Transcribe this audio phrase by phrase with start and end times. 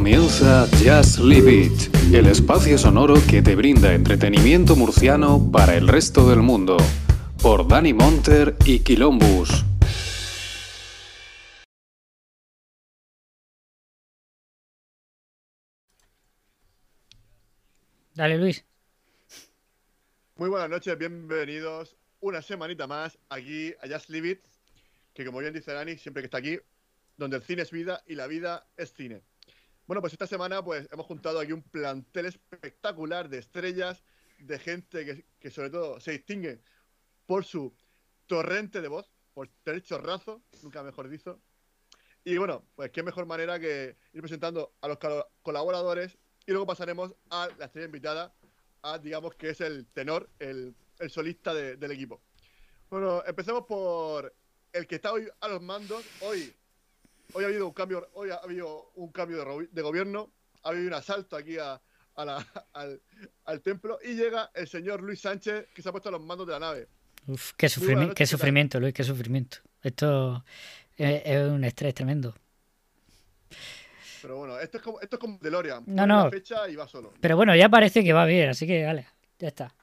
[0.00, 6.26] comienza Just Live It, el espacio sonoro que te brinda entretenimiento murciano para el resto
[6.26, 6.78] del mundo,
[7.42, 9.62] por Dani Monter y Quilombus.
[18.14, 18.64] Dale, Luis.
[20.36, 24.40] Muy buenas noches, bienvenidos una semanita más aquí a Just Live It,
[25.12, 26.58] que como bien dice Dani, siempre que está aquí,
[27.18, 29.20] donde el cine es vida y la vida es cine.
[29.90, 34.04] Bueno, pues esta semana pues hemos juntado aquí un plantel espectacular de estrellas,
[34.38, 36.60] de gente que, que sobre todo se distingue
[37.26, 37.74] por su
[38.26, 41.40] torrente de voz, por tener chorrazo, nunca mejor dicho.
[42.22, 44.98] Y bueno, pues qué mejor manera que ir presentando a los
[45.42, 46.16] colaboradores
[46.46, 48.32] y luego pasaremos a la estrella invitada,
[48.82, 52.22] a digamos que es el tenor, el, el solista de- del equipo.
[52.90, 54.32] Bueno, empecemos por
[54.72, 56.04] el que está hoy a los mandos.
[56.20, 56.54] Hoy,
[57.32, 60.30] hoy ha habido un cambio, hoy ha habido un cambio de, gobierno,
[60.62, 61.80] ha habido un asalto aquí a,
[62.16, 63.00] a la- al,
[63.44, 66.46] al templo y llega el señor Luis Sánchez que se ha puesto a los mandos
[66.46, 66.88] de la nave.
[67.26, 69.58] Uf, qué, sufrimi- qué sufrimiento, Luis, qué sufrimiento.
[69.82, 70.44] Esto
[70.96, 72.34] es, es un estrés tremendo.
[74.22, 75.84] Pero bueno, esto es como, esto es como DeLorean.
[75.86, 76.24] No, no.
[76.24, 77.12] la fecha y va solo.
[77.20, 79.06] Pero bueno, ya parece que va bien, así que vale,
[79.38, 79.74] ya está.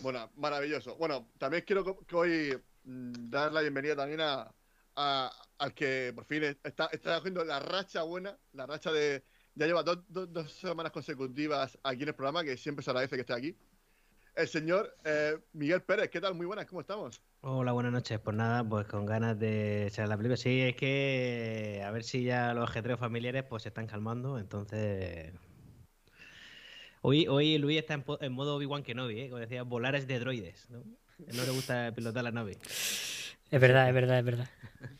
[0.00, 0.96] Bueno, maravilloso.
[0.96, 4.50] Bueno, también quiero que hoy mm, dar la bienvenida también a,
[4.96, 9.22] a- al que por fin está, está cogiendo la racha buena, la racha de.
[9.54, 13.14] Ya lleva dos, dos- dos semanas consecutivas aquí en el programa, que siempre se agradece
[13.16, 13.56] que esté aquí.
[14.34, 16.34] El señor eh, Miguel Pérez, ¿qué tal?
[16.34, 17.22] Muy buenas, ¿cómo estamos?
[17.40, 18.18] Hola, buenas noches.
[18.18, 20.36] Pues nada, pues con ganas de echar la película.
[20.36, 24.38] Sí, es que a ver si ya los ajetreos familiares pues se están calmando.
[24.38, 25.32] Entonces.
[27.00, 29.28] Hoy, hoy Luis está en, en modo Obi-Wan Kenobi, ¿eh?
[29.30, 30.68] Como decía, volar es de droides.
[30.70, 30.82] ¿no?
[31.18, 32.58] No le gusta pilotar la nave.
[33.50, 34.48] Es verdad, es verdad, es verdad.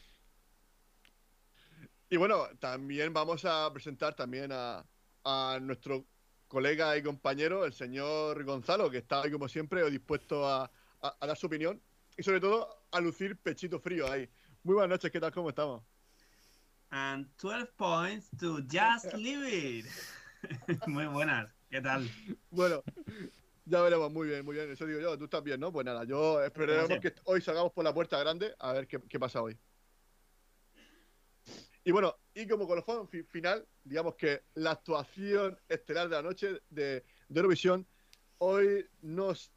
[2.09, 4.87] Y bueno, también vamos a presentar también a,
[5.25, 6.07] a nuestro
[6.47, 10.71] colega y compañero, el señor Gonzalo, que está ahí como siempre dispuesto a,
[11.03, 11.83] a- a dar su opinión
[12.17, 14.29] y sobre todo a lucir pechito frío ahí.
[14.63, 15.33] Muy buenas noches, ¿qué tal?
[15.33, 15.83] ¿Cómo estamos?
[16.91, 19.49] And 12 points to Just Leave
[19.81, 19.87] It.
[20.87, 22.09] Muy buenas, ¿qué tal?
[22.51, 22.85] Bueno,
[23.67, 24.71] ya veremos, muy bien, muy bien.
[24.71, 25.71] Eso digo yo, tú estás bien, ¿no?
[25.73, 27.01] Pues nada, yo esperemos Sí.
[27.01, 29.59] que hoy salgamos por la puerta grande a ver qué, qué pasa hoy.
[31.85, 36.61] Y bueno, y como colofón fi- final, digamos que la actuación estelar de la noche
[36.69, 37.87] de, de Eurovisión
[38.39, 39.53] hoy nos,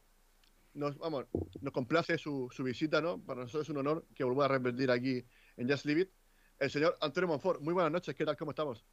[0.73, 1.25] nos, vamos,
[1.61, 3.23] nos complace su, su visita, ¿no?
[3.23, 5.25] Para nosotros es un honor que vuelva a repetir aquí
[5.57, 6.11] en Just Leave It.
[6.59, 8.37] El señor Antonio Monfort, muy buenas noches, ¿qué tal?
[8.37, 8.85] ¿Cómo estamos?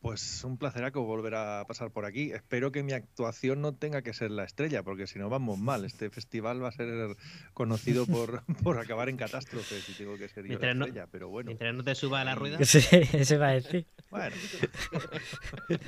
[0.00, 2.30] Pues un placeraco volver a pasar por aquí.
[2.30, 5.84] Espero que mi actuación no tenga que ser la estrella, porque si no vamos mal.
[5.84, 7.16] Este festival va a ser
[7.52, 11.08] conocido por, por acabar en catástrofe si tengo que ser yo la Mientras no- estrella,
[11.10, 11.48] pero bueno.
[11.48, 12.58] Mientras no te suba a la rueda.
[12.64, 12.78] Sí,
[13.12, 13.86] eso va a decir.
[14.10, 14.36] Bueno,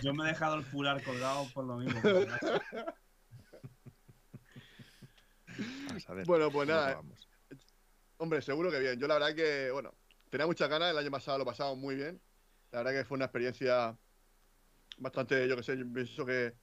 [0.03, 2.01] Yo me he dejado el fular colgado por lo mismo.
[6.07, 6.27] a ver.
[6.27, 7.29] Bueno, pues nada, acabamos.
[8.19, 8.99] Hombre, seguro que bien.
[8.99, 9.95] Yo la verdad que, bueno,
[10.31, 10.91] tenía muchas ganas.
[10.91, 12.21] El año pasado lo pasamos muy bien.
[12.71, 13.99] La verdad que fue una experiencia
[14.99, 16.55] bastante, yo que sé, yo pienso que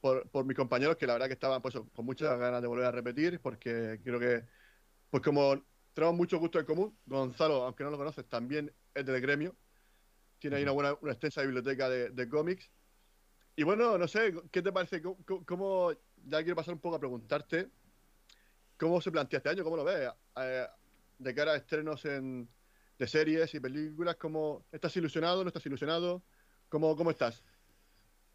[0.00, 2.86] por, por mis compañeros que la verdad que estaban pues, con muchas ganas de volver
[2.86, 4.44] a repetir porque creo que,
[5.10, 9.20] pues como tenemos mucho gusto en común, Gonzalo, aunque no lo conoces, también es del
[9.20, 9.56] gremio.
[10.38, 12.70] Tiene ahí una buena, una extensa biblioteca de, de cómics.
[13.54, 15.02] Y bueno, no sé, ¿qué te parece?
[15.02, 15.92] ¿Cómo,
[16.24, 17.70] ya quiero pasar un poco a preguntarte
[18.76, 20.66] cómo se plantea este año, cómo lo ves, Eh,
[21.18, 22.48] de cara a estrenos en,
[22.98, 26.24] de series y películas, ¿cómo estás ilusionado, no estás ilusionado?
[26.68, 27.44] ¿Cómo, cómo estás?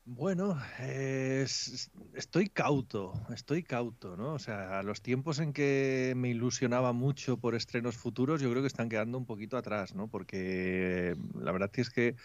[0.09, 4.35] Bueno, eh, es- estoy cauto, estoy cauto, ¿no?
[4.35, 8.67] O sea, los tiempos en que me ilusionaba mucho por estrenos futuros, yo creo que
[8.67, 10.09] están quedando un poquito atrás, ¿no?
[10.09, 12.15] Porque la verdad es que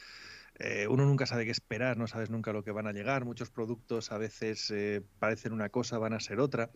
[0.61, 3.25] eh, uno nunca sabe qué esperar, no sabes nunca lo que van a llegar.
[3.25, 6.71] Muchos productos a veces eh, parecen una cosa, van a ser otra.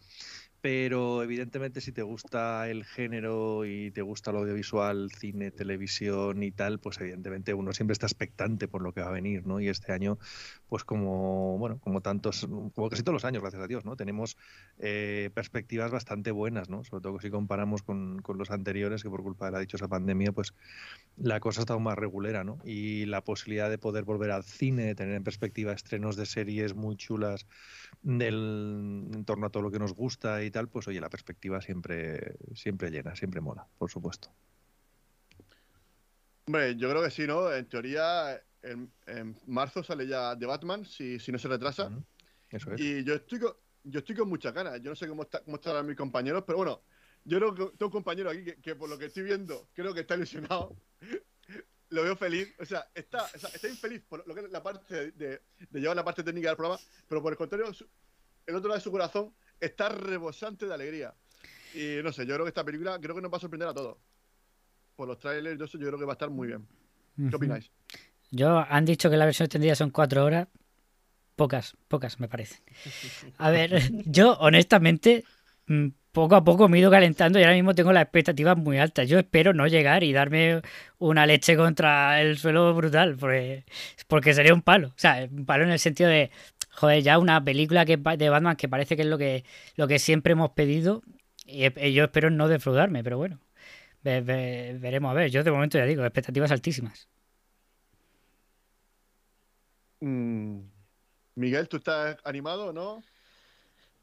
[0.60, 6.50] Pero evidentemente si te gusta el género y te gusta lo audiovisual, cine, televisión y
[6.50, 9.60] tal, pues evidentemente uno siempre está expectante por lo que va a venir, ¿no?
[9.60, 10.18] Y este año,
[10.68, 13.96] pues como, bueno, como tantos, como casi todos los años, gracias a Dios, ¿no?
[13.96, 14.36] Tenemos
[14.78, 16.84] eh, perspectivas bastante buenas, ¿no?
[16.84, 20.32] Sobre todo si comparamos con, con los anteriores, que por culpa de la dichosa pandemia,
[20.32, 20.54] pues
[21.16, 22.58] la cosa ha estado más regulera, ¿no?
[22.64, 26.74] Y la posibilidad de poder volver al cine, de tener en perspectiva estrenos de series
[26.74, 27.46] muy chulas
[28.02, 32.36] del, en torno a todo lo que nos gusta tal, pues oye, la perspectiva siempre,
[32.54, 34.32] siempre llena, siempre mola, por supuesto.
[36.46, 37.52] Hombre, yo creo que sí, ¿no?
[37.52, 41.90] En teoría, en, en marzo sale ya The Batman, si, si no se retrasa.
[42.50, 42.80] Eso es.
[42.80, 43.52] Y yo estoy con,
[43.82, 44.80] yo estoy con muchas ganas.
[44.80, 46.82] Yo no sé cómo, está, cómo estarán mis compañeros, pero bueno,
[47.24, 49.92] yo creo que tengo un compañero aquí que, que por lo que estoy viendo, creo
[49.92, 50.76] que está ilusionado.
[51.88, 52.54] lo veo feliz.
[52.60, 55.80] O sea, está, o sea, está infeliz por lo que es la parte de, de
[55.80, 57.88] llevar la parte técnica del programa, pero por el contrario, su-
[58.46, 61.14] el otro lado de su corazón está rebosante de alegría.
[61.74, 63.74] Y no sé, yo creo que esta película creo que nos va a sorprender a
[63.74, 63.98] todos.
[64.94, 66.66] Por los trailers y eso, yo creo que va a estar muy bien.
[67.28, 67.70] ¿Qué opináis?
[68.30, 70.48] Yo han dicho que la versión extendida son cuatro horas.
[71.34, 72.62] Pocas, pocas me parecen.
[73.36, 75.24] A ver, yo honestamente,
[75.66, 78.78] mm, poco a poco me he ido calentando y ahora mismo tengo las expectativas muy
[78.78, 79.06] altas.
[79.06, 80.62] Yo espero no llegar y darme
[80.98, 83.64] una leche contra el suelo brutal, porque,
[84.06, 84.88] porque sería un palo.
[84.88, 86.30] O sea, un palo en el sentido de,
[86.76, 89.44] joder, ya una película que, de Batman que parece que es lo que,
[89.76, 91.02] lo que siempre hemos pedido.
[91.46, 93.40] Y yo espero no defraudarme, pero bueno,
[94.02, 95.30] ve- ve- veremos a ver.
[95.30, 97.08] Yo de momento ya digo, expectativas altísimas.
[100.00, 100.60] Mm,
[101.36, 103.02] Miguel, ¿tú estás animado o no?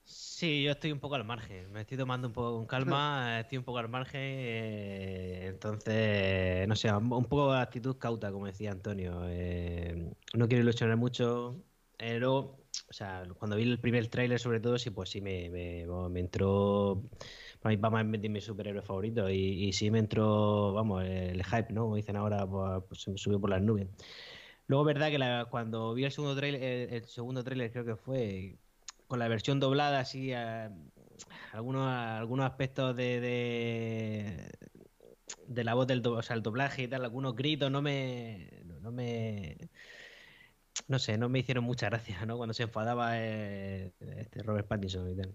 [0.06, 1.72] Sí, yo estoy un poco al margen.
[1.72, 4.22] Me estoy tomando un poco con calma, estoy un poco al margen.
[4.22, 9.22] eh, entonces, no sé, un un poco de actitud cauta, como decía Antonio.
[9.28, 11.64] eh, no quiero ilusionar mucho.
[11.98, 12.63] eh, luego,
[12.94, 16.20] o sea, cuando vi el primer tráiler, sobre todo, sí, pues sí me, me, me
[16.20, 17.02] entró.
[17.60, 19.32] Para mí, Batman es de mis superhéroes favoritos.
[19.32, 21.86] Y, sí me entró, vamos, el hype, ¿no?
[21.86, 23.88] Como dicen ahora, pues, pues se me subió por las nubes.
[24.68, 28.60] Luego, verdad que cuando vi el segundo trailer, el, segundo tráiler creo que fue
[29.08, 30.72] con la versión doblada, así, a-
[31.52, 33.20] algunos, algunos aspectos de,
[35.48, 38.50] de, la voz del o sea, el doblaje y tal, algunos gritos, no me,
[38.82, 39.58] no me,
[40.88, 42.38] no sé, no me hicieron mucha gracia, ¿no?
[42.38, 45.34] Cuando se enfadaba eh, este Robert Pattinson y tal.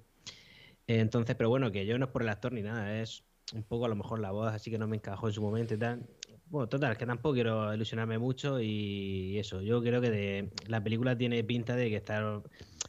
[0.86, 3.24] Entonces, pero bueno, que yo no es por el actor ni nada, es
[3.54, 5.74] un poco a lo mejor la voz, así que no me encajó en su momento
[5.74, 6.06] y tal.
[6.46, 11.16] Bueno, total, que tampoco quiero ilusionarme mucho y eso, yo creo que de, la película
[11.16, 12.42] tiene pinta de que, estar,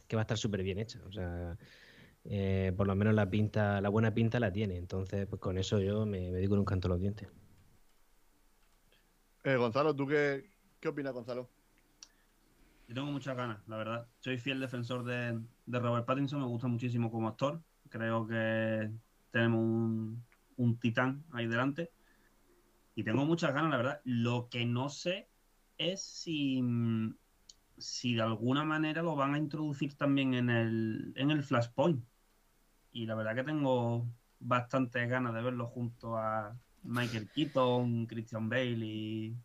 [0.08, 1.58] que va a estar súper bien hecha, o sea,
[2.24, 5.78] eh, por lo menos la pinta, la buena pinta la tiene, entonces pues con eso
[5.78, 7.28] yo me, me di con un canto los dientes.
[9.44, 10.50] Eh, Gonzalo, ¿tú qué,
[10.80, 11.48] qué opinas, Gonzalo?
[12.90, 14.08] Yo tengo muchas ganas, la verdad.
[14.18, 17.62] Soy fiel defensor de, Robert Pattinson, me gusta muchísimo como actor.
[17.88, 18.90] Creo que
[19.30, 19.60] tenemos
[20.56, 21.92] un, titán ahí delante.
[22.96, 24.00] Y tengo muchas ganas, la verdad.
[24.02, 25.28] Lo que no sé
[25.78, 26.64] es si,
[27.78, 32.04] si de alguna manera lo van a introducir también en el, en el Flashpoint.
[32.90, 34.04] Y la verdad que tengo
[34.40, 39.36] bastantes ganas de verlo junto a Michael Keaton, Christian Bale y,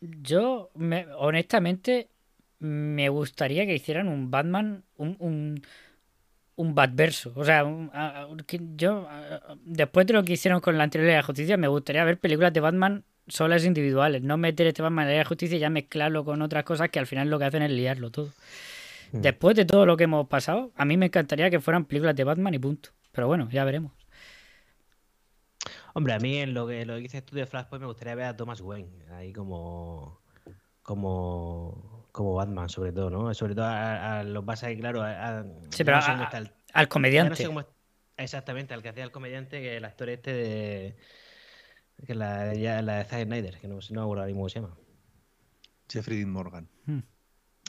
[0.00, 2.10] Yo, me- honestamente,
[2.58, 5.62] me gustaría que hicieran un Batman, un, un,
[6.56, 7.32] un Batverso.
[7.36, 10.84] O sea, un- a- a- que yo, a- después de lo que hicieron con la
[10.84, 14.22] anterior de la Justicia, me gustaría ver películas de Batman solas individuales.
[14.22, 16.90] No meter este Batman en la Liga de Justicia y ya mezclarlo con otras cosas
[16.90, 18.32] que al final lo que hacen es liarlo todo.
[19.12, 19.20] Mm.
[19.20, 22.24] Después de todo lo que hemos pasado, a mí me encantaría que fueran películas de
[22.24, 22.90] Batman y punto.
[23.12, 23.92] Pero bueno, ya veremos.
[25.94, 28.26] Hombre, a mí en lo que, lo que dices tú de Flashpoint me gustaría ver
[28.26, 30.20] a Thomas Wayne ahí como
[30.82, 33.32] como como Batman sobre todo, ¿no?
[33.34, 36.10] Sobre todo a, a los pasa que claro, a, a- Sí, yo pero no sé
[36.10, 37.36] a- cómo está el- Al no comediante.
[37.36, 37.66] sé cómo es-
[38.16, 40.96] exactamente, al que hacía el comediante, que el actor este de
[42.06, 44.48] que la, ya, la de Zack Snyder, que no, no me acuerdo ahora mismo cómo
[44.48, 44.76] se llama.
[45.90, 46.68] Jeffrey Dean Morgan.
[46.86, 47.00] Hmm.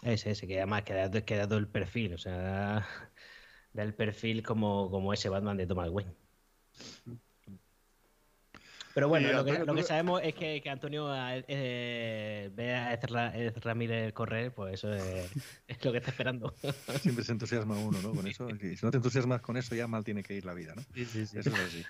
[0.04, 2.88] Ese, ese, que además que da, que da todo el perfil, o sea, da,
[3.74, 6.14] da el perfil como, como ese Batman de Thomas Wayne.
[8.98, 13.28] Pero bueno, lo, que, lo que sabemos es que, que Antonio eh, ve a Ezra,
[13.38, 15.30] Ezra Ramírez correr, pues eso es,
[15.68, 16.56] es lo que está esperando.
[17.04, 18.12] Siempre se entusiasma uno, ¿no?
[18.16, 18.48] Con eso.
[18.50, 20.82] Si no te entusiasmas con eso, ya mal tiene que ir la vida, ¿no?
[20.96, 21.86] Eso es así.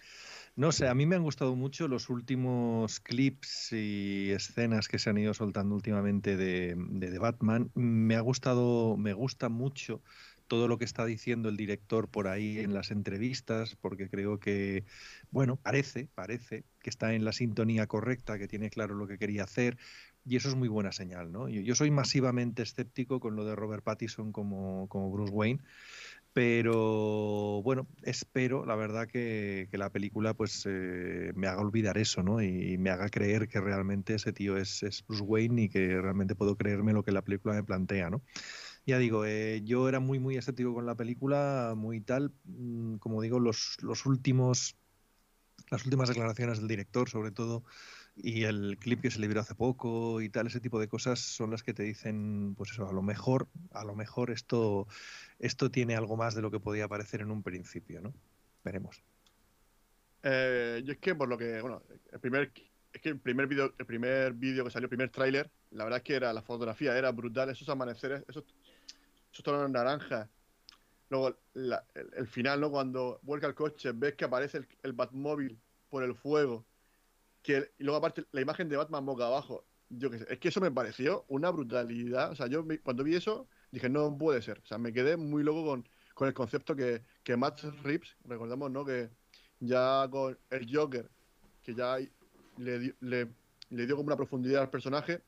[0.57, 5.09] No sé, a mí me han gustado mucho los últimos clips y escenas que se
[5.09, 7.71] han ido soltando últimamente de, de, de Batman.
[7.73, 10.01] Me ha gustado, me gusta mucho
[10.47, 14.85] todo lo que está diciendo el director por ahí en las entrevistas, porque creo que,
[15.31, 19.43] bueno, parece, parece que está en la sintonía correcta, que tiene claro lo que quería
[19.43, 19.77] hacer,
[20.25, 21.47] y eso es muy buena señal, ¿no?
[21.47, 25.61] Yo, soy masivamente escéptico con lo de Robert Pattinson como, como Bruce Wayne,
[26.33, 32.23] pero bueno, espero, la verdad, que, que la película pues eh, me haga olvidar eso,
[32.23, 32.41] ¿no?
[32.43, 36.35] Y me haga creer que realmente ese tío es, es Bruce Wayne y que realmente
[36.35, 38.21] puedo creerme lo que la película me plantea, ¿no?
[38.87, 43.21] Ya digo, eh, yo era muy, muy escéptico con la película, muy tal, mm, como
[43.21, 44.77] digo, los, los últimos,
[45.69, 47.65] las últimas declaraciones del director, sobre todo,
[48.15, 51.51] y el clip que se liberó hace poco y tal, ese tipo de cosas son
[51.51, 54.87] las que te dicen, pues eso, a lo mejor, a lo mejor esto,
[55.39, 58.13] esto tiene algo más de lo que podía parecer en un principio, ¿no?
[58.63, 59.03] Veremos.
[60.23, 62.53] Eh, yo es que por lo que, bueno, el primer,
[62.93, 65.97] es que el primer vídeo, el primer vídeo que salió, el primer tráiler, la verdad
[65.97, 68.45] es que era la fotografía era brutal, esos amaneceres, esos,
[69.31, 70.29] esos tonos naranjas.
[71.09, 72.69] Luego el, final, ¿no?
[72.69, 76.65] Cuando vuelca el coche, ves que aparece el, el Batmóvil por el fuego.
[77.41, 79.65] Que y luego aparte la imagen de Batman boca abajo.
[79.89, 82.31] yo qué sé, es que eso me pareció una brutalidad.
[82.31, 84.59] O sea, yo cuando vi eso dije, no puede ser.
[84.59, 88.71] O sea, me quedé muy loco con, con el concepto que, que Matt Reeves, recordamos,
[88.71, 88.83] ¿no?
[88.83, 89.09] Que
[89.59, 91.09] ya con el Joker,
[91.63, 91.97] que ya
[92.57, 93.29] le, le,
[93.69, 95.21] le dio como una profundidad al personaje,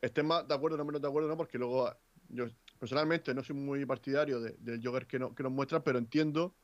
[0.00, 1.36] estén más de acuerdo o no menos de acuerdo, ¿no?
[1.36, 1.90] Porque luego
[2.28, 2.46] yo
[2.78, 6.54] personalmente no soy muy partidario de- del Joker que, no, que nos muestra, pero entiendo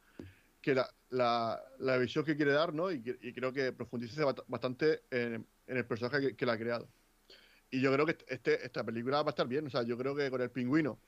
[0.60, 2.90] que la, la, la visión que quiere dar, ¿no?
[2.92, 6.58] Y, y creo que profundice bat- bastante en, en el personaje que, que la ha
[6.58, 6.88] creado.
[7.70, 9.66] Y yo creo que este, esta película va a estar bien.
[9.66, 10.98] O sea, yo creo que con el pingüino,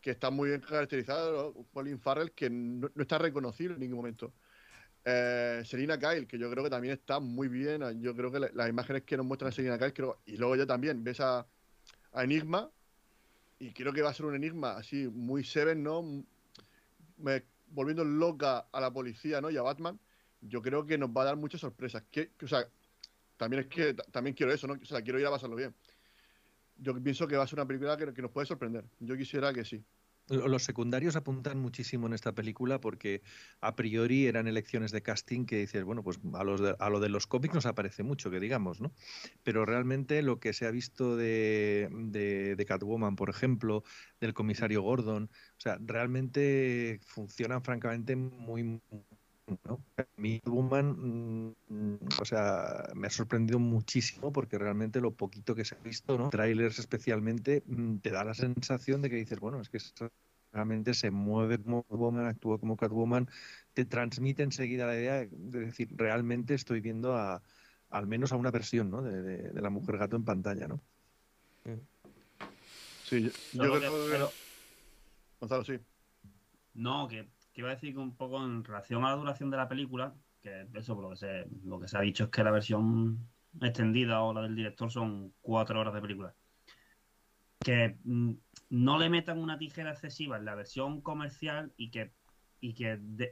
[0.00, 1.64] que está muy bien caracterizado, ¿no?
[1.72, 4.34] Colin Farrell, que no, no está reconocible en ningún momento.
[5.04, 7.82] Eh, Selina Kyle, que yo creo que también está muy bien.
[8.00, 10.56] Yo creo que la- las imágenes que nos muestran a Selina Kyle, creo, y luego
[10.56, 11.46] ya también ves a,
[12.12, 12.70] a Enigma,
[13.58, 16.02] y creo que va a ser un Enigma así, muy Seven, ¿no?
[17.66, 19.50] Volviendo loca a la policía, ¿no?
[19.50, 19.98] Y a Batman,
[20.40, 22.04] yo creo que nos va a dar muchas sorpresas.
[22.10, 22.68] Que, o sea,
[23.36, 24.74] también es que ta- también quiero eso, ¿no?
[24.74, 25.74] O sea, quiero ir a pasarlo bien.
[26.76, 28.84] Yo pienso que va a ser una película que, que nos puede sorprender.
[29.00, 29.84] Yo quisiera que sí.
[30.28, 33.22] Los secundarios apuntan muchísimo en esta película porque
[33.60, 36.98] a priori eran elecciones de casting que dices, bueno, pues a, los de- a lo
[37.00, 38.94] de los cómics nos aparece mucho, que digamos, ¿no?
[39.42, 43.82] Pero realmente lo que se ha visto de, de, de Catwoman, por ejemplo,
[44.20, 45.24] del comisario Gordon,
[45.58, 48.80] o sea, realmente funcionan francamente muy...
[49.64, 49.80] ¿no?
[49.98, 55.64] A mí Catwoman, mm, o sea, me ha sorprendido muchísimo porque realmente lo poquito que
[55.64, 56.30] se ha visto, ¿no?
[56.30, 59.78] Trailers especialmente, mm, te da la sensación de que dices, bueno, es que
[60.52, 63.28] realmente se mueve como Catwoman, actúa como Catwoman,
[63.74, 67.42] te transmite enseguida la idea de decir, realmente estoy viendo a,
[67.90, 69.02] al menos a una versión, ¿no?
[69.02, 70.80] De, de- de la mujer gato en pantalla, ¿no?
[73.04, 74.10] Sí, yo, creo que- que...
[74.10, 74.30] pero-
[75.40, 75.78] Gonzalo, sí.
[76.74, 79.56] No, que, que iba a decir que un poco en relación a la duración de
[79.56, 82.44] la película, que eso por lo que se, lo que se ha dicho es que
[82.44, 83.26] la versión
[83.60, 86.34] extendida o la del director son cuatro horas de película.
[87.60, 88.32] Que mm,
[88.70, 92.12] no le metan una tijera excesiva en la versión comercial y que,
[92.60, 93.30] y que de-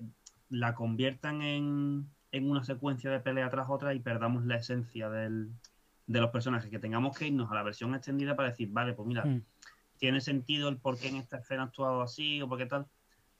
[0.48, 5.50] la conviertan en, en una secuencia de pelea tras otra y perdamos la esencia del,
[6.06, 6.70] de los personajes.
[6.70, 9.42] Que tengamos que irnos a la versión extendida para decir, vale, pues mira, Mm.
[9.98, 12.86] tiene sentido el por qué en esta escena ha actuado así o por qué tal.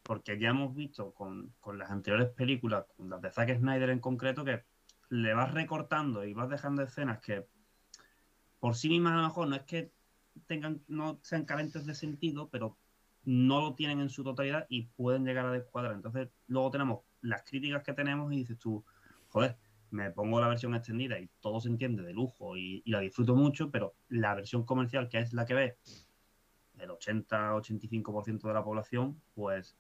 [0.03, 4.01] Porque ya hemos visto con, con las anteriores películas, con las de Zack Snyder en
[4.01, 4.65] concreto, que
[5.11, 7.47] le vas recortando y vas dejando escenas que
[8.59, 9.93] por sí mismas a lo mejor no es que
[10.47, 12.79] tengan, no sean carentes de sentido, pero
[13.25, 15.95] no lo tienen en su totalidad y pueden llegar a descuadrar.
[15.95, 18.85] Entonces, luego tenemos las críticas que tenemos y dices tú,
[19.29, 19.59] joder,
[19.91, 23.35] me pongo la versión extendida y todo se entiende de lujo y, y la disfruto
[23.35, 25.77] mucho, pero la versión comercial, que es la que ve
[26.79, 29.77] el 80-85% de la población, pues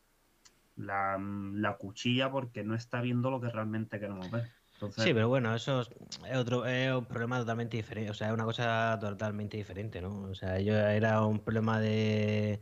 [0.76, 4.50] la, la cuchilla porque no está viendo lo que realmente queremos ver.
[4.75, 5.91] Entonces, Sí, pero bueno, eso es
[6.37, 10.23] otro, es un problema totalmente diferente, o sea, es una cosa totalmente diferente, ¿no?
[10.25, 12.61] O sea, yo era un problema de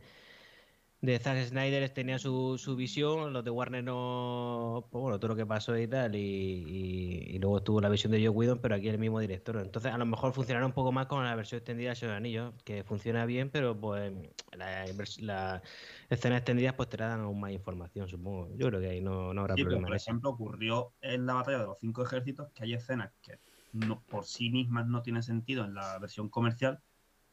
[1.01, 5.35] de Zack Snyder tenía su, su visión, los de Warner no, pues bueno, todo lo
[5.35, 8.75] que pasó y tal, y, y- y luego estuvo la visión de Joe Whedon, pero
[8.75, 9.57] aquí el mismo director.
[9.57, 12.53] Entonces, a lo mejor funcionará un poco más con la versión extendida de Señor Anillos,
[12.63, 14.13] que funciona bien, pero pues
[14.55, 15.61] las la
[16.09, 18.55] escenas extendidas pues te dan aún más información, supongo.
[18.55, 21.59] Yo creo que ahí no, no habrá Sí, problema por ejemplo, ocurrió en la batalla
[21.59, 23.41] de los cinco ejércitos que hay escenas que
[23.71, 26.83] no, por sí mismas no tienen sentido en la versión comercial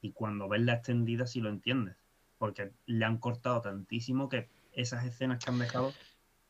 [0.00, 2.07] y cuando ves la extendida sí lo entiendes.
[2.38, 5.92] Porque le han cortado tantísimo que esas escenas que han dejado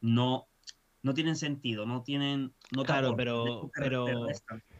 [0.01, 0.47] no,
[1.03, 2.53] no tienen sentido, no tienen.
[2.73, 4.07] No te Claro, pero- pero-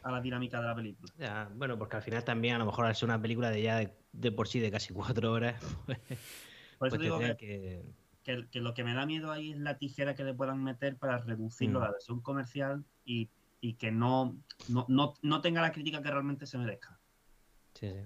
[0.03, 1.11] a la dinámica de la película.
[1.17, 3.77] Ya, bueno, porque al final también, a lo mejor al ser una película de ya
[3.77, 5.99] de, de por sí de casi cuatro horas, pues,
[6.77, 7.83] Por eso pues digo que, que...
[8.23, 10.97] que- que lo que me da miedo ahí es la tijera que le puedan meter
[10.97, 11.81] para reducirlo Mm.
[11.81, 14.37] a la versión comercial y, y que no,
[14.67, 16.99] no, no, no tenga la crítica que realmente se merezca.
[17.73, 18.03] Sí, sí.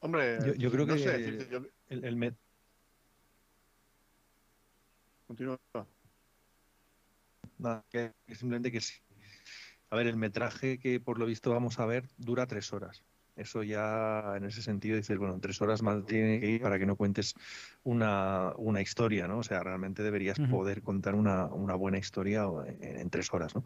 [0.00, 2.36] Hombre, Yo- yo creo no que- sé decirte, yo- El, el met-
[5.26, 5.58] Continúa.
[7.58, 8.94] nada, que- que simplemente que sí.
[9.90, 13.04] A ver, el metraje que por lo visto vamos a ver dura tres horas.
[13.36, 16.86] Eso ya en ese sentido dices, bueno, tres horas más tiene que ir para que
[16.86, 17.34] no cuentes
[17.84, 19.38] una, una historia, ¿no?
[19.38, 23.64] O sea, realmente deberías poder contar una, una buena historia en, en tres horas, ¿no?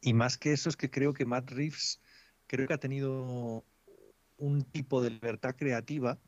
[0.00, 2.00] Y más que eso es que creo que Matt Reeves
[2.46, 3.64] creo que ha tenido
[4.38, 6.18] un tipo de libertad creativa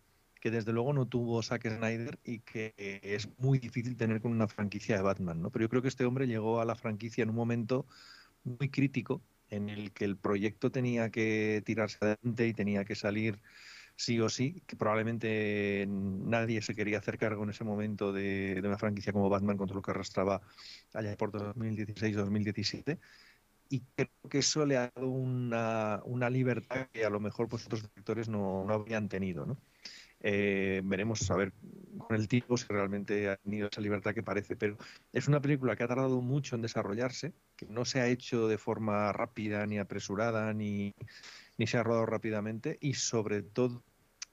[0.43, 4.49] que desde luego no tuvo Zack Snyder y que es muy difícil tener con una
[4.49, 5.51] franquicia de Batman, ¿no?
[5.51, 7.87] Pero yo creo que este hombre llegó a la franquicia en un momento
[8.43, 13.39] muy crítico en el que el proyecto tenía que tirarse adelante y tenía que salir
[13.95, 18.79] sí o sí, que probablemente nadie se quería hacer cargo en ese momento de, una
[18.79, 20.43] franquicia como Batman con todo lo que arrastraba
[20.93, 22.99] allá por 2016-2017
[23.69, 27.65] y creo que eso le ha dado una, una libertad que a lo mejor pues,
[27.67, 29.47] otros directores no, no habían tenido.
[29.47, 29.57] ¿no?
[30.25, 31.53] Eh, veremos a ver
[31.99, 34.57] con el tiempo si realmente ha tenido esa libertad que parece.
[34.57, 34.79] Pero
[35.13, 38.59] es una película que ha tardado mucho en desarrollarse, que no se ha hecho de
[38.59, 40.95] forma rápida ni apresurada, ni,
[41.59, 43.83] ni se ha rodado rápidamente y sobre todo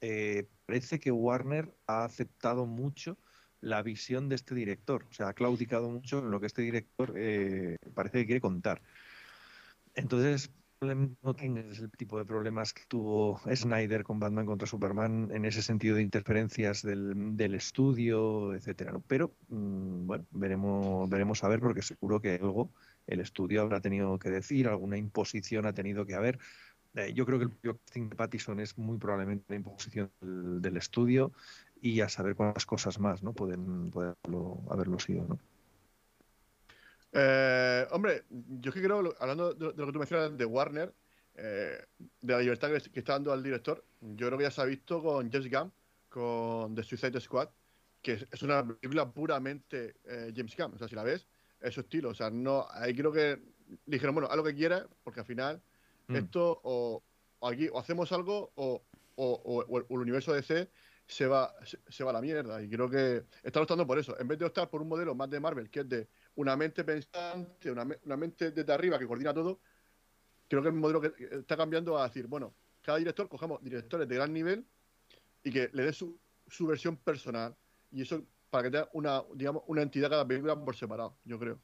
[0.02, 3.18] eh, parece que Warner ha aceptado mucho
[3.62, 7.14] la visión de este director, o sea, ha claudicado mucho en lo que este director
[7.18, 8.82] eh, parece que quiere contar.
[9.96, 15.44] Entonces, no tienes el tipo de problemas que tuvo Snyder con Batman contra Superman en
[15.44, 18.94] ese sentido de interferencias del, del estudio, etcétera.
[19.08, 22.72] Pero mm, bueno, veremos, veremos a ver, porque seguro que luego
[23.08, 26.40] el estudio habrá tenido que decir, alguna imposición ha tenido que haber.
[26.96, 30.78] Eh, yo creo que el casting de Pattison es muy probablemente una imposición del, del,
[30.78, 31.34] estudio
[31.82, 35.26] y a saber cuántas cosas más no pueden, pueden haberlo, haberlo sido.
[35.28, 35.40] ¿no?
[37.12, 40.94] Eh, hombre, yo es que creo, hablando de, lo que tú mencionas de Warner,
[41.36, 41.86] eh,
[42.22, 44.66] de la libertad que, que, está dando al director, yo creo que ya se ha
[44.66, 45.72] visto con James Gunn,
[46.10, 47.50] con The Suicide Squad,
[48.02, 50.74] que es una película puramente eh, James Gunn.
[50.74, 51.28] O sea, si la ves,
[51.62, 52.10] es su estilo.
[52.10, 53.40] O sea, no, ahí creo que
[53.86, 55.62] dijeron, bueno, haz lo que quieras, porque al final
[56.08, 56.16] mm.
[56.16, 57.04] esto o,
[57.40, 58.84] o, aquí o hacemos algo o,
[59.16, 60.70] o, o, el universo DC
[61.08, 62.62] se va, se, se, va a la mierda.
[62.62, 64.18] Y creo que está optando por eso.
[64.20, 66.84] En vez de optar por un modelo más de Marvel, que es de una mente
[66.84, 69.60] pensante, una, una, mente desde arriba que coordina todo,
[70.48, 74.16] creo que el modelo que está cambiando a decir, bueno, cada director cogemos directores de
[74.16, 74.66] gran nivel
[75.44, 77.56] y que le dé su, su versión personal.
[77.92, 81.60] Y eso para que tenga una, digamos, una entidad cada película por separado, yo creo.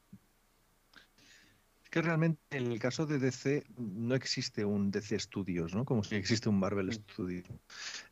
[1.96, 5.86] Que realmente en el caso de DC no existe un DC Studios, ¿no?
[5.86, 7.46] Como si existe un Marvel Studios.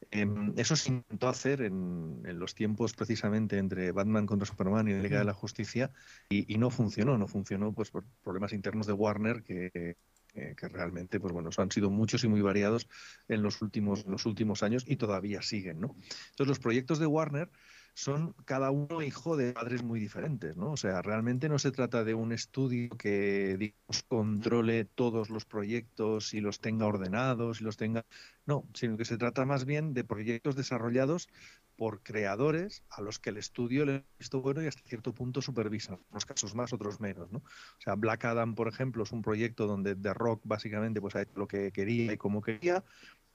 [0.09, 4.93] Eh, eso se intentó hacer en, en, los tiempos precisamente entre Batman contra Superman y
[4.93, 5.91] la Liga de la Justicia
[6.29, 9.97] y, y no funcionó, no funcionó pues por problemas internos de Warner que,
[10.35, 12.87] eh, que realmente, pues bueno, han sido muchos y muy variados
[13.27, 15.97] en los últimos, los últimos años y todavía siguen, ¿no?
[16.29, 17.51] Entonces los proyectos de Warner
[17.93, 20.71] son cada uno hijo de padres muy diferentes, ¿no?
[20.71, 26.33] O sea, realmente no se trata de un estudio que, digamos, controle todos los proyectos
[26.33, 28.05] y los tenga ordenados y los tenga...
[28.45, 31.29] No, sino que se trata más bien de proyectos desarrollados
[31.75, 35.41] por creadores a los que el estudio le ha visto bueno y hasta cierto punto
[35.41, 37.39] supervisa, unos casos más, otros menos, ¿no?
[37.39, 41.21] O sea, Black Adam, por ejemplo, es un proyecto donde The Rock básicamente pues ha
[41.21, 42.83] hecho lo que quería y como quería,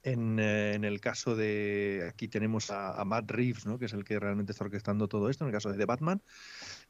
[0.03, 3.79] en, eh, en, el caso de aquí tenemos a, a, Matt Reeves, ¿no?
[3.79, 6.23] que es el que realmente está orquestando todo esto, en el caso de The Batman,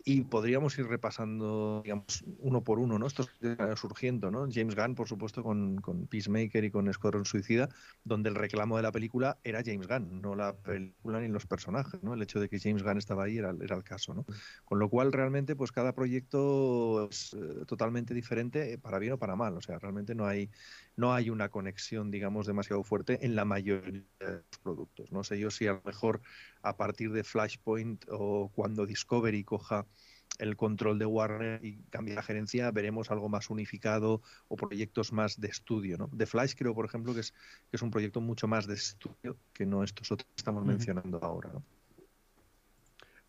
[0.05, 3.07] y podríamos ir repasando, digamos, uno por uno, ¿no?
[3.07, 4.47] Esto está surgiendo, ¿no?
[4.51, 7.69] James Gunn, por supuesto, con, con Peacemaker y con Escuadrón Suicida,
[8.05, 12.03] donde el reclamo de la película era James Gunn, no la película ni los personajes,
[12.03, 12.15] ¿no?
[12.15, 14.25] El hecho de que James Gunn estaba ahí era, era el caso, ¿no?
[14.65, 19.19] Con lo cual, realmente, pues cada proyecto es eh, totalmente diferente, eh, para bien o
[19.19, 20.51] para mal, o sea, realmente no hay,
[20.97, 25.13] no hay una conexión, digamos, demasiado fuerte en la mayoría de los productos.
[25.13, 26.21] No sé yo si a lo mejor
[26.63, 29.87] a partir de Flashpoint o cuando Discovery coja
[30.39, 35.41] el control de Warner y cambie la gerencia, veremos algo más unificado o proyectos más
[35.41, 35.99] de estudio.
[35.99, 36.09] ¿no?
[36.17, 37.33] The Flash creo, por ejemplo, que es,
[37.71, 40.67] que es un proyecto mucho más de estudio que no estos otros que estamos uh
[40.67, 40.69] -huh.
[40.69, 41.51] mencionando ahora.
[41.53, 41.63] ¿no?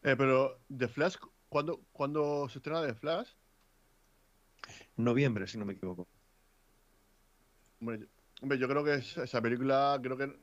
[0.04, 1.16] Eh, pero The Flash,
[1.50, 3.30] ¿cuándo, ¿cuándo se estrena The Flash?
[4.98, 6.08] Noviembre, si no me equivoco.
[7.82, 8.08] Hombre,
[8.42, 10.38] hombre yo creo que esa película creo que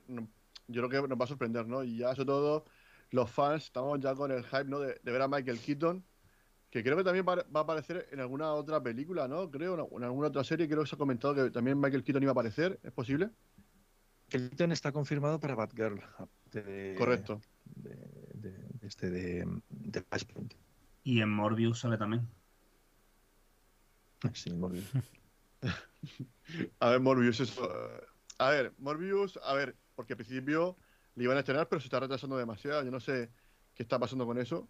[0.67, 1.83] yo creo que nos va a sorprender, ¿no?
[1.83, 2.65] Y ya sobre todo
[3.11, 4.79] los fans estamos ya con el hype, ¿no?
[4.79, 6.03] De, de ver a Michael Keaton,
[6.77, 9.49] que creo que también va, va, a aparecer en alguna otra película, ¿no?
[9.49, 12.31] Creo, en alguna otra serie, creo que se ha comentado que también Michael Keaton iba
[12.31, 13.29] a aparecer, ¿es posible?
[14.29, 16.01] Keaton está confirmado para Batgirl.
[16.51, 17.41] De, Correcto.
[17.65, 17.95] De,
[18.33, 20.53] de, de este de, de Flashpoint.
[21.03, 22.27] Y en Morbius sale también.
[24.33, 24.91] Sí, Morbius.
[26.79, 27.69] a ver, Morbius, eso.
[28.37, 30.77] A ver, Morbius, a ver, porque al principio
[31.15, 32.83] le iban a estrenar, pero se está retrasando demasiado.
[32.83, 33.29] Yo no sé
[33.73, 34.67] qué está pasando con eso,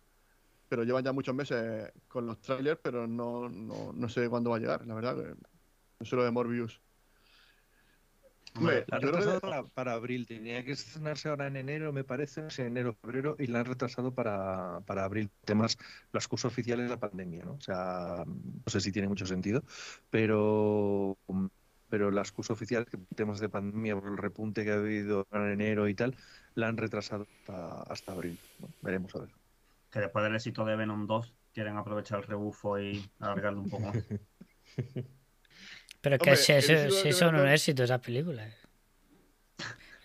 [0.67, 4.58] pero llevan ya muchos meses con los trailers, pero no, no, no sé cuándo va
[4.58, 5.15] a llegar, la verdad.
[5.99, 6.82] No sé lo de Morbius.
[8.56, 12.47] Hombre, la han retrasado para, para, abril, tenía que estrenarse ahora en enero, me parece,
[12.58, 15.30] en enero, febrero, y la han retrasado para, para abril.
[15.45, 15.77] Temas,
[16.12, 17.53] la excusa oficial es la pandemia, ¿no?
[17.53, 19.63] O sea, no sé si tiene mucho sentido,
[20.10, 21.17] pero
[21.89, 25.51] pero la excusa oficial que temas de pandemia por el repunte que ha habido en
[25.51, 26.15] enero y tal,
[26.56, 28.38] la han retrasado hasta, hasta abril.
[28.60, 29.47] Bueno, veremos a ver.
[29.91, 33.84] Que después del éxito de Venom 2 quieren aprovechar el rebufo y alargarlo un poco
[33.88, 33.97] más.
[36.02, 38.54] Pero es que Hombre, si, eso, si son un éxito esas películas.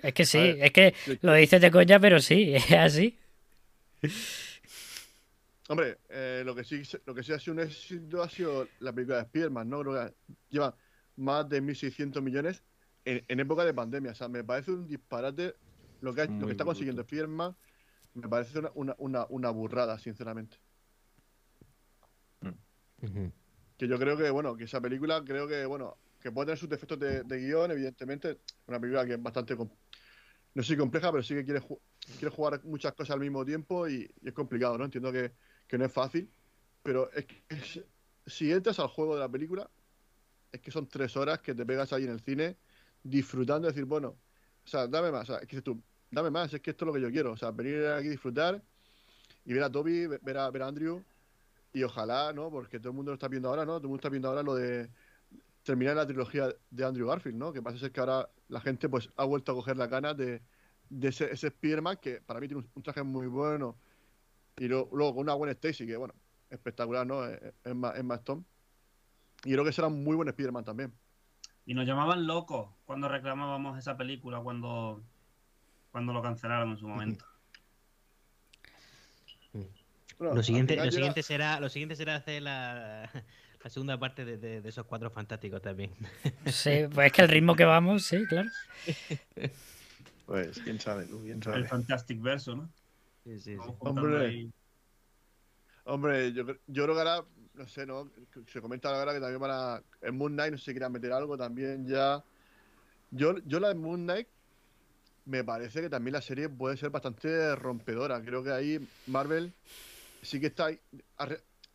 [0.02, 3.18] Es que sí, ver, es que lo dices de coña, pero sí, es así.
[5.68, 8.92] Hombre, eh, lo que sí lo que sí ha sido un éxito ha sido la
[8.92, 9.80] película de Spider-Man, ¿no?
[9.82, 10.14] Creo que
[10.50, 10.74] lleva
[11.16, 12.62] más de 1.600 millones
[13.04, 14.10] en, en época de pandemia.
[14.10, 15.54] O sea, me parece un disparate
[16.00, 17.02] lo que, ha- lo que está consiguiendo.
[17.02, 17.54] Spider-Man.
[18.14, 20.58] Me parece una, una, una, una burrada, sinceramente.
[23.02, 23.32] Ujú.
[23.76, 26.68] Que yo creo que, bueno, que esa película, creo que, bueno, que puede tener sus
[26.68, 28.42] defectos de, de guion, evidentemente.
[28.66, 29.56] Una película que es bastante,
[30.54, 31.80] no sé compleja, pero sí que quiere, ju-
[32.18, 34.84] quiere jugar muchas cosas al mismo tiempo y, y es complicado, ¿no?
[34.84, 35.34] Entiendo que,
[35.66, 36.34] que no es fácil,
[36.82, 37.84] pero es que es-
[38.26, 39.70] si entras al juego de la película,
[40.52, 42.58] es que son tres horas que te pegas ahí en el cine
[43.02, 44.08] disfrutando, decir, bueno,
[44.64, 46.84] o sea, dame más, o sea, es que dices tú, dame más, es que esto
[46.84, 48.64] es lo que yo quiero, o sea, venir aquí a disfrutar
[49.44, 51.04] y ver a Toby, ve- ver a, ver a Andrew
[51.72, 52.50] y ojalá, ¿no?
[52.50, 53.74] Porque todo el mundo lo está viendo ahora, ¿no?
[53.74, 54.90] Todo el mundo está viendo ahora lo de
[55.64, 57.52] terminar la trilogía de Andrew Garfield, ¿no?
[57.52, 60.42] Que parece ser que ahora la gente pues ha vuelto a coger la ganas de,
[60.90, 63.78] de ese, ese Spider-Man que para mí tiene un, un traje muy bueno
[64.58, 66.14] y lo- luego con una buena Stacy que, bueno,
[66.50, 67.26] espectacular, ¿no?
[67.26, 68.44] Es, es más, es más Tom.
[69.44, 70.92] Y creo que será un muy buen Spider-Man también.
[71.64, 75.04] Y nos llamaban locos cuando reclamábamos esa película, cuando,
[75.92, 77.24] cuando lo cancelaron en su momento.
[80.18, 83.10] Bueno, Lo siguiente, lo llega- siguiente será, lo siguiente será hacer la,
[83.64, 85.90] la segunda parte de, de- de esos cuatro fantásticos también.
[86.46, 88.48] Sí, pues es que el ritmo que vamos, sí, claro.
[90.24, 91.64] Pues quién sabe, tú, quién El sabe.
[91.64, 92.70] Fantastic Verso, ¿no?
[93.24, 93.58] Sí, sí, sí.
[93.80, 94.26] Hombre.
[94.26, 94.50] ahí.
[95.84, 97.24] Hombre, yo, yo creo que ahora,
[97.54, 98.08] no sé, ¿no?
[98.46, 99.82] Se comenta ahora que también van a.
[100.00, 102.22] En Moon Knight, no sé si quieran meter algo también ya.
[103.10, 104.28] Yo, yo la de Moon Knight,
[105.24, 108.22] me parece que también la serie puede ser bastante rompedora.
[108.22, 109.52] Creo que ahí Marvel
[110.22, 110.70] sí que está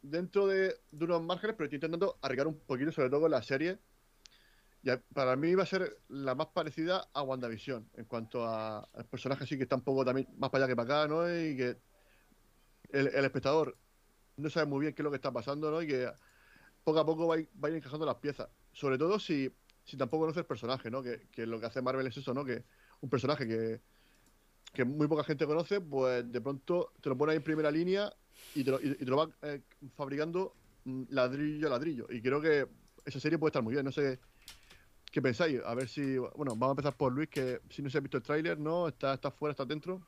[0.02, 3.80] dentro de, unos márgenes, pero está intentando arriesgar un poquito, sobre todo con la serie.
[4.84, 8.80] Y a- para mí va a ser la más parecida a WandaVision, en cuanto a,
[8.80, 11.28] al personaje sí que está un poco también más para allá que para acá, ¿no?
[11.28, 11.78] Y que
[12.90, 13.78] el, espectador
[14.38, 15.82] no sabe muy bien qué es lo que está pasando, ¿no?
[15.82, 16.10] Y que
[16.84, 18.50] poco a poco va a ir, va a ir encajando las piezas.
[18.72, 19.52] Sobre todo si,
[19.84, 21.02] si tampoco conoces el personaje, ¿no?
[21.02, 22.46] Que, que lo que hace Marvel es eso, ¿no?
[22.46, 22.64] Que
[23.02, 23.82] un personaje que,
[24.74, 28.12] que muy poca gente conoce, pues de pronto te lo pone ahí en primera línea
[28.56, 29.62] y te lo, y, te lo va eh,
[29.96, 30.54] fabricando
[30.86, 32.08] mm, ladrillo a ladrillo.
[32.10, 32.68] Y creo que
[33.06, 33.86] esa serie puede estar muy bien.
[33.86, 34.20] No sé
[35.12, 35.62] qué pensáis.
[35.66, 36.18] A ver si.
[36.18, 38.88] Bueno, vamos a empezar por Luis, que si no se ha visto el tráiler, ¿no?
[38.88, 40.02] ¿Está, está fuera, está dentro?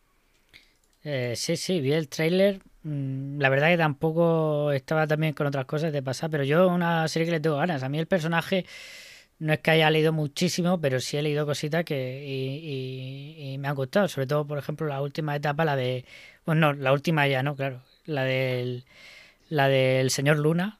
[1.03, 2.61] Eh, sí, sí, vi el tráiler.
[2.83, 7.07] Mm, La verdad que tampoco estaba también con otras cosas de pasar, pero yo una
[7.07, 7.83] serie que le tengo ganas.
[7.83, 8.65] A mí el personaje
[9.39, 13.75] no es que haya leído muchísimo, pero sí he leído cositas que y, me han
[13.75, 14.07] gustado.
[14.07, 16.05] Sobre todo, por ejemplo, la última etapa, la de...
[16.45, 17.55] Bueno, no, la última ya, ¿no?
[17.55, 17.81] Claro.
[18.05, 18.85] La del,
[19.49, 20.79] la del señor Luna,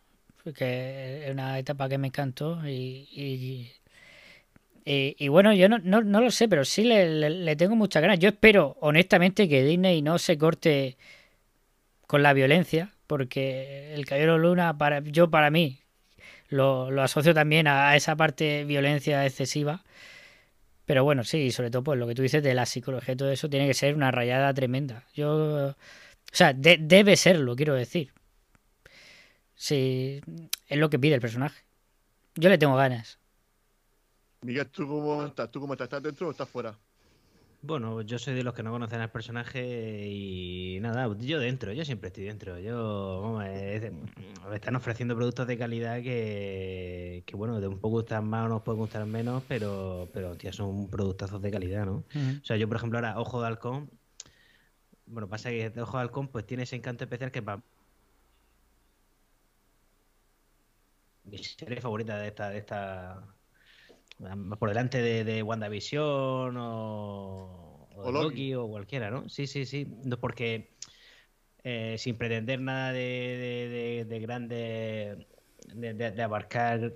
[0.55, 3.07] que es una etapa que me encantó y...
[3.11, 3.71] y-
[4.85, 7.75] y, y bueno, yo no, no, no lo sé, pero sí le, le- le tengo
[7.75, 8.19] muchas ganas.
[8.19, 10.97] Yo espero, honestamente, que Disney no se corte
[12.07, 15.79] con la violencia, porque el Caballero Luna, para, yo para mí,
[16.49, 19.83] lo, lo asocio también a, esa parte violencia excesiva.
[20.85, 23.49] Pero bueno, sí, sobre todo pues lo que tú dices de la psicología todo eso
[23.49, 25.03] tiene que ser una rayada tremenda.
[25.13, 25.75] Yo, o
[26.31, 28.11] sea, de- debe serlo, quiero decir.
[29.55, 30.21] Sí,
[30.67, 31.63] es lo que pide el personaje.
[32.35, 33.19] Yo le tengo ganas.
[34.41, 35.49] Miguel, ¿tú cómo estás?
[35.51, 35.85] ¿Tú cómo estás?
[35.85, 36.77] ¿Estás dentro o estás fuera?
[37.61, 41.83] Bueno, yo soy de los que no conocen al personaje y nada, yo dentro, yo
[41.83, 42.57] siempre estoy dentro.
[42.57, 43.91] Yo, vamos, es-
[44.49, 48.49] me están ofreciendo productos de calidad que, que bueno, de un poco gustan más o
[48.49, 51.95] nos pueden gustar menos, pero, pero tío, son productazos de calidad, ¿no?
[52.41, 53.89] O sea, yo, por ejemplo, ahora Ojo de Halcón,
[55.05, 57.61] bueno, pasa que Ojo de Halcón pues tiene ese encanto especial que para
[61.25, 63.23] mi serie favorita de esta, de esta
[64.59, 68.23] por delante de, de WandaVision o, o, Loki.
[68.23, 69.29] Loki o cualquiera, ¿no?
[69.29, 69.87] Sí, sí, sí.
[70.05, 70.75] No, porque
[71.63, 75.27] eh, sin pretender nada de, de, de- de grande,
[75.75, 76.93] de, de- de abarcar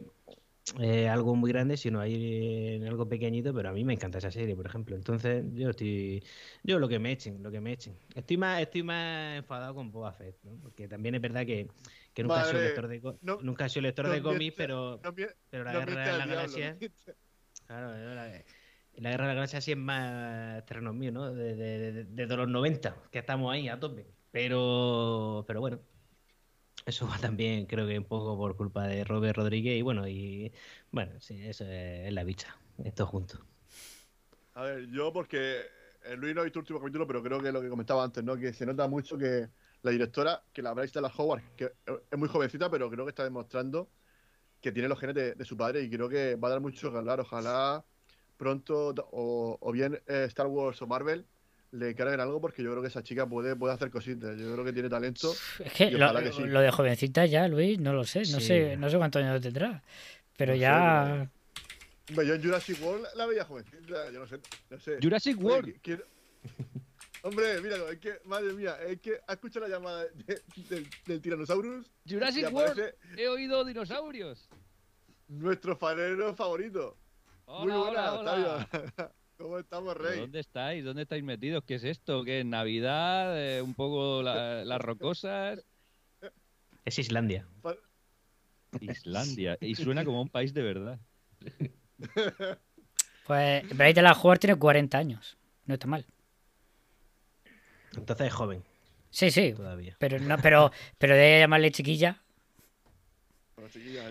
[0.80, 4.32] eh, algo muy grande, sino ahí en algo pequeñito, pero a mí me encanta esa
[4.32, 4.96] serie, por ejemplo.
[4.96, 6.24] Entonces, yo estoy,
[6.64, 7.98] yo lo que me echen, lo que me echen.
[8.16, 10.58] Estoy más, estoy más enfadado con Boba Fett, ¿no?
[10.62, 11.68] Porque también es verdad que,
[12.14, 15.14] que nunca he sido lector de, no- nunca sido lector no de cómics, pero, No,
[15.50, 16.78] pero la no guerra de la galaxia.
[17.68, 18.44] Claro, la,
[18.96, 21.34] la guerra de la galaxia sí es más terreno mío, ¿no?
[21.34, 24.06] De, de- de- desde los 90, que estamos ahí a tope.
[24.32, 25.80] Pero, pero bueno,
[26.86, 30.52] eso va también, creo que un poco por culpa de Robert Rodríguez y bueno, y
[30.92, 33.46] bueno, sí, eso es, es la bicha, esto junto.
[34.54, 35.62] A ver, yo porque
[36.04, 38.24] eh, Luis no ha visto el último capítulo, pero creo que lo que comentaba antes,
[38.24, 38.38] ¿no?
[38.38, 39.50] Que se nota mucho que
[39.84, 41.72] la directora, que la Bryce Dallas Howard, que
[42.12, 43.90] es muy jovencita, pero creo que está demostrando
[44.62, 46.92] que tiene los genes de, de su padre y creo que va a dar mucho
[46.92, 47.20] que hablar.
[47.20, 47.84] Ojalá
[48.38, 51.26] pronto, o, o bien eh, Star Wars o Marvel,
[51.72, 54.38] le carguen algo porque yo creo que esa chica puede, puede hacer cositas.
[54.40, 55.34] Yo creo que tiene talento.
[55.60, 56.44] Es que Y lo, que sí.
[56.46, 58.20] lo de jovencita ya, Luis, no lo sé.
[58.20, 58.42] No Sí.
[58.48, 59.84] sé no sé cuántos años tendrá.
[60.38, 61.30] Pero No sé, ya.
[62.10, 64.40] Hombre, yo en Jurassic World la veía jovencita, yo no sé.
[64.70, 64.98] No sé.
[65.02, 65.68] Jurassic Oye, World.
[65.70, 66.06] qui- quiero-
[67.26, 71.22] Hombre, mira, es que, madre mía, es que has escuchado la llamada de- del, del
[71.22, 72.94] Tyrannosaurus Jurassic World.
[73.18, 74.50] He oído dinosaurios.
[75.30, 76.98] nuestro farero favorito.
[77.48, 78.68] Muy Hola, buena, hola, hola.
[78.72, 79.12] Octavio.
[79.38, 80.20] ¿Cómo estamos, ¿Pero Rey?
[80.20, 80.84] ¿Dónde estáis?
[80.86, 81.64] ¿Dónde estáis metidos?
[81.66, 82.24] ¿Qué es esto?
[82.24, 83.42] ¿Qué es Navidad?
[83.42, 85.64] Eh, ¿Un poco la- las rocosas?
[86.86, 87.48] Es Islandia.
[88.82, 89.58] Islandia.
[89.62, 91.00] Y suena como un país de verdad.
[93.26, 95.38] Pues Bryce de la Jugar tiene 40 años.
[95.66, 96.06] No está mal.
[97.98, 98.64] Entonces es joven
[99.10, 99.54] Sí, sí.
[99.54, 99.96] todavía.
[100.00, 102.20] Pero no, pero, pero de llamarle chiquilla.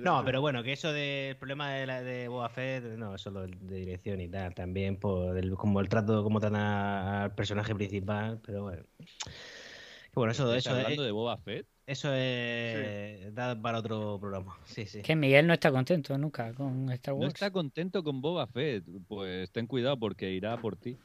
[0.00, 3.46] No, pero bueno, que eso del problema de, la, de Boba Fett, no, eso lo
[3.46, 7.74] de dirección y tal, también por el- como el trato, como tratan a- al personaje
[7.74, 8.82] principal, pero bueno.
[8.98, 11.66] Que bueno, eso, ¿Estáis eso, es, hablando de Boba Fett?
[11.86, 14.56] eso es da para otro programa.
[14.64, 15.02] Sí, sí.
[15.02, 17.34] Que Miguel no está contento nunca con Star No Wars.
[17.34, 18.84] está contento con Boba Fett.
[19.08, 20.96] Pues ten cuidado porque irá por ti.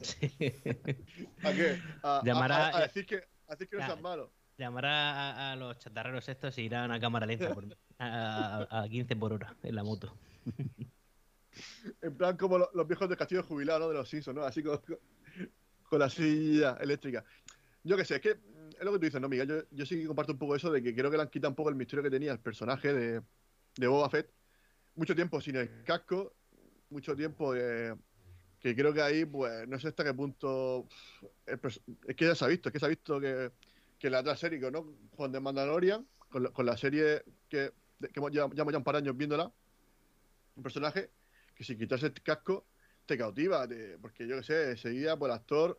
[0.00, 0.26] Sí.
[1.42, 1.78] ¿A qué?
[2.02, 4.32] A, a- Llamará- a- a decir que, a decir que no seas malo.
[4.56, 7.64] Llamará a, los chatarreros estos y irán a cámara lenta por-
[7.98, 10.16] a, a- a 15 por hora en la moto.
[12.02, 13.88] En plan como lo- los viejos de castillo jubilados, ¿no?
[13.88, 14.44] De los Simpsons, ¿no?
[14.44, 14.80] Así con,
[15.98, 17.24] la silla eléctrica.
[17.82, 19.48] Yo qué sé, es que es lo que tú dices, ¿no, Miguel?
[19.48, 21.50] Yo, yo sí que comparto un poco eso de que creo que le han quitado
[21.50, 23.22] un poco el misterio que tenía el personaje de,
[23.76, 24.30] de Boba Fett.
[24.94, 26.36] Mucho tiempo sin el casco,
[26.90, 27.94] mucho tiempo eh,
[28.60, 30.88] que creo que ahí, pues, no sé hasta qué punto.
[31.46, 33.52] es que ya se ha visto, es que se ha visto que,
[33.98, 34.86] que la otra serie, ¿no?
[35.16, 38.98] Con The Mandalorian, con, la- con la serie que, que llevamos ya un par de
[39.00, 39.52] años viéndola,
[40.56, 41.10] un personaje
[41.54, 42.66] que si quitas el casco
[43.06, 43.66] te cautiva,
[44.00, 45.76] porque yo qué sé, enseguida pues el actor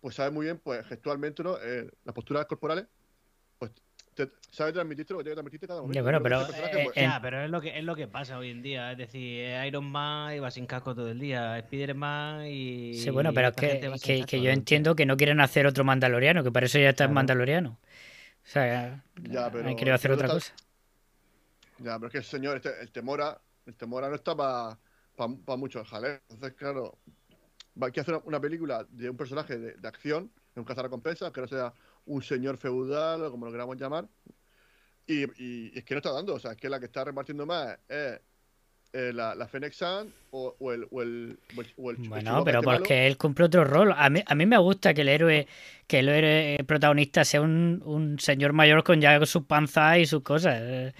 [0.00, 1.58] pues sabe muy bien, pues gestualmente, ¿no?
[1.60, 2.86] Eh, las posturas corporales,
[4.26, 5.94] te, sabe transmitirte lo que tiene que transmitirte cada momento.
[5.98, 6.46] Ya, bueno, pero, eh,
[6.84, 8.92] pues, en- Ya, pero es lo que es lo que pasa hoy en día.
[8.92, 11.58] Es decir, es Iron Man y va sin casco todo el día.
[11.58, 12.94] Spider-Man y.
[12.94, 13.54] Sí, bueno, pero es
[14.02, 17.04] que, que, yo entiendo que no quieren hacer otro mandaloriano, que para eso ya está
[17.04, 17.14] en Claro.
[17.14, 17.70] mandaloriano.
[17.70, 20.54] O sea, Ya, pero han querido hacer otra está- cosa.
[21.78, 24.78] Ya, pero es que el señor, este, el Temora, el Temora no está para
[25.16, 26.20] pa, mucho el jaleo.
[26.30, 26.98] Entonces, claro,
[27.80, 31.40] hay que hacer una película de un personaje de, de acción, de un cazarrecompensas, que
[31.40, 31.72] no sea
[32.08, 34.06] un señor feudal o como lo queramos llamar.
[35.06, 37.04] Y, y- y es que no está dando, o sea, es que la que está
[37.04, 38.20] repartiendo más es
[38.92, 42.08] eh, la, la Fennec Sun o, o el, o el, o el- o el ch-
[42.08, 42.78] Bueno, pero este malo.
[42.78, 43.92] porque él cumple otro rol.
[43.96, 45.46] A mí, a mí me gusta que el héroe,
[45.86, 50.22] que el héroe protagonista sea un, un señor mayor con ya sus panzas y sus
[50.22, 50.94] cosas.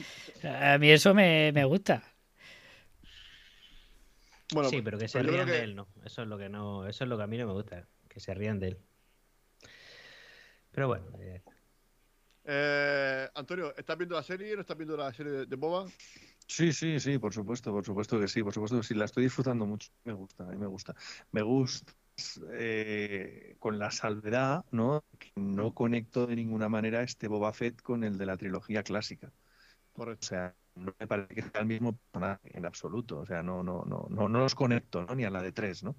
[0.45, 2.03] A mí eso me, me gusta.
[4.53, 5.89] Bueno, sí, pero que se creo rían que- de él, ¿no?
[6.05, 8.21] Eso es lo que no, eso es lo que a mí no me gusta, que
[8.21, 8.79] se rían de él.
[10.79, 11.43] Pero bueno, eh,
[12.45, 14.55] Eh, Antonio, ¿estás viendo la serie?
[14.55, 15.93] ¿No estás viendo la serie de, de Boba?
[16.47, 19.25] Sí, sí, sí, por supuesto, por supuesto que sí, por supuesto que sí, la estoy
[19.25, 20.95] disfrutando mucho, me gusta, a mí me gusta.
[21.31, 21.93] Me gusta
[22.53, 25.05] eh, con la salvedad, ¿no?
[25.19, 29.29] Que no conecto de ninguna manera este Boba Fett con el de la trilogía clásica.
[29.29, 29.33] O
[29.93, 30.27] Correcto.
[30.27, 33.21] sea, no me parece que sea el mismo personaje en absoluto.
[33.21, 35.15] O sea, no, no, no, no, no los conecto, ¿no?
[35.15, 35.97] Ni a la de tres, ¿no?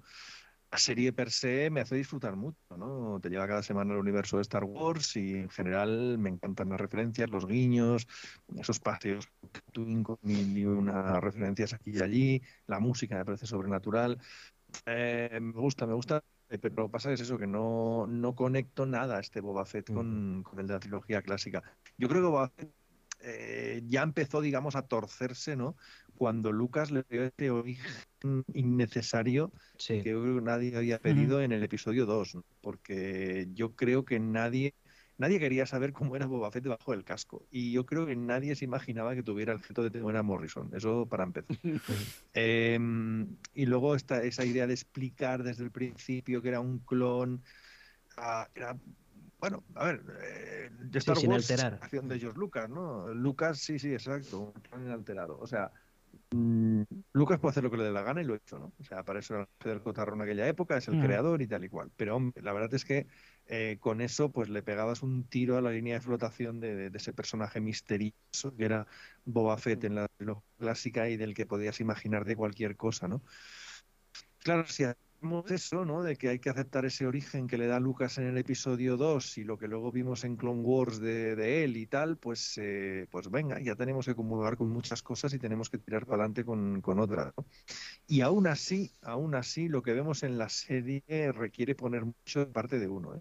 [0.70, 3.18] La serie per se me hace disfrutar mucho, ¿no?
[3.20, 6.80] Te lleva cada semana al universo de Star Wars y en general me encantan las
[6.80, 8.06] referencias, los guiños,
[8.56, 9.28] esos paseos
[10.04, 14.18] con y una referencias aquí y allí, la música me parece sobrenatural.
[14.86, 18.36] Eh, me gusta, me gusta, eh, pero lo que pasa es eso, que no, no
[18.36, 21.64] conecto nada a este Boba Fett con, con el de la trilogía clásica.
[21.98, 22.72] Yo creo que Boba Fett
[23.22, 25.76] eh, ya empezó, digamos, a torcerse, ¿no?
[26.20, 30.02] Cuando Lucas le dio este origen innecesario sí.
[30.02, 32.44] que yo creo que nadie había pedido en el episodio 2, ¿no?
[32.60, 34.74] porque yo creo que nadie,
[35.16, 37.46] nadie quería saber cómo era Boba Fett debajo del casco.
[37.50, 40.68] Y yo creo que nadie se imaginaba que tuviera el gesto de Temuera Morrison.
[40.74, 41.56] Eso para empezar.
[42.34, 47.42] Em, y luego esta, esa idea de explicar desde el principio que era un clon.
[48.18, 48.76] ah, era,
[49.38, 51.78] bueno, a ver, eh, Star sin Wars, alterar.
[51.82, 53.08] acción de George Lucas, ¿no?
[53.14, 55.38] Lucas, sí, sí, exacto, un clon inalterado.
[55.38, 55.72] O sea,
[56.32, 58.72] Mm, Lucas puede hacer lo que le dé la gana y lo ha hecho, ¿no?
[58.78, 61.00] O sea, para eso era Fidel Cotarro en aquella época, es el Mm.
[61.00, 61.90] creador y tal y cual.
[61.96, 63.06] Pero hombre, la verdad es que
[63.46, 66.90] eh, con eso pues le pegabas un tiro a la línea de flotación de, de-
[66.90, 68.86] de ese personaje misterioso que era
[69.24, 70.06] Boba Fett en la
[70.58, 73.22] clásica y del que podías imaginar de cualquier cosa, ¿no?
[74.38, 74.84] Claro, si
[75.50, 76.02] eso, ¿no?
[76.02, 79.38] De que hay que aceptar ese origen que le da Lucas en el episodio 2
[79.38, 83.06] y lo que luego vimos en Clone Wars de, de él y tal, pues, eh,
[83.10, 86.44] pues venga, ya tenemos que comulgar con muchas cosas y tenemos que tirar para adelante
[86.44, 87.32] con, con otras.
[87.36, 87.44] ¿no?
[88.06, 91.02] Y aún así, aún así, lo que vemos en la serie
[91.32, 93.20] requiere poner mucho de parte de uno, ¿eh?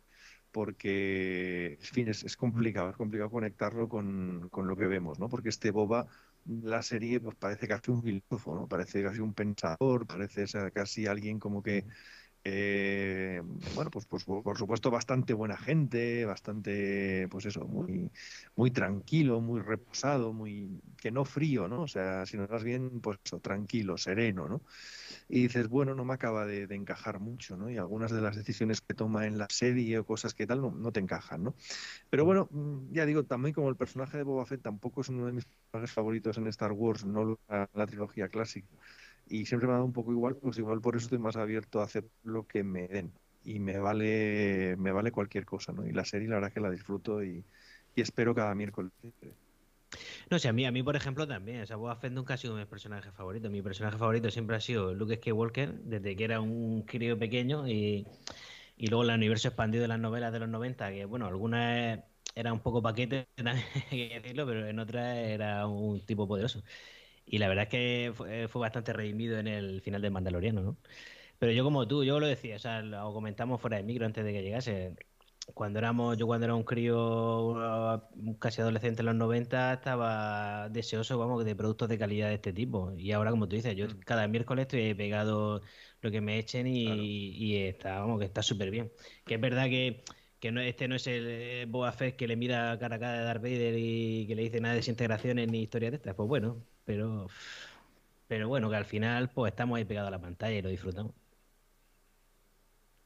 [0.52, 5.30] porque, en fin, es, es complicado, es complicado conectarlo con, con lo que vemos, ¿no?
[5.30, 6.08] Porque este Boba
[6.64, 8.68] la serie pues parece casi un filósofo, ¿no?
[8.68, 11.86] Parece casi un pensador, parece ser casi alguien como que
[12.44, 18.12] eh, bueno, pues, pues por supuesto bastante buena gente, bastante, pues eso, muy,
[18.56, 21.82] muy tranquilo, muy reposado, muy que no frío, ¿no?
[21.84, 24.64] O sea, sino más bien, pues eso, tranquilo, sereno, ¿no?
[25.30, 27.70] Y dices, bueno, no me acaba de, de encajar mucho, ¿no?
[27.70, 30.72] Y algunas de las decisiones que toma en la serie o cosas que tal no,
[30.72, 31.56] no te encajan, ¿no?
[32.10, 35.26] Pero bueno, mm, ya digo, también como el personaje de Boba Fett tampoco es uno
[35.26, 38.68] de mis personajes favoritos en Star Wars, no la, la trilogía clásica
[39.26, 41.82] y siempre me ha dado un poco igual, pues igual por eso estoy más abierto
[41.82, 43.14] a hacer lo que me den
[43.44, 45.86] y me vale me vale cualquier cosa, ¿no?
[45.88, 47.46] Y la serie la verdad que la disfruto y,
[47.96, 48.92] y espero cada miércoles.
[50.30, 51.62] No sé, a mí, a mí, por ejemplo, también.
[51.62, 53.50] O sea, Boba Fett nunca ha sido mi personaje favorito.
[53.50, 58.06] Mi personaje favorito siempre ha sido Luke Skywalker, desde que era un crío pequeño y,
[58.78, 62.00] y luego el universo expandido de las novelas de los 90, que bueno, algunas
[62.36, 63.28] eran un poco paquete,
[63.92, 66.64] hay que decirlo, pero en otras era un tipo poderoso.
[67.26, 70.78] Y la verdad es que fue, fue, bastante redimido en el final del Mandaloriano, ¿no?
[71.40, 74.26] Pero yo como tú, yo lo decía, o sea, lo comentamos fuera de micro antes
[74.26, 74.96] de que llegase.
[75.54, 78.02] Cuando éramos, yo cuando era un crío
[78.40, 82.94] casi adolescente en los 90 estaba deseoso, vamos, de productos de calidad de este tipo.
[82.98, 85.62] Y ahora, como tú dices, yo cada miércoles estoy pegado
[86.02, 87.04] lo que me echen y, claro.
[87.04, 88.92] y está, vamos, que está súper bien.
[89.26, 90.04] Que es verdad que
[90.40, 93.24] que no, este no es el Boba Fett que le mira cara a cara de
[93.26, 96.16] Darth Vader y que le dice nada de desintegraciones ni historias de estas.
[96.16, 97.28] Pues bueno, pero
[98.28, 101.14] pero bueno, que al final pues estamos ahí pegados a la pantalla y lo disfrutamos.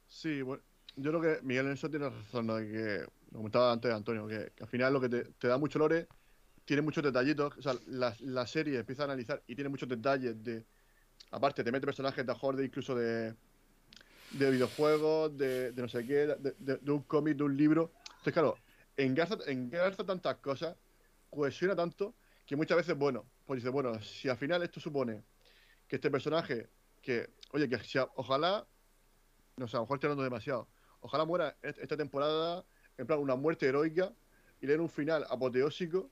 [0.08, 0.64] Sí, bueno,
[0.96, 2.58] yo creo que Miguel en eso tiene razón, ¿no?
[2.58, 6.08] que lo comentaba antes Antonio, que, al final lo que te, da mucho lore
[6.66, 10.42] tiene muchos detallitos, o sea, la, la, serie empieza a analizar y tiene muchos detalles
[10.44, 10.64] de,
[11.32, 13.34] aparte te mete personajes de de incluso de,
[14.32, 17.92] de videojuegos, de, de, no sé qué, de un cómic, de un libro.
[18.08, 18.56] Entonces, claro,
[18.98, 20.76] engarza, engarza tantas cosas,
[21.30, 25.24] cohesiona tanto, que muchas veces, bueno, pues dice, bueno, si al final esto supone
[25.88, 26.70] que este personaje,
[27.02, 28.66] que, oye, que si, ojalá,
[29.58, 30.68] no sé, a lo mejor estoy hablando demasiado,
[31.04, 32.66] ojalá muera esta temporada,
[32.98, 34.12] en plan, una muerte heroica,
[34.62, 36.10] y le den un final apoteósico,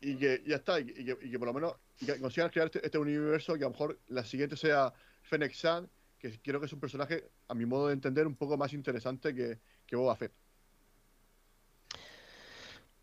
[0.00, 3.54] y que ya está, y que, por lo menos que consigan crear este, este, universo,
[3.54, 5.88] que a lo mejor la siguiente sea Fennec San,
[6.18, 9.34] que creo que es un personaje, a mi modo de entender, un poco más interesante
[9.34, 10.32] que, que Boba Fett.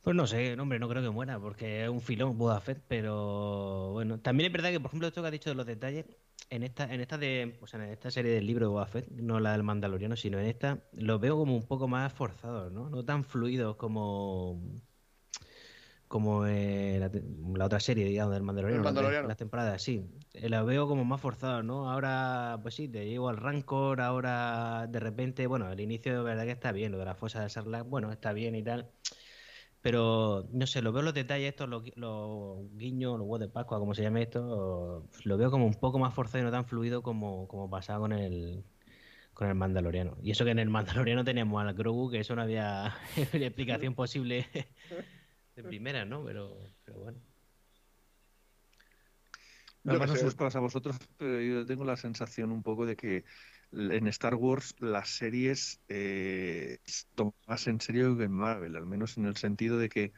[0.02, 3.90] Pues no sé, hombre, no creo que muera, porque es un filón Boba Fett, pero
[3.94, 6.06] bueno, también es verdad que, por ejemplo, esto que has dicho de los detalles,
[6.50, 9.10] en esta, en esta de, o sea, en esta serie del libro de Boba Fett,
[9.12, 12.90] no la del Mandaloriano, sino en esta, los veo como un poco más forzados, ¿no?
[12.90, 14.82] No tan fluidos como
[16.08, 17.10] como eh, la,
[17.58, 19.28] la, otra serie, digamos, del Mandaloriano, Mandaloriano.
[19.28, 20.06] las temporadas, sí.
[20.34, 21.90] Eh, La veo como más forzado, ¿no?
[21.90, 26.44] Ahora, pues sí, te llevo al Rancor, ahora de repente, bueno, el inicio de verdad
[26.46, 28.92] que está bien, lo de la fosa de Sarlacc, bueno, está bien y tal.
[29.86, 33.78] Pero, no sé, lo veo los detalles estos, los, los guiños, los huevos de Pascua,
[33.78, 37.04] como se llame esto, lo veo como un poco más forzado y no tan fluido
[37.04, 38.64] como, como pasaba con el,
[39.36, 40.18] con el Mandaloriano.
[40.24, 42.96] Y eso que en el Mandaloriano teníamos al Grogu, que eso no había
[43.32, 44.48] explicación posible
[45.56, 46.26] de primera, ¿no?
[46.26, 47.20] Pero, pero bueno.
[49.86, 52.96] Además, no sé os pasa a vosotros, pero yo tengo la sensación un poco de
[52.96, 53.24] que
[53.76, 56.80] en Star Wars las series eh,
[57.16, 60.14] toman más en serio que en Marvel, al menos en el sentido de que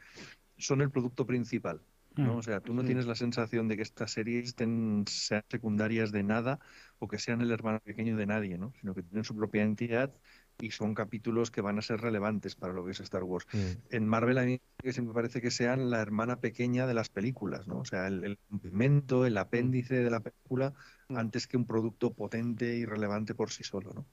[0.56, 1.80] son el producto principal.
[2.18, 2.36] ¿No?
[2.36, 6.22] O sea, tú no tienes la sensación de que estas series estén, sean secundarias de
[6.22, 6.58] nada
[6.98, 8.72] o que sean el hermano pequeño de nadie, ¿no?
[8.80, 10.12] sino que tienen su propia entidad
[10.60, 13.46] y son capítulos que van a ser relevantes para lo que es Star Wars.
[13.52, 13.94] Mm.
[13.94, 17.78] En Marvel a mí siempre parece que sean la hermana pequeña de las películas, ¿no?
[17.78, 20.74] O sea, el, el complemento, el apéndice de la película
[21.08, 21.16] mm.
[21.16, 24.06] antes que un producto potente y relevante por sí solo, ¿no?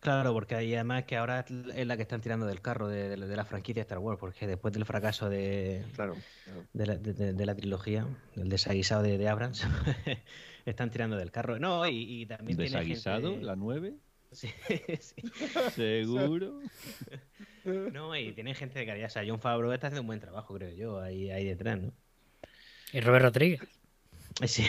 [0.00, 1.44] Claro, porque hay además que ahora
[1.74, 4.46] es la que están tirando del carro de, de, de la franquicia Star Wars, porque
[4.46, 6.66] después del fracaso de, claro, claro.
[6.72, 9.66] de, la, de la, trilogía, del desaguisado de, Abrams,
[10.66, 11.58] están tirando del carro.
[11.58, 13.30] No, y, y también ¿Desaguisado?
[13.30, 13.44] Gente...
[13.44, 13.94] ¿La 9?
[14.32, 14.48] Sí,
[15.00, 15.22] sí.
[15.74, 16.60] ¿Seguro?
[17.64, 19.06] No, y tienen gente de calidad.
[19.06, 21.92] O sea, John Favreau está haciendo un buen trabajo, creo yo, ahí, ahí detrás, ¿no?
[22.92, 23.60] ¿Y Robert Rodríguez?
[24.44, 24.66] Sí.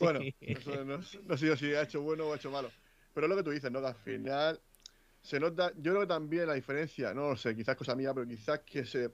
[0.00, 0.20] Bueno,
[0.64, 2.70] no, no, no sé si ha hecho bueno o ha hecho malo.
[3.16, 3.80] Pero es lo que tú dices, ¿no?
[3.80, 4.60] Que al final
[5.22, 8.28] se nota, yo creo que también la diferencia, no lo sé, quizás cosa mía, pero
[8.28, 9.10] quizás que se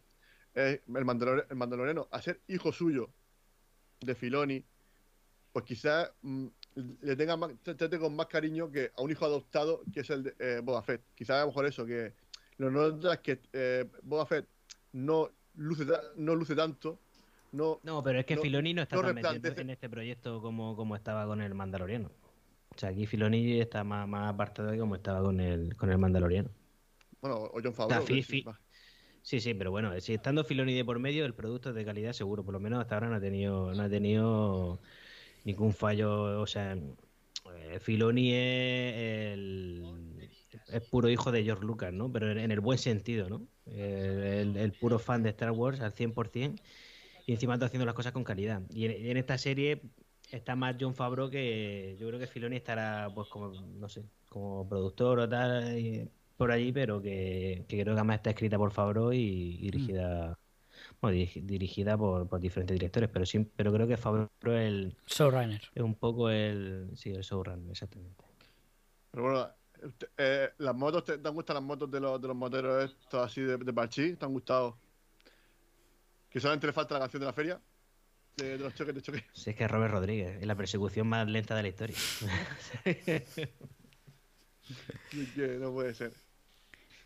[0.57, 3.11] eh, el, Mandalore, el Mandaloriano, a ser hijo suyo
[4.00, 4.64] de Filoni,
[5.53, 9.84] pues quizás mmm, le tenga más, trate con más cariño que a un hijo adoptado
[9.92, 11.03] que es el de eh, Boba Fett.
[11.14, 12.12] Quizás a lo mejor eso, que
[12.57, 14.48] lo notas que eh, Boba Fett
[14.94, 15.86] no luce,
[16.16, 16.98] no luce tanto.
[17.53, 20.42] No, No, pero es que No- Filoni no está no tan metido en este proyecto
[20.42, 22.11] como, como estaba con el Mandaloriano.
[22.82, 26.50] Sea, aquí Filoni está más, más apartado de como estaba con el, con el Mandaloriano.
[27.20, 28.06] bueno, o John Favreau.
[28.06, 28.48] fi- sí, fi-.
[29.22, 32.12] Sí, sí, pero bueno, si estando Filoni de por medio, el producto es de calidad
[32.12, 32.44] seguro.
[32.44, 34.82] Por lo menos hasta ahora no ha tenido, no ha tenido
[35.44, 36.40] ningún fallo.
[36.42, 36.74] O sea,
[37.54, 38.94] eh, Filoni es,
[39.34, 40.30] el-
[40.68, 42.12] es puro hijo de George Lucas, ¿no?
[42.12, 43.48] Pero en, en el buen sentido, ¿no?
[43.66, 46.62] El, el puro fan de Star Wars al 100%
[47.26, 48.62] y encima está haciendo las cosas con calidad.
[48.70, 49.82] Y en, y en esta serie
[50.36, 54.68] está más John Favreau que yo creo que Filoni estará, pues como, no sé, como
[54.68, 55.78] productor o tal.
[55.78, 59.18] y- por allí, pero que, que creo que además está escrita por Favreau y,
[59.60, 60.38] y dirigida
[61.00, 65.62] bueno, dirigida por, por diferentes directores, pero sí, pero creo que Favreau es, el- Showrunner.
[65.74, 68.24] es un poco el sí, el showrunner, exactamente.
[69.10, 69.48] Pero bueno,
[70.16, 73.24] eh, las motos, ¿te, te han gustado las motos de los, de los moteros estos
[73.24, 74.18] así de, de parchís?
[74.18, 74.78] ¿Te han gustado?
[76.30, 77.62] Que solamente le falta la canción de la feria.
[78.36, 79.24] De, de los choques de choque.
[79.34, 81.96] Si es que es Robert Rodríguez, es la persecución más lenta de la historia.
[85.60, 86.12] No puede ser.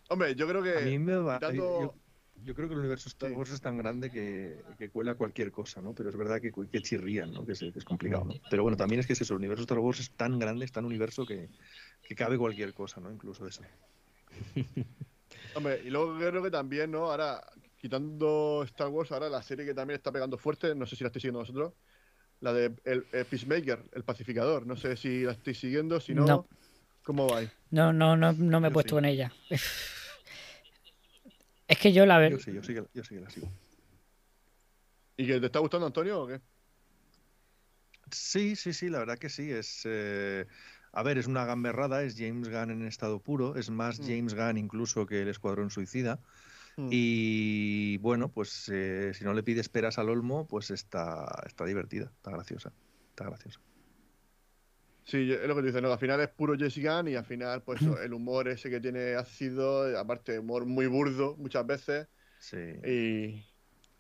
[0.08, 0.78] Hombre, yo creo que.
[0.78, 1.38] A mí me va.
[1.38, 1.94] quitando- Yo,
[2.44, 3.34] yo creo que el universo Star Sí.
[3.36, 5.94] Wars es tan grande que, que cuela cualquier cosa, ¿no?
[5.94, 7.44] Pero es verdad que, que chirrían, ¿no?
[7.44, 8.34] Que es, que es complicado, ¿no?
[8.50, 10.72] Pero bueno, también es que es eso, el universo Star Wars es tan grande, es
[10.72, 11.48] tan universo que,
[12.06, 13.10] que cabe cualquier cosa, ¿no?
[13.10, 13.62] Incluso eso.
[15.54, 17.10] Hombre, y luego creo que también, ¿no?
[17.10, 17.42] Ahora,
[17.87, 21.09] quitando Star Wars, ahora la serie que también está pegando fuerte, no sé si la
[21.09, 21.72] estáis siguiendo vosotros,
[22.41, 24.66] la de el, el Peacemaker, el pacificador.
[24.66, 26.49] No sé si la estáis siguiendo, si no, No.
[27.05, 27.49] ¿cómo vais?
[27.70, 28.95] No, no, no, no me he Yo puesto sí.
[28.97, 29.32] con ella.
[31.68, 33.51] Es que yo la Yo sí, yo sí que, yo sí que la sigo.
[35.16, 36.41] ¿Y que te está gustando, Antonio, o qué?
[38.12, 39.51] Sí, sí, sí, la verdad que sí.
[39.51, 40.47] Es, eh,
[40.93, 44.05] a ver, es una gamberrada, es James Gunn en estado puro, es más Mm.
[44.05, 46.20] James Gunn incluso que el Escuadrón Suicida.
[46.76, 46.88] Hmm.
[46.90, 52.12] Y bueno, pues eh, si no le pides peras al olmo, pues está, está divertida,
[52.14, 52.72] está graciosa,
[53.10, 53.60] está graciosa.
[55.04, 55.92] Sí, es lo que tú dices, ¿no?
[55.92, 59.14] Al final es puro Gunn y al final, pues eso, el humor ese que tiene
[59.14, 62.08] ácido, aparte humor muy burdo muchas veces.
[62.40, 62.56] Sí.
[62.84, 63.55] Y...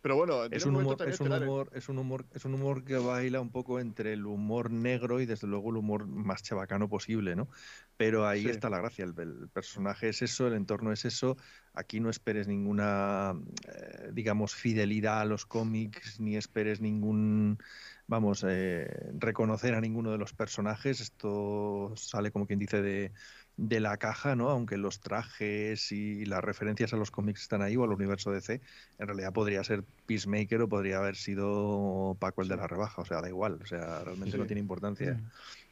[0.06, 1.48] Pero bueno, Es un, humor, es, un estelares.
[1.48, 5.20] humor, es, un humor, es un humor que baila un poco entre el humor negro
[5.20, 7.48] y desde luego el humor más chabacano posible, ¿no?
[7.96, 8.50] Pero ahí Sí.
[8.50, 11.36] está la gracia, el, el personaje es eso, el entorno es eso,
[11.72, 13.34] aquí no esperes ninguna,
[13.66, 17.58] eh, digamos, fidelidad a los cómics, ni esperes ningún,
[18.06, 18.86] vamos, eh,
[19.18, 23.12] reconocer a ninguno de los personajes, esto sale como quien dice de,
[23.56, 24.50] de la caja, ¿no?
[24.50, 28.60] Aunque los trajes y las referencias a los cómics están ahí o al universo DC,
[28.98, 33.04] en realidad podría ser Peacemaker o podría haber sido Paco el de la rebaja, o
[33.04, 35.14] sea, da igual, o sea, realmente no tiene importancia.
[35.14, 35.30] Mm.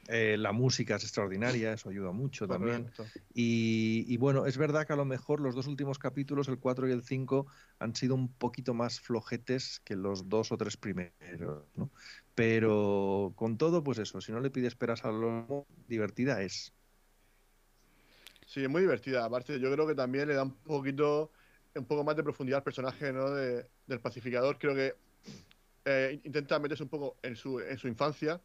[0.08, 2.90] Eh, la música es extraordinaria, eso ayuda mucho también.
[3.32, 6.88] Y, y bueno, es verdad que a lo mejor los dos últimos capítulos, el 4
[6.88, 7.46] y el 5,
[7.78, 11.90] han sido un poquito más flojetes que los dos o tres primeros, ¿no?
[12.34, 16.73] Pero con todo, pues eso, si no le pides peras al lomo, divertida es.
[18.54, 19.24] Sí, es muy divertida.
[19.24, 21.32] Aparte, yo creo que también le da un poquito,
[21.74, 23.28] un poco más de profundidad al personaje ¿no?
[23.30, 24.58] de- del pacificador.
[24.58, 24.94] Creo que
[25.84, 28.40] eh, intenta meterse un poco en su, en su infancia.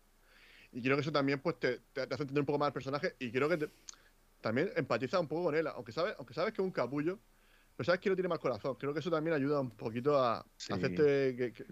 [0.72, 3.18] Y creo que eso también pues, te, hace entender un poco más al personaje.
[3.20, 3.70] Y creo que te-
[4.41, 5.68] también empatiza un poco con él.
[5.68, 7.20] Aunque sabes, aunque sabes que es un capullo,
[7.76, 8.78] pero sabes que no tiene más corazón.
[8.80, 11.66] Creo que eso también ayuda un poquito a, hacerte que, que-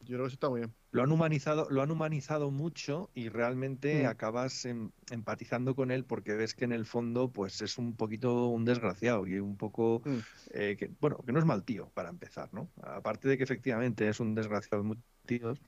[0.00, 0.74] Yo creo que eso está muy bien.
[0.90, 4.06] Lo han humanizado, lo han humanizado mucho y realmente Mm.
[4.06, 8.46] acabas em- empatizando con él porque ves que en el fondo pues es un poquito
[8.48, 10.18] un desgraciado y un poco Mm.
[10.54, 12.70] eh, que bueno que no es mal tío para empezar, ¿no?
[12.82, 15.60] Aparte de que efectivamente es un desgraciado de muchos tíos,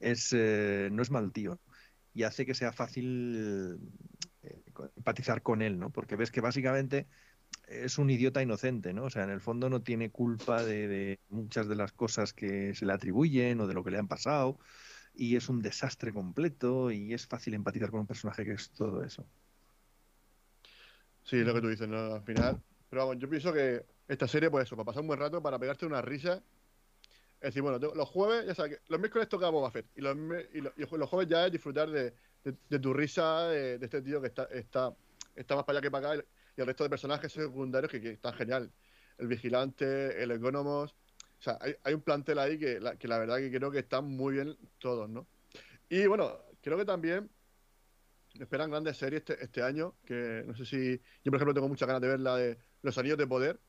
[0.00, 1.60] es eh, no es mal tío
[2.14, 3.78] y hace que sea fácil
[4.42, 4.62] eh,
[4.96, 5.90] empatizar con él, ¿no?
[5.92, 7.08] Porque ves que básicamente
[7.72, 9.04] es un idiota inocente, ¿no?
[9.04, 12.86] O sea, en el fondo no tiene culpa de, muchas de las cosas que se
[12.86, 14.58] le atribuyen o de lo que le han pasado
[15.14, 19.02] y es un desastre completo y es fácil empatizar con un personaje que es todo
[19.02, 19.26] eso.
[21.24, 22.14] Sí, es lo que tú dices, ¿no?
[22.14, 22.60] Al final.
[22.88, 25.58] Pero vamos, yo pienso que esta serie, pues eso, para pasar un buen rato, para
[25.58, 26.42] pegarte una risa.
[27.40, 29.86] Es decir, bueno, los jueves, ya sabes, los miércoles toca Boba Fett.
[29.96, 30.16] Y los,
[30.52, 32.14] y los, y los jueves ya es disfrutar de,
[32.78, 34.94] tu risa, de, de este tío que está, está,
[35.34, 36.24] está más para allá que para acá.
[36.60, 38.70] El resto de personajes secundarios que, que están genial.
[39.18, 40.92] El vigilante, el ergónomos.
[40.92, 43.80] O sea, hay, hay un plantel ahí que la, que la verdad que creo que
[43.80, 45.26] están muy bien todos, ¿no?
[45.88, 47.28] Y bueno, creo que también
[48.34, 51.00] me esperan grandes series este, este año, que no sé si...
[51.22, 53.60] Yo, por ejemplo, tengo muchas ganas de ver la de Los Anillos de Poder.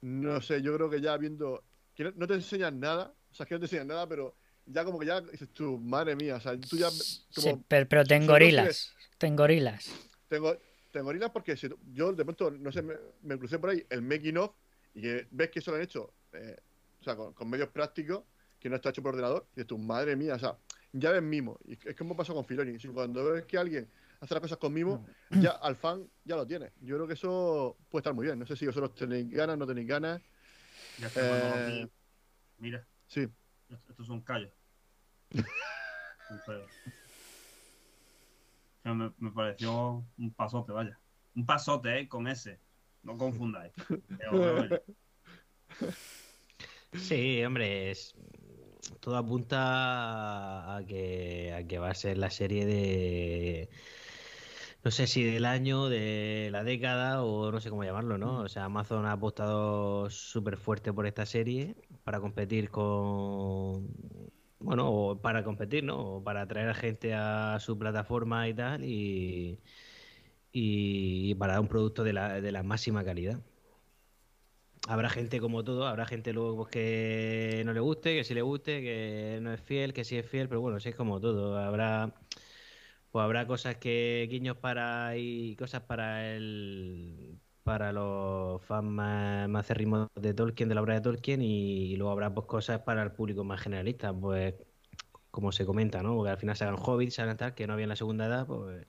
[0.00, 1.64] No sé, yo creo que ya viendo...
[1.94, 4.34] Que no, no te enseñan nada, o sea, que no te enseñan nada, pero
[4.66, 6.90] ya como que ya dices tú, madre mía, o sea, tú ya.
[6.90, 8.94] Sí, pero, pero te solo engorilas.
[9.18, 9.90] Te engorilas.
[10.28, 10.56] tengo,
[10.92, 14.02] tengo gorilas porque si- yo de pronto, no sé, me, me crucé por ahí el
[14.02, 14.54] making of
[14.94, 16.56] y que ves que eso lo han hecho, eh,
[17.00, 18.22] o sea, con, con medios prácticos,
[18.60, 20.56] que no está hecho por ordenador, y dices tú, madre mía, o sea,
[20.92, 21.58] ya ves mimo.
[21.64, 22.78] Y es como pasó con Filoni.
[22.78, 23.88] Si cuando ves que alguien
[24.20, 26.70] hace las cosas con mimo, ya al fan ya lo tiene.
[26.82, 28.38] Yo creo que eso puede estar muy bien.
[28.38, 30.20] No sé si vosotros tenéis ganas, no tenéis ganas.
[30.98, 31.88] Ya Eh,
[32.58, 33.22] Mira, Sí,
[33.68, 34.52] Est- Estos son callos.
[36.44, 36.62] Son.
[38.84, 40.98] Me, pareció un pasote, vaya.
[41.34, 42.08] Un pasote, ¿eh?
[42.08, 42.58] Con ese.
[43.02, 43.72] No confundáis.
[46.92, 47.94] Sí, hombre,
[49.00, 53.70] todo apunta a que, a que va a ser la serie de,
[54.84, 58.40] no sé si del año, de la década o no sé cómo llamarlo, ¿no?
[58.40, 63.88] O sea, Amazon ha apostado súper fuerte por esta serie para competir con,
[64.62, 66.16] bueno, o para competir, ¿no?
[66.16, 69.60] O para atraer a gente a su plataforma y tal y,
[70.52, 73.40] y para un producto de la, de la máxima calidad.
[74.88, 78.42] Habrá gente como todo, habrá gente luego pues, que no le guste, que sí le
[78.42, 81.56] guste, que no es fiel, que sí es fiel, pero bueno, sí es como todo.
[81.58, 82.12] Habrá
[83.10, 89.68] pues habrá cosas que guiños para y cosas para el para los fans más, más
[89.68, 93.44] de Tolkien, de la obra de Tolkien, y, luego habrá pues cosas para el público
[93.44, 94.54] más generalista, pues
[95.30, 96.14] como se comenta, ¿no?
[96.16, 98.26] Porque al final se hagan hobbits, se hagan tal, que no había en la segunda
[98.26, 98.86] edad, pues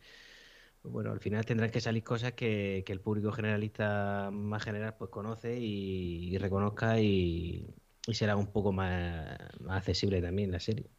[0.82, 4.96] pues bueno, al final tendrán que salir cosas que, que el público generalista más general
[4.98, 7.74] pues conoce y, y reconozca y,
[8.08, 10.90] y será un poco más, más accesible también la serie.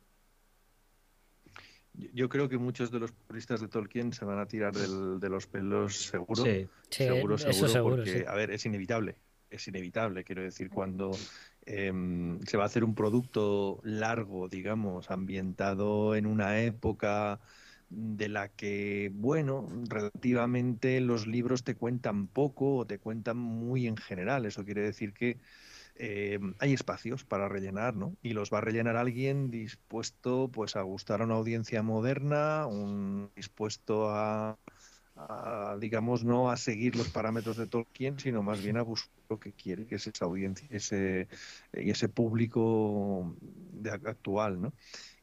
[1.95, 5.29] Yo- creo que muchos de los puristas de Tolkien se van a tirar del- de
[5.29, 6.45] los pelos seguro.
[6.45, 8.25] Sí, Sí, seguro, eso seguro, porque, sí.
[8.27, 9.17] a ver, es inevitable,
[9.51, 11.11] es inevitable, quiero decir, cuando
[11.67, 17.41] em, se va a hacer un producto largo, digamos, ambientado en una época
[17.89, 23.97] de la que, bueno, relativamente los libros te cuentan poco o te cuentan muy en
[23.97, 24.47] general.
[24.47, 25.39] Eso quiere decir que
[25.97, 28.17] eh, hay espacios para rellenar, ¿no?
[28.23, 33.33] Y los va a rellenar alguien dispuesto, pues, a gustar a una audiencia moderna, un
[33.37, 34.59] dispuesto a,
[35.17, 39.39] a, digamos, no a seguir los parámetros de Tolkien, sino más bien a buscar lo
[39.39, 41.29] que quiere, que es esa audiencia, ese
[41.73, 44.75] y ese público de ac- actual, ¿no?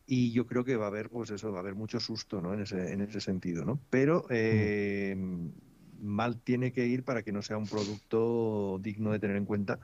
[0.05, 2.53] Y yo creo que va a haber, pues eso, va a haber mucho susto, ¿no?
[2.53, 3.81] En ese, en ese sentido, ¿no?
[3.89, 5.15] Pero eh,
[5.99, 9.79] mal tiene que ir para que no sea un producto digno de tener en cuenta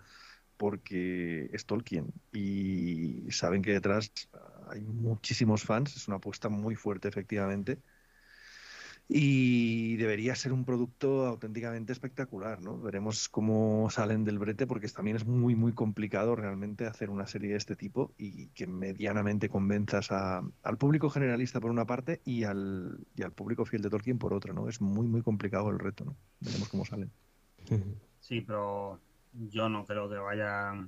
[0.58, 4.12] porque es Tolkien y saben que detrás
[4.70, 7.80] hay muchísimos fans, es una apuesta muy fuerte efectivamente
[9.10, 12.78] y debería ser un producto auténticamente espectacular, ¿no?
[12.78, 17.52] Veremos cómo salen del brete porque también es muy muy complicado realmente hacer una serie
[17.52, 23.00] de este tipo y que medianamente convenzas al público generalista por una parte y al,
[23.16, 24.68] y al público fiel de Tolkien por otra, ¿no?
[24.68, 26.18] Es muy muy complicado el reto, ¿no?
[26.42, 27.10] Veremos cómo salen.
[28.20, 29.00] Sí, pero
[29.34, 30.88] yo no creo que vayan.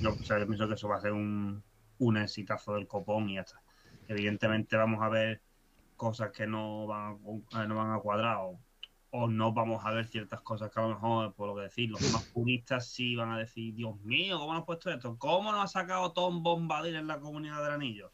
[0.00, 1.62] Yo, o yo pienso que eso va a ser un,
[1.98, 3.60] un exitazo del copón y ya está.
[4.08, 5.42] Evidentemente vamos a ver
[5.96, 7.18] cosas que no van
[7.52, 8.58] a, eh, no van a cuadrar o,
[9.10, 11.90] o no vamos a ver ciertas cosas que a lo mejor, por lo que decir,
[11.90, 15.18] los más puristas sí van a decir, Dios mío, ¿cómo nos ha puesto esto?
[15.18, 18.12] ¿Cómo nos ha sacado Tom Bombadil en la comunidad del anillo?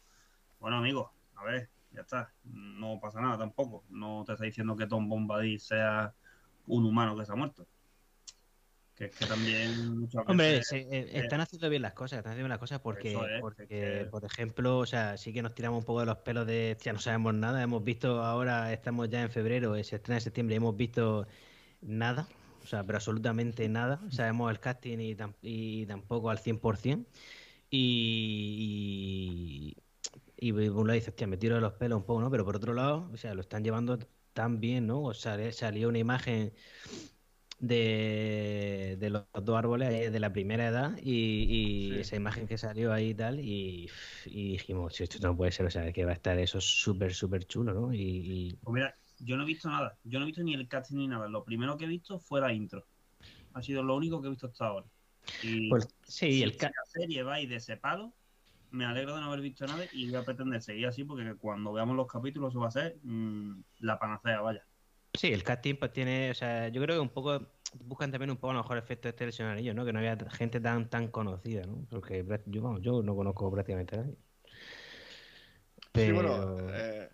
[0.59, 2.33] Bueno, amigos, a ver, ya está.
[2.43, 3.83] No pasa nada tampoco.
[3.89, 6.13] No te está diciendo que Tom Bombadil sea
[6.65, 7.67] un humano que se ha muerto.
[8.97, 12.31] Que es que también muchas Hombre, veces- se- eh, están haciendo bien las cosas, están
[12.31, 15.43] haciendo bien las cosas porque, es, porque es que- por ejemplo, o sea, sí que
[15.43, 18.73] nos tiramos un poco de los pelos de, ya no sabemos nada, hemos visto ahora,
[18.73, 21.27] estamos ya en febrero, eh, se estrena en septiembre, y hemos visto
[21.81, 22.27] nada,
[22.63, 27.07] o sea, pero absolutamente nada, sabemos el casting y, tam- y tampoco al 100%,
[27.69, 29.75] y,
[30.37, 32.31] y, y por un lado dices, hostia, me tiro de los pelos un poco, ¿no?
[32.31, 33.99] Pero por otro lado, o sea, lo están llevando
[34.33, 35.03] tan bien, ¿no?
[35.03, 36.53] O sea, salió una imagen
[37.59, 42.01] de, de los dos árboles ahí de la primera edad y, y Sí.
[42.01, 43.89] esa imagen que salió ahí y tal y,
[44.25, 47.13] y dijimos, "Si esto no puede ser, o sea, que va a estar eso súper,
[47.13, 47.93] súper chulo, ¿no?
[47.93, 49.99] Y, y- Pues mira, yo no he visto nada.
[50.03, 51.27] Yo no he visto ni el casting ni nada.
[51.27, 52.87] Lo primero que he visto fue la intro.
[53.53, 54.87] Ha sido lo único que he visto hasta ahora.
[55.39, 58.15] Y pues, sí, si, el si la serie va ir de ese palo,
[58.71, 61.73] me alegro de no haber visto nada y voy a pretender seguir así porque cuando
[61.73, 64.67] veamos los capítulos eso va a ser mm, la panacea, vaya.
[65.17, 67.53] Sí, el casting pues tiene, o sea, yo creo que un poco
[67.85, 69.85] buscan también un poco a lo mejor efecto este Anillo, ¿no?
[69.85, 71.85] Que no había gente tan tan conocida, ¿no?
[71.89, 74.17] Porque yo, vamos, yo no conozco prácticamente a nadie.
[75.93, 77.09] Sí, bueno, eh,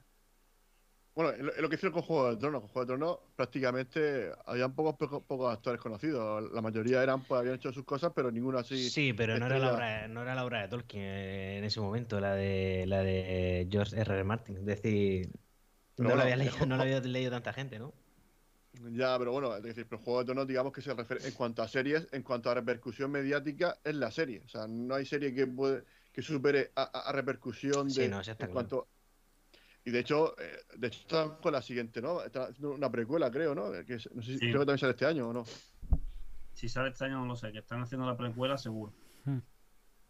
[1.16, 2.62] Bueno, es lo, lo que hicieron con Juego de Tronos.
[2.62, 6.52] Con Juego de Tronos prácticamente habían pocos, pocos, pocos actores conocidos.
[6.52, 8.90] La mayoría eran, pues habían hecho sus cosas, pero ninguno así.
[8.90, 11.80] Sí, pero no era, la obra, no era la obra de Tolkien eh, en ese
[11.80, 14.14] momento, la de la de George R.
[14.16, 14.24] R.
[14.24, 14.58] Martin.
[14.58, 15.32] Es decir,
[15.96, 17.94] Pero no, bueno, lo había leído, no lo había leído tanta gente, ¿no?
[18.92, 21.62] Ya, pero bueno, es decir, pero Juego de Tronos, digamos que se refiere en cuanto
[21.62, 24.42] a series, en cuanto a repercusión mediática, es la serie.
[24.46, 28.32] O sea, no hay serie que puede, que supere a, repercusión de Sí, no, está
[28.32, 28.54] en claro.
[28.54, 28.88] cuanto.
[29.86, 32.24] Y de hecho, eh, de hecho están con la siguiente, ¿no?
[32.24, 33.72] Están haciendo una precuela, creo, ¿no?
[33.86, 34.46] Que es- no sé si- Sí.
[34.48, 35.44] creo que también sale este año o no.
[36.54, 38.94] Si sale este año no lo sé, que están haciendo la precuela seguro.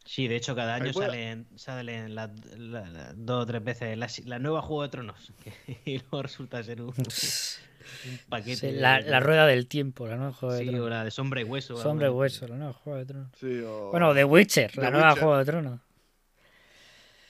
[0.06, 3.98] Sí, de hecho, cada año puede- salen, salen las la- la- dos o tres veces
[3.98, 5.32] la, la nueva Juego de Tronos.
[5.44, 8.56] que- y luego resulta ser un, un paquete.
[8.58, 10.90] Sí, de- la, la rueda del tiempo, la nueva Juego de Sí, o Tronos.
[10.90, 11.78] la de Sombra y Hueso.
[11.78, 13.30] Sombra y Hueso, la nueva Juego de Tronos.
[13.40, 13.92] Sí, o...
[13.92, 15.24] Bueno, The Witcher, The la nueva Witcher.
[15.24, 15.80] Juego de Tronos.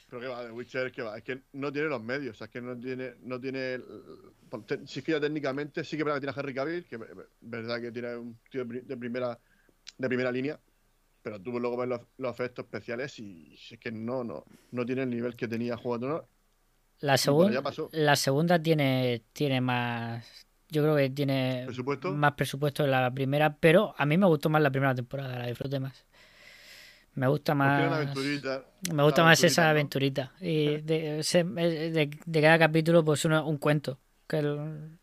[0.10, 2.46] Pero que va, The Witcher, que va, es que no tiene los medios, o sea,
[2.46, 3.80] es que no tiene, no tiene,
[4.86, 7.02] sí que ya técnicamente, sí que es verdad que tiene a Henry Cavill, que es
[7.42, 9.40] verdad que tiene un tío de primera,
[9.98, 10.60] de primera línea,
[11.24, 15.04] pero tú luego ves los, los efectos especiales y es que no, no, no tiene
[15.04, 16.24] el nivel que tenía Juego de Tronos.
[17.00, 17.90] La, segunda ya pasó.
[17.92, 20.48] la segunda tiene, tiene más.
[20.70, 22.12] Yo creo que tiene ¿Presupuesto?
[22.12, 25.48] más presupuesto que la primera, pero a mí me gustó más la primera temporada, la
[25.48, 26.06] disfruté más.
[27.16, 28.16] Me gusta más.
[28.92, 30.80] Me gusta más esa aventurita, aventurita.
[30.80, 34.00] Y de, ese- de- de cada capítulo, pues uno- un cuento.
[34.28, 34.98] Que, el-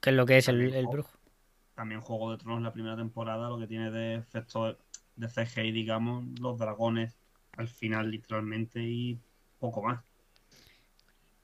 [0.00, 1.10] que es lo que es el, el brujo.
[1.74, 4.76] También Juego de Tronos la primera temporada, lo que tiene de efectos
[5.16, 7.16] de CGI, digamos, los dragones
[7.56, 9.18] al final literalmente y
[9.58, 10.02] poco más.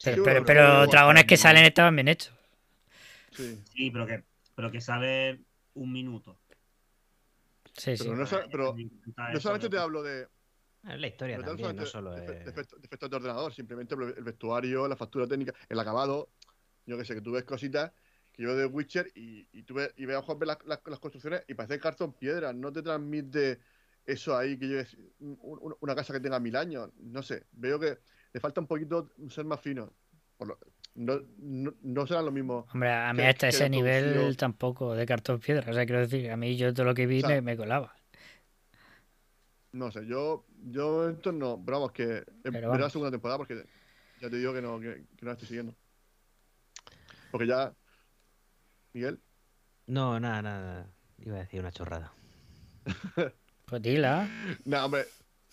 [0.02, 2.34] Pero, pero, pero pero luego- dragones que salen estaban bien hechos.
[3.32, 5.40] Sí, Sí, pero que, pero que sale
[5.74, 6.38] un minuto.
[7.74, 8.04] Sí, sí.
[8.04, 10.28] pero no, sa- pero Intenta no solamente te hablo de,
[10.88, 12.30] Es la historia Pero también, no solo de, es...
[12.30, 16.30] efe- de efectos- de efectos de ordenador, simplemente el vestuario, la factura técnica, el acabado.
[16.86, 17.92] Yo que sé, que tú ves cositas
[18.36, 20.80] que yo de Witcher y, y tú ves, y ves a Juan ver las, las-
[20.86, 23.58] las construcciones y parece cartón piedra, no te transmite
[24.04, 24.78] eso ahí que yo
[25.20, 27.98] un- un- una casa que tenga mil años, no sé, veo que
[28.32, 29.92] le falta un poquito ser más fino.
[30.36, 30.58] Por lo-
[30.94, 32.66] no, no, no serán lo mismo.
[32.72, 35.70] Hombre, a mí que- hasta que ese nivel tampoco de cartón piedra.
[35.70, 37.56] O sea, quiero decir, a mí yo todo lo que vi O sea, me, me
[37.56, 37.94] colaba.
[39.72, 43.62] No sé, yo, yo esto no, pero vamos, que veré la segunda temporada porque
[44.20, 45.74] ya te digo que no, que, que no la estoy siguiendo.
[47.30, 47.74] Porque ya,
[48.96, 49.20] Miguel,
[49.88, 50.90] No, nada, nada, nada.
[51.18, 52.14] Iba a decir una chorrada.
[53.66, 54.28] Pues dila.
[54.64, 55.06] nada, hombre,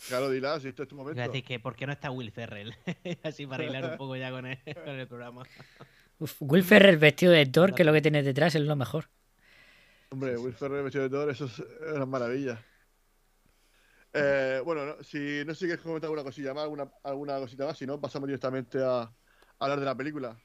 [0.08, 1.18] claro, dila, si esto es tu momento.
[1.18, 2.76] Iba a decir que ¿por qué no está Will Ferrell?
[3.24, 5.44] Así para arreglar un poco ya con el, con el programa.
[6.20, 9.10] Uf, Will Ferrell vestido de Thor, que lo que tiene detrás es lo mejor.
[10.12, 11.60] Hombre, Will Ferrell vestido de Thor, eso es
[11.96, 12.64] una maravilla.
[14.14, 17.66] Eh, bueno, no, si no sé si quieres comentar alguna cosilla más, alguna, alguna cosita
[17.66, 19.14] más, si no, pasamos directamente a, a
[19.58, 20.40] hablar de la película.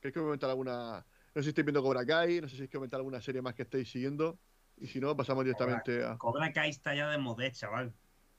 [0.00, 1.04] ¿Queréis comentar alguna?
[1.34, 3.54] No sé si estáis viendo Cobra Kai, no sé si queréis comentar alguna serie más
[3.54, 4.38] que estéis siguiendo.
[4.76, 6.16] Y si no, pasamos directamente a.
[6.18, 7.92] Cobra Kai está ya de modé, chaval.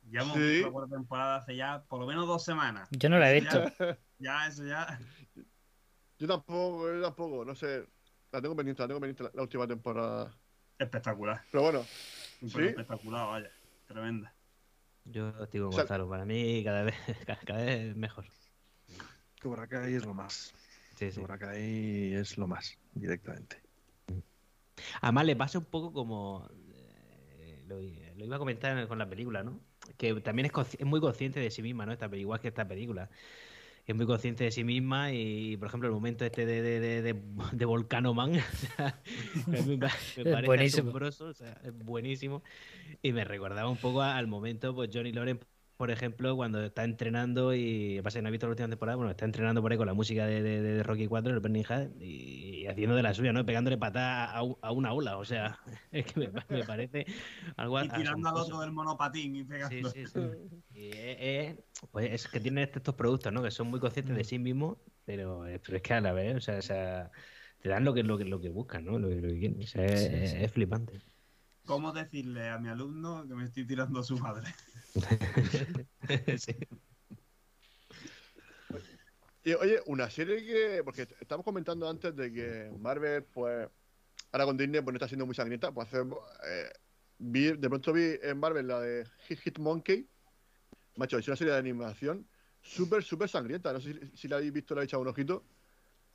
[0.09, 0.41] Ya hemos Sí.
[0.63, 2.89] visto la temporada hace ya por lo menos dos semanas.
[2.91, 3.63] Yo no la he visto.
[3.79, 4.99] Ya, ya, eso ya.
[6.17, 7.87] Yo tampoco, yo tampoco, no sé.
[8.31, 10.35] La tengo pendiente, la tengo pendiente la, la última temporada.
[10.79, 11.41] Espectacular.
[11.51, 12.61] Pero bueno, ¿Sí?
[12.63, 13.51] espectacular, vaya.
[13.87, 14.33] Tremenda.
[15.05, 16.09] Yo estoy con O sea- Gonzalo.
[16.09, 16.95] Para mí cada vez,
[17.27, 18.25] cada, cada vez mejor.
[19.41, 20.53] Cobra Kai es lo más.
[20.95, 21.19] Sí, sí.
[21.21, 23.57] Cobra Kai es lo más, directamente.
[25.01, 26.47] Además le pasa un poco como...
[26.73, 29.59] eh, lo, lo iba a comentar con la película, ¿no?
[29.97, 31.91] Que también es, muy consciente de sí misma, ¿no?
[31.91, 33.09] Esta, igual que esta película.
[33.85, 37.01] Es muy consciente de sí misma y, por ejemplo, el momento este de, de, de,
[37.01, 37.21] de,
[37.51, 39.01] de Volcano Man, o sea,
[39.49, 40.89] me, pa- me parece buenísimo.
[40.89, 42.43] asombroso, o sea, es buenísimo.
[43.01, 45.39] Y me recordaba un poco al momento, pues Johnny Loren,
[45.81, 49.09] por ejemplo, cuando está entrenando y pasa que no he visto la última temporada, bueno,
[49.09, 51.63] está entrenando por ahí con la música de, de, de Rocky 4, el Burning
[51.99, 53.43] y, y haciendo de la suya, ¿no?
[53.47, 55.59] Pegándole patada a, a una ola, o sea,
[55.91, 57.07] es que me, me parece
[57.57, 59.89] algo Y tirando al otro del monopatín y Sí, pegando.
[59.89, 60.31] sí, sí.
[60.73, 63.41] Y es, es- pues es que tienen este- estos productos, ¿no?
[63.43, 66.35] Que son muy conscientes de sí mismos, pero, eh, pero es que a la vez,
[66.37, 67.11] o sea, o sea,
[67.59, 68.99] te dan lo que, lo que, lo que buscan, ¿no?
[68.99, 69.59] Lo, que- lo que quieren.
[69.63, 70.37] O sea, es, Sí, sí.
[70.37, 71.01] es- es flipante.
[71.65, 74.47] ¿Cómo decirle a mi alumno que me estoy tirando a su madre?
[76.37, 76.55] Sí.
[79.43, 80.83] Y, oye, una serie que.
[80.83, 83.69] Porque estamos comentando antes de que Marvel, pues.
[84.31, 85.71] Ahora con Disney, pues no está siendo muy sangrienta.
[85.71, 86.01] Pues hace.
[86.01, 86.71] eh,
[87.17, 90.07] vi, de pronto vi en Marvel la de Hit, Hit Monkey.
[90.95, 92.27] Macho, es una serie de animación
[92.61, 93.73] súper, súper sangrienta.
[93.73, 95.43] No sé si, si la habéis visto, le habéis echado un ojito.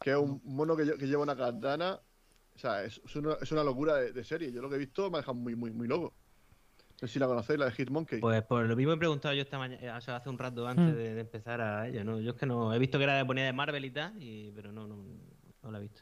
[0.00, 2.00] Que es un mono que lleva una katana.
[2.56, 4.50] O sea, es, es una, es una locura de, de serie.
[4.50, 6.14] Yo lo que he visto me ha dejado muy, muy, muy loco.
[7.00, 8.20] No sé si la conocéis, la de Hitmonkey.
[8.20, 10.94] Pues por lo mismo he preguntado yo esta mañana, o sea, hace un rato antes
[10.94, 10.96] Mm.
[10.96, 12.18] de, de empezar a ella, ¿no?
[12.20, 14.50] Yo es que no, he visto que era de ponía de Marvel y tal, y,
[14.52, 15.04] pero no, no,
[15.62, 16.00] no la he visto.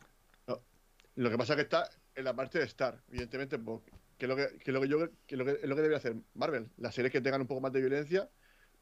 [1.17, 3.83] Lo que pasa es que está en la parte de Star, evidentemente, pues,
[4.19, 5.83] que es lo que, que lo que yo que es lo que, es lo que
[5.83, 6.69] debería hacer Marvel.
[6.77, 8.29] Las series que tengan un poco más de violencia,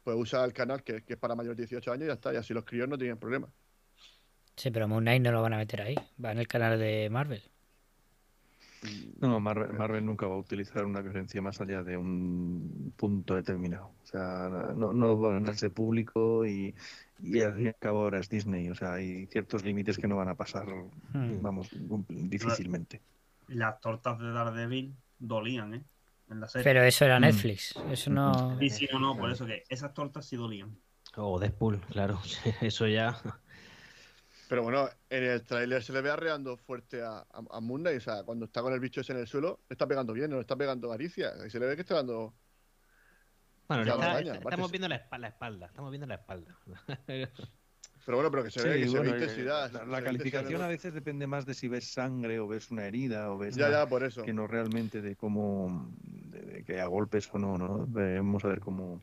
[0.03, 2.33] pues usa el canal que, que es para mayores de 18 años y ya está.
[2.33, 3.51] Y así los críos no tienen problema.
[4.55, 5.95] Sí, pero Moon Knight no lo van a meter ahí.
[6.23, 7.41] Va en el canal de Marvel.
[9.19, 13.91] No, Marvel, Marvel nunca va a utilizar una violencia más allá de un punto determinado.
[14.03, 16.75] O sea, no, no va a ganarse público y,
[17.21, 18.69] y al fin y al cabo ahora es Disney.
[18.69, 20.67] O sea, hay ciertos límites que no van a pasar,
[21.13, 21.41] Hmm.
[21.41, 21.69] vamos,
[22.09, 23.01] difícilmente.
[23.47, 25.83] Las tortas de Daredevil dolían, ¿eh?
[26.29, 26.63] En la serie.
[26.63, 27.23] Pero eso era Mm.
[27.23, 27.75] Netflix.
[27.89, 28.57] Eso no.
[28.59, 30.75] Sí, sí, no, no, por eso que esas tortas sí dolían.
[31.15, 32.19] O Deadpool, claro,
[32.61, 33.15] eso ya.
[34.49, 37.97] Pero bueno, en el tráiler se le ve arreando fuerte a, a, a Moon Knight,
[37.97, 40.29] O sea, cuando está con el bicho ese en el suelo, le está pegando bien,
[40.29, 41.33] no le está pegando Garicia.
[41.45, 42.33] Y se le ve que está dando.
[43.67, 46.57] Bueno, está- daña, está- estamos es- viendo la espalda, la espalda, estamos viendo la espalda.
[48.05, 49.71] Pero bueno, pero que se ve, que se ve intensidad.
[49.87, 53.37] La, calificación a veces depende más de si ves sangre o ves una herida o
[53.37, 54.23] ves Ya, ya, por eso.
[54.23, 57.87] que no realmente de cómo de, de que a golpes o no, ¿no?
[57.87, 59.01] Vamos a ver cómo,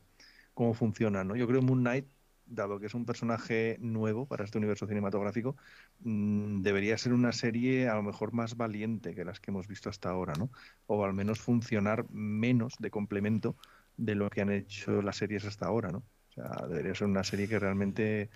[0.53, 1.34] cómo funciona, ¿no?
[1.34, 2.07] Yo creo que Moon Knight,
[2.51, 5.57] dado que es un personaje nuevo para este universo cinematográfico,
[6.01, 9.88] mm, debería ser una serie a lo mejor más valiente que las que hemos visto
[9.88, 10.51] hasta ahora, ¿no?
[10.86, 13.57] O al menos funcionar menos de complemento
[13.96, 15.98] de lo que han hecho las series hasta ahora, ¿no?
[16.30, 18.30] O sea, debería ser una serie que realmente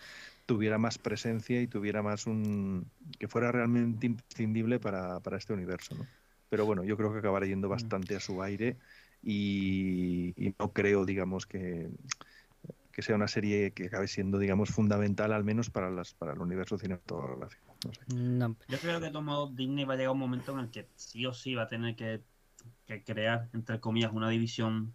[0.46, 2.90] tuviera más presencia y tuviera más un...
[3.18, 6.06] que fuera realmente imprescindible para, para este universo, ¿no?
[6.48, 8.78] Pero bueno, yo creo que acabará yendo bastante a su aire
[9.22, 11.90] y, y no creo, digamos, que,
[12.94, 16.38] que sea una serie que acabe siendo, digamos, fundamental al menos para, las, para el
[16.38, 17.76] universo cinematográfico.
[17.84, 18.00] No sé.
[18.14, 18.56] No.
[18.68, 20.88] Yo creo que de todos modos Disney va a llegar un momento en el que
[20.94, 22.22] sí o sí va a tener que,
[22.86, 24.94] que crear, entre comillas, una división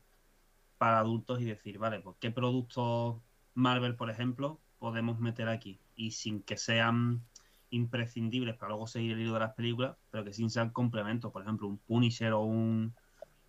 [0.77, 3.17] para adultos y decir, vale, pues qué productos
[3.53, 7.21] Marvel, por ejemplo, podemos meter aquí y sin que sean
[7.69, 11.41] imprescindibles para luego seguir el hilo de las películas, pero que sin sean complementos, por
[11.41, 12.95] ejemplo, un Punisher o un,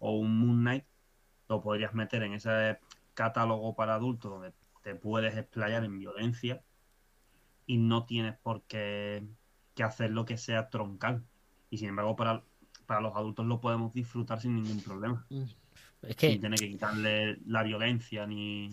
[0.00, 0.84] o un Moon Knight,
[1.48, 2.78] lo podrías meter en ese
[3.20, 4.52] catálogo para adultos donde
[4.82, 6.62] te puedes explayar en violencia
[7.66, 9.22] y no tienes por qué,
[9.74, 11.22] que hacer lo que sea troncal.
[11.68, 12.42] Y sin embargo, para,
[12.86, 15.26] para los adultos lo podemos disfrutar sin ningún problema.
[16.00, 18.70] Es que Sin tener que quitarle la violencia ni,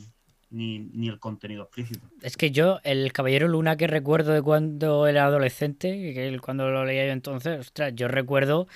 [0.49, 2.07] ni, ni el contenido explícito.
[2.21, 6.85] Es que yo, el Caballero Luna que recuerdo de cuando era adolescente, que cuando lo
[6.85, 8.69] leía yo entonces, ostras, yo recuerdo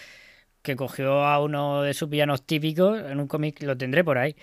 [0.61, 4.35] que cogió a uno de sus villanos típicos, en un cómic lo tendré por ahí,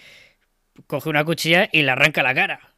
[0.87, 2.75] coge una cuchilla y le arranca la cara.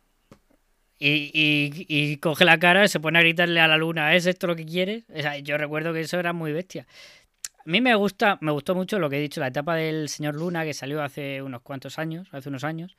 [0.98, 4.46] Y, y- y coge la cara, se pone a gritarle a la luna, ¿es esto
[4.46, 5.04] lo que quieres?
[5.08, 6.86] O sea, yo recuerdo que eso era muy bestia.
[7.58, 10.34] A mí me gusta, me gustó mucho lo que he dicho, la etapa del señor
[10.34, 12.96] Luna que salió hace unos cuantos años, hace unos años,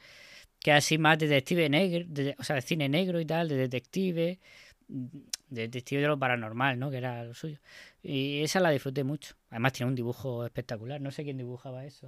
[0.60, 4.40] que así más detective negro, de- o sea, de cine negro y tal, de detective,
[4.88, 6.90] de detective de lo paranormal, ¿no?
[6.92, 7.60] Que era lo suyo.
[8.04, 9.36] Y esa la disfruté mucho.
[9.50, 11.02] Además tiene un dibujo espectacular.
[11.02, 12.08] No sé quién dibujaba eso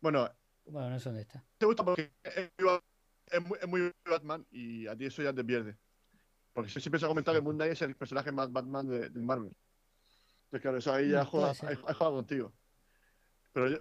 [0.00, 0.30] Bueno,
[0.66, 1.44] Bueno, no sé dónde está.
[1.58, 2.78] te gusta porque es muy,
[3.30, 5.76] es muy- es muy Batman y a ti eso ya te pierde.
[6.52, 9.20] Porque siempre se ha comentado que Moon Knight es el personaje más Batman de, de
[9.20, 9.56] Marvel.
[10.46, 12.52] Entonces, claro, eso ahí ya Mm, juega, ahí, ahí juega contigo.
[13.52, 13.78] Pero yo,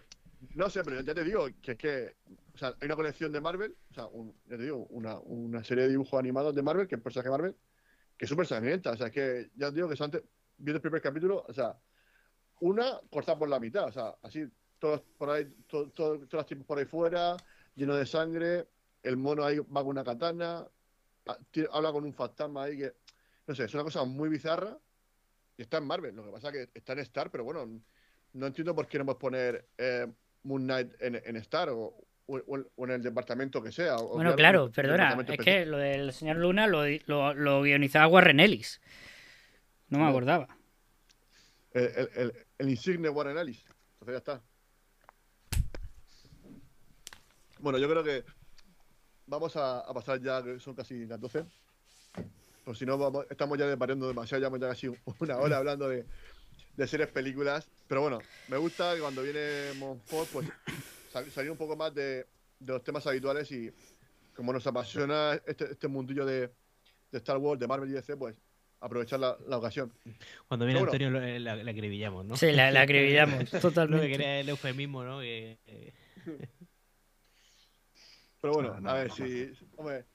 [0.56, 2.18] no sé, pero ya te digo que es que,
[2.54, 5.64] o sea, hay una colección de Marvel, o sea, un- ya te digo, una, una
[5.64, 7.56] serie de dibujos animados de Marvel, que es personaje Marvel,
[8.18, 8.92] que es súper sangrienta.
[8.92, 10.24] O sea, es que ya te digo que son antes,
[10.58, 11.80] viendo el primer capítulo, o sea,
[12.62, 14.46] una cortada por la mitad, o sea, así,
[14.80, 17.36] todos por ahí, to- to- todas las tipos por ahí fuera,
[17.76, 18.68] lleno de sangre,
[19.04, 20.66] el mono ahí va con una katana,
[21.72, 22.94] habla con un fantasma ahí que,
[23.48, 24.78] no sé, es una cosa muy bizarra
[25.58, 27.68] y está en Marvel, lo que pasa es que está en Star, pero bueno,
[28.34, 30.08] no entiendo por qué no puedes poner eh,
[30.44, 31.96] Moon Knight en, en Star o,
[32.28, 33.96] o- o en el departamento que sea.
[33.98, 35.10] o Bueno, claro, perdona.
[35.14, 35.44] Es específico.
[35.44, 38.82] que lo del señor Luna lo, lo, lo guionizaba Warren Ellis.
[39.90, 40.10] No me No.
[40.10, 40.48] acordaba.
[41.72, 43.64] El, el, el, el insigne Warren Ellis.
[44.00, 44.42] Entonces ya está.
[47.60, 48.24] Bueno, yo creo que
[49.28, 51.46] vamos a, a pasar ya, que son casi las 12.
[52.64, 54.88] Pues si no, vamos- estamos ya desvariando demasiado, ya hemos ya casi
[55.20, 56.06] una hora hablando de,
[56.76, 57.70] de series, películas.
[57.88, 60.48] Pero bueno, me gusta que cuando viene Monfort, pues
[61.12, 62.26] sal- salir un poco más de,
[62.60, 63.72] de los temas habituales y
[64.36, 66.48] como nos apasiona este, este mundillo de,
[67.12, 68.36] de Star Wars, de Marvel y DC, pues
[68.82, 69.94] aprovechar la, la ocasión.
[70.48, 70.82] Cuando viene.
[70.82, 72.36] Antonio lo- eh, la, la acribillamos, ¿no?
[72.36, 74.10] Sí, la, la acribillamos Lo que totalmente.
[74.10, 75.20] quería el eufemismo, ¿no?
[75.22, 75.94] Que, eh,
[78.46, 80.06] Pero bueno, No, no, a ver, no, si, hombre,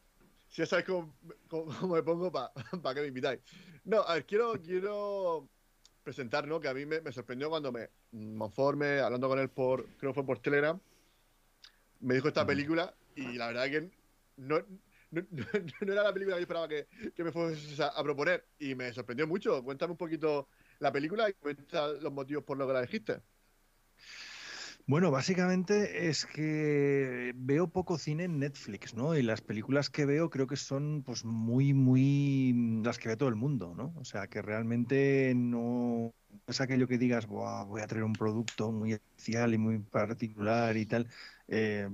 [0.48, 1.16] si ya sabéis cómo,
[1.48, 2.52] cómo- cómo me pongo, ¿para
[2.94, 3.40] que me invitáis?
[3.84, 5.48] No, a ver, quiero, quiero
[6.04, 6.60] presentar, ¿no?
[6.60, 10.14] Que a mí me, me sorprendió cuando me Monforme, hablando con él por, creo que
[10.14, 10.78] fue por Telegram,
[11.98, 13.90] me dijo esta película y la verdad que
[14.36, 14.66] no, no,
[15.10, 15.26] no-
[15.80, 18.76] no era la película que yo esperaba que, que me fuese a, a proponer y
[18.76, 19.60] me sorprendió mucho.
[19.64, 23.22] Cuéntame un poquito la película y cuenta los motivos por los que la dijiste.
[24.86, 29.16] Bueno, básicamente es que veo poco cine en Netflix, ¿no?
[29.16, 33.28] Y las películas que veo creo que son pues muy, muy las que ve todo
[33.28, 33.94] el mundo, ¿no?
[33.96, 36.12] O sea, que realmente no
[36.46, 40.76] es aquello que digas, "Buah, voy a traer un producto muy especial y muy particular
[40.76, 41.08] y tal.
[41.46, 41.88] Eh,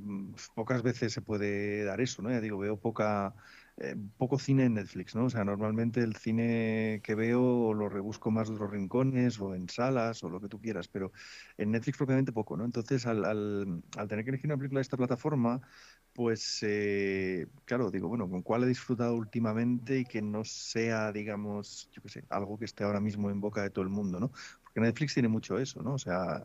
[0.55, 2.31] pocas veces se puede dar eso, ¿no?
[2.31, 3.35] Ya digo, veo poca,
[3.79, 5.27] eh, poco cine en Netflix, ¿no?
[5.27, 9.69] O sea, normalmente el cine que veo lo rebusco más de otros rincones o en
[9.69, 11.13] salas o lo que tú quieras, pero
[11.59, 12.65] en Netflix propiamente poco, ¿no?
[12.65, 15.61] Entonces, al, al- al tener que elegir una película de esta plataforma,
[16.13, 21.89] pues, eh, claro, digo, bueno, ¿con cuál he disfrutado últimamente y que no sea, digamos,
[21.93, 24.31] yo qué sé, algo que esté ahora mismo en boca de todo el mundo, ¿no?
[24.63, 25.95] Porque Netflix tiene mucho eso, ¿no?
[25.95, 26.43] O sea,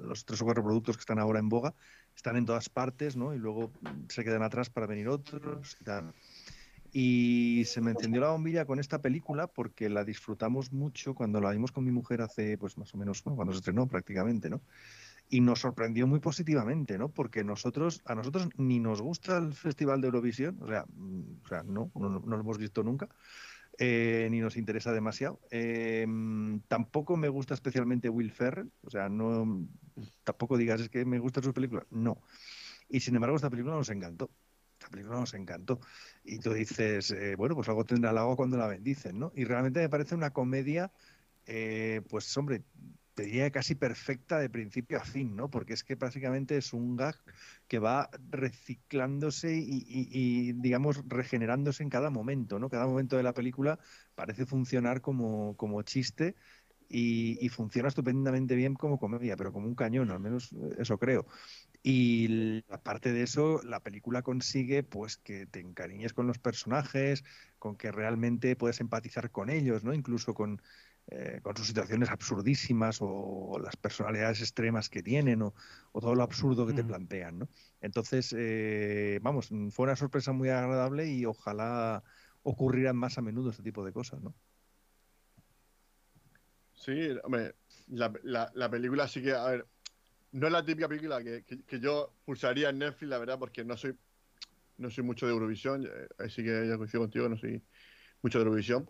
[0.00, 1.74] los tres o cuatro productos que están ahora en boga
[2.14, 3.34] están en todas partes, ¿no?
[3.34, 3.72] Y luego
[4.08, 6.14] se quedan atrás para venir otros y tal.
[6.96, 11.50] Y se me encendió la bombilla con esta película porque la disfrutamos mucho cuando la
[11.50, 14.60] vimos con mi mujer hace, pues más o menos, cuando se estrenó prácticamente, ¿no?
[15.28, 17.08] Y nos sorprendió muy positivamente, ¿no?
[17.08, 21.48] Porque nosotros, a nosotros ni nos gusta el Festival de Eurovisión, o sea, mm, o
[21.48, 23.08] sea no, no, no lo hemos visto nunca,
[23.76, 25.40] eh, ni nos interesa demasiado.
[25.50, 26.06] Eh,
[26.68, 29.66] tampoco me gusta especialmente Will Ferrell, o sea, no,
[30.22, 32.22] tampoco digas es que me gustan sus películas, no.
[32.88, 34.30] Y sin embargo, esta película nos encantó.
[34.84, 35.80] Esta película nos encantó.
[36.22, 39.32] Y tú dices, eh, bueno, pues algo tendrá el agua cuando la bendicen, ¿no?
[39.34, 40.92] Y realmente me parece una comedia,
[41.46, 42.64] eh, pues hombre,
[43.14, 45.48] te diría casi perfecta de principio a fin, ¿no?
[45.50, 47.16] Porque es que básicamente es un gag
[47.68, 50.08] que va reciclándose y, y-
[50.50, 52.68] y, digamos, regenerándose en cada momento, ¿no?
[52.68, 53.78] Cada momento de la película
[54.14, 56.34] parece funcionar como, como chiste
[56.88, 61.26] y, y funciona estupendamente bien como comedia, pero como un cañón, al menos eso creo.
[61.86, 67.24] Y aparte de eso, la película consigue pues que te encariñes con los personajes,
[67.58, 69.92] con que realmente puedes empatizar con ellos, ¿no?
[69.94, 70.62] Incluso con,
[71.08, 75.54] eh, con sus situaciones absurdísimas o, las personalidades extremas que tienen o,
[75.92, 76.86] o todo lo absurdo que te Mm.
[76.86, 77.48] plantean, ¿no?
[77.82, 82.02] Entonces, eh, vamos, mm, fue una sorpresa muy agradable y ojalá
[82.42, 84.34] ocurrieran más a menudo este tipo de cosas, ¿no?
[86.72, 87.56] Sí, hombre,
[87.88, 89.68] la, la- la película sí que, a ver,
[90.34, 93.64] no es la típica película que, que- que yo pulsaría en Netflix, la verdad, porque
[93.64, 93.96] no soy
[94.76, 97.62] no soy mucho de Eurovisión, eh, así que ya coincido contigo, no soy
[98.22, 98.88] mucho de Eurovisión.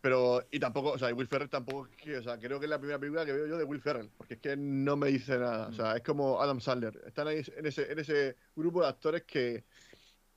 [0.00, 2.66] Pero, y tampoco, o sea, y Will Ferrell tampoco, es que, o sea, creo que
[2.66, 5.08] es la primera película que veo yo de Will Ferrell, porque es que no me
[5.08, 8.80] dice nada, o sea, es como Adam Sandler, están ahí en ese, en ese grupo
[8.80, 9.64] de actores que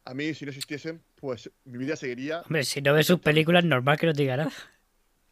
[0.06, 3.64] a mí, si no existiesen, pues mi vida seguiría Hombre, si no ves sus películas,
[3.64, 4.52] normal que no te diga nada.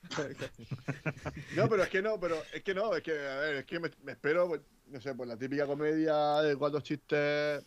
[1.56, 3.80] No, pero es que no, pero es que no, es que, a ver, es que
[3.80, 7.66] me, me espero, pues, no sé, pues la típica comedia de cuatro chistes,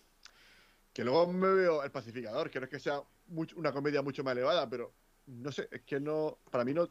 [0.92, 4.22] que luego me veo El Pacificador, que no es que sea mucho- una comedia mucho
[4.24, 4.92] más elevada, pero
[5.26, 6.88] no sé, es que no, para mí no,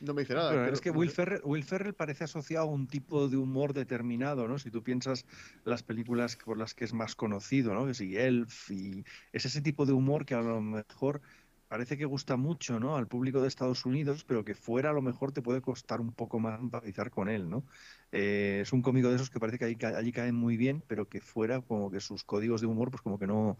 [0.00, 0.50] no me dice nada.
[0.50, 1.10] Pero es que Will.
[1.10, 4.58] Ferrell, Will Ferrell parece asociado a un tipo de humor determinado, ¿no?
[4.58, 5.26] Si tú piensas
[5.64, 7.86] las películas por las que es más conocido, ¿no?
[7.86, 11.20] Que si Elf y es ese tipo de humor que a lo mejor
[11.68, 12.96] parece que gusta mucho, ¿no?
[12.96, 16.14] Al público de Estados Unidos, pero que fuera a lo mejor te puede costar un
[16.14, 17.66] poco más empatizar con él, ¿no?
[18.12, 21.08] Eh, es un cómico de esos que parece que ca- allí caen muy bien, pero
[21.08, 23.56] que fuera como que sus códigos de humor, pues como que no,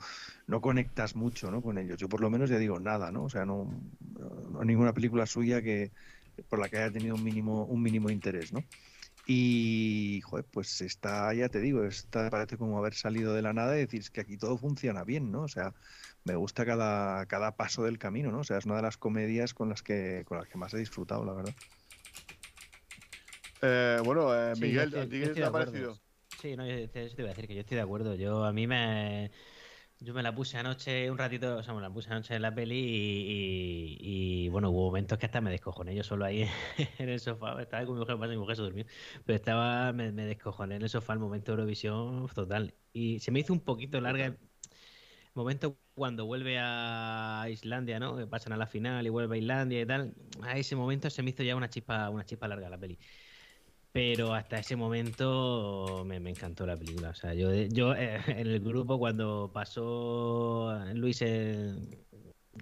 [0.47, 1.63] no conectas mucho, ¿no?
[1.63, 1.99] Con ellos.
[1.99, 3.25] Yo por lo menos ya digo nada, ¿no?
[3.25, 5.93] O sea, no, no ninguna película suya que
[6.49, 8.67] por la que haya tenido un mínimo, un mínimo interés, ¿no?
[9.31, 13.77] Y, joder, pues está, ya te digo, está, parece como haber salido de la nada
[13.77, 15.43] y decir, es que aquí todo funciona bien, ¿no?
[15.43, 15.75] O sea,
[16.25, 18.41] me gusta cada, cada paso del camino, ¿no?
[18.41, 20.79] O sea, es una de las comedias con las que, con las que más he
[20.79, 21.55] disfrutado, la verdad.
[23.61, 26.01] Eh, bueno, eh, Sí, Miguel, yo estoy- ¿a ti qué te ha parecido?
[26.37, 28.15] Sí, no, yo te, eso te iba a decir que yo estoy de acuerdo.
[28.15, 29.31] Yo a mí me
[30.01, 32.55] yo me la puse anoche un ratito, o sea, me la puse anoche en la
[32.55, 32.77] peli
[34.01, 36.43] y, bueno, hubo momentos que hasta me descojoné yo solo ahí
[36.99, 37.61] en el sofá.
[37.61, 38.85] Estaba con mi mujer, pasa, mi mujer se durmió,
[39.25, 43.31] pero estaba me, me descojoné en el sofá el momento de Eurovisión total y se
[43.33, 44.39] me hizo un poquito larga el
[45.35, 48.17] momento cuando vuelve a Islandia, ¿no?
[48.17, 50.15] Que pasan a la final y vuelve a Islandia y tal.
[50.43, 52.99] A ese momento se me hizo ya una chispa una chispa larga la peli.
[53.99, 57.11] Pero hasta ese momento me, me encantó la película.
[57.11, 61.75] O sea, yo, yo eh, en el grupo cuando pasó Luis, eh,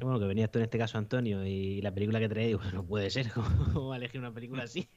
[0.00, 2.86] bueno, que venías tú en este caso, Antonio, y la película que traía, digo, no
[2.86, 4.88] puede ser, ¿cómo va a elegir una película así?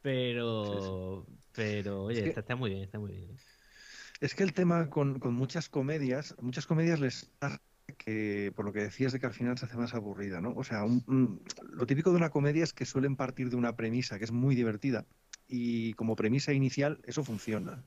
[0.00, 3.36] pero, pero, oye, Es que- está, está muy bien, está muy bien.
[4.22, 7.30] Es que el tema con, con muchas comedias, muchas comedias les
[8.54, 10.52] por lo que decías de que al final se hace más aburrida, ¿no?
[10.56, 14.24] O sea, lo típico de una comedia es que suelen partir de una premisa que
[14.24, 15.04] es muy divertida
[15.46, 17.84] y como premisa inicial eso funciona.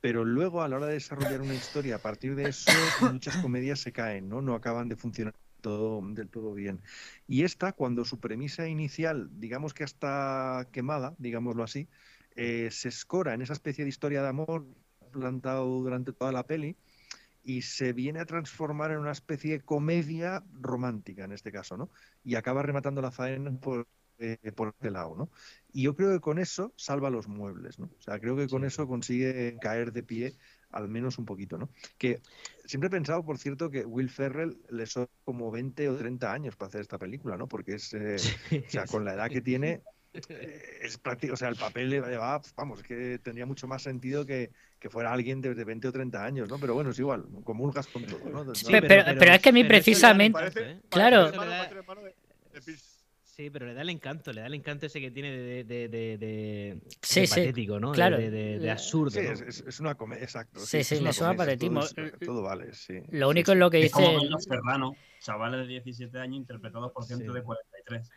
[0.00, 2.70] Pero luego a la hora de desarrollar una historia a partir de eso
[3.12, 4.42] muchas comedias se caen, ¿no?
[4.42, 6.80] No acaban de funcionar todo, del todo bien.
[7.26, 11.88] Y esta, cuando su premisa inicial, digamos que está quemada, digámoslo así,
[12.36, 14.66] eh, se escora en esa especie de historia de amor
[15.12, 16.76] plantado durante toda la peli
[17.46, 21.90] y se viene a transformar en una especie de comedia romántica en este caso, ¿no?
[22.24, 23.88] Y acaba rematando la faena por,
[24.18, 25.30] eh, por este lado, ¿no?
[25.72, 27.86] Y yo creo que con eso salva los muebles, ¿no?
[27.86, 28.66] O sea, creo que con Sí.
[28.66, 30.36] eso consigue caer de pie
[30.70, 31.70] al menos un poquito, ¿no?
[31.98, 32.20] Que
[32.64, 36.56] siempre he pensado, por cierto, que Will Ferrell le son como 20 o 30 años
[36.56, 37.46] para hacer esta película, ¿no?
[37.46, 38.32] Porque es, eh,
[38.66, 39.82] o sea, con la edad que tiene,
[40.82, 44.24] es práctico, o sea, el papel le va, vamos, es que tendría mucho más sentido
[44.26, 46.58] que, que fuera alguien de, de 20 o 30 años, ¿no?
[46.58, 48.54] Pero bueno, es igual, comulgas con todo, ¿no?
[48.54, 50.32] Sí, Pe- pero, pero es que a mí pero precisamente...
[50.38, 50.80] Parece, ¿eh?
[50.88, 51.30] Claro.
[51.34, 52.00] parece hermano.
[53.22, 55.88] Sí, pero le da el encanto, le da el encanto ese que tiene de, de,
[55.88, 57.92] de, de- Sí, de sí, patético, ¿no?
[57.92, 58.16] Claro.
[58.16, 59.10] De, de- de absurdo.
[59.10, 59.30] Sí, ¿no?
[59.32, 60.58] es, es- una comedia, exacto.
[60.60, 61.82] Sí, sí, le suena patetismo.
[62.24, 62.94] Todo, vale, sí.
[63.10, 63.52] Lo único sí.
[63.52, 64.40] es lo que Es como dice...
[64.40, 67.14] Serrano, chavales de 17 años interpretados por Sí.
[67.22, 68.10] de 43.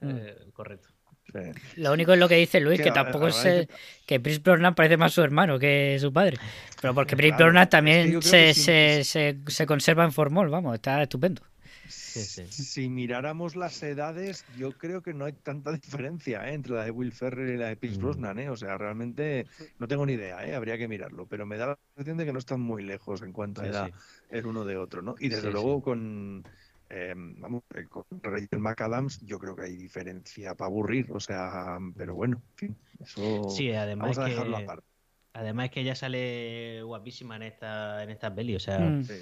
[0.00, 0.88] Eh, correcto.
[1.36, 1.80] Sí.
[1.80, 3.68] Lo único es lo que dice Luis, Que que tampoco es eh,
[4.06, 6.38] que Chris Brosnan parece más su hermano que su padre.
[6.80, 10.04] Pero porque Chris Claro, Brosnan es que también se, que sí- se, se, se conserva
[10.04, 11.42] en formol, vamos, está estupendo.
[11.88, 12.46] Sí, sí.
[12.50, 16.54] Si miráramos las edades, yo creo que no hay tanta diferencia ¿eh?
[16.54, 18.02] entre la de Will Ferrell y la de Pierce Mm.
[18.02, 18.38] Brosnan.
[18.38, 18.48] ¿eh?
[18.50, 19.46] O sea, realmente
[19.78, 20.54] no tengo ni idea, ¿eh?
[20.54, 21.26] habría que mirarlo.
[21.26, 23.90] Pero me da la sensación de que no están muy lejos en cuanto a edad
[24.30, 25.02] el uno de otro.
[25.02, 25.14] ¿no?
[25.20, 26.42] Y desde luego con,
[26.90, 31.10] eh, vamos, eh, con Rachel McAdams yo creo que hay diferencia para aburrir.
[31.12, 34.86] O sea, pero bueno, en fin, eso Sí, además vamos a que, dejarlo aparte.
[35.32, 39.04] además que ella sale guapísima en esta, en esta peli, o sea, Mm.
[39.04, 39.14] Sí.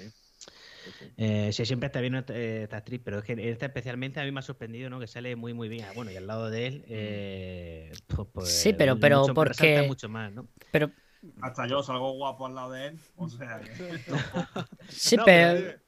[0.85, 1.05] Sí, sí.
[1.17, 4.39] eh, sí, siempre está bien esta, actriz, pero es que esta especialmente a mí me
[4.39, 4.99] ha sorprendido, ¿no?
[4.99, 5.83] Que sale muy, muy bien.
[5.85, 9.83] Ah, Bueno, y al lado de él, eh, pues, pues, Sí, pero- pero mucho- porque-
[9.87, 10.47] mucho más, ¿no?
[10.71, 10.91] Pero
[11.41, 12.99] Hasta yo salgo guapo al lado de él.
[13.15, 13.97] O sea, que-
[14.89, 15.79] sí, No, pero...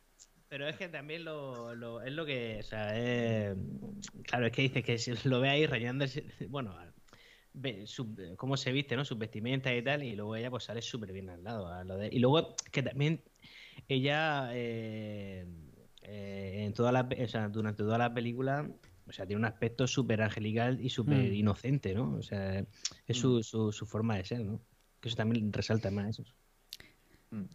[0.49, 3.57] Pero es que también lo, lo- es lo que, o sea, es-
[4.23, 6.75] claro, es que dice que si lo ve ahí rayándose, bueno,
[7.53, 7.85] ve
[8.37, 9.03] cómo se viste, ¿no?
[9.03, 11.67] Sus vestimentas y tal, y luego ella pues sale súper bien al lado.
[11.67, 13.21] a lo de- y luego que también
[13.89, 15.45] ella eh,
[16.03, 18.69] eh, en toda la, o sea, durante toda la película,
[19.07, 21.33] o sea, tiene un aspecto súper angelical y súper Mm.
[21.33, 22.15] inocente, ¿no?
[22.15, 22.59] O sea,
[23.05, 24.61] es su, su, su forma de ser, ¿no?
[25.01, 26.23] Que eso también resalta más eso.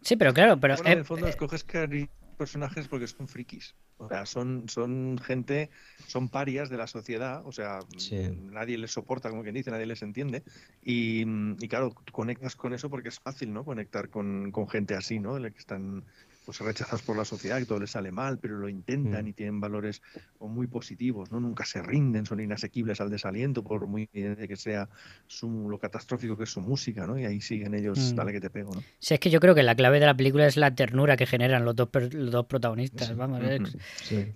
[0.01, 0.75] Sí, pero claro, pero...
[0.75, 3.75] Bueno, eh, en el fondo escoges cari- personajes porque son frikis.
[3.97, 5.69] O sea, son, son gente,
[6.07, 8.29] son parias de la sociedad, o sea, Sí.
[8.31, 10.43] nadie les soporta, como quien dice, nadie les entiende.
[10.81, 11.21] Y,
[11.59, 13.63] y claro, conectas con eso porque es fácil, ¿no?
[13.63, 15.37] Conectar con, con gente así, ¿no?
[15.39, 16.05] La que están
[16.45, 19.27] pues rechazados por la sociedad, que todo les sale mal, pero lo intentan Mm.
[19.27, 20.01] y tienen valores
[20.39, 21.39] muy positivos, ¿no?
[21.39, 24.89] Nunca se rinden, son inasequibles al desaliento, por muy evidente que sea
[25.27, 27.17] su, lo catastrófico que es su música, ¿no?
[27.17, 28.15] Y ahí siguen ellos, Mm.
[28.15, 28.83] dale que te pego, ¿no?
[28.99, 31.25] Si es que yo creo que la clave de la película es la ternura que
[31.25, 33.07] generan los dos, los dos protagonistas.
[33.07, 33.13] Sí.
[33.15, 34.33] Vamos, es, Sí.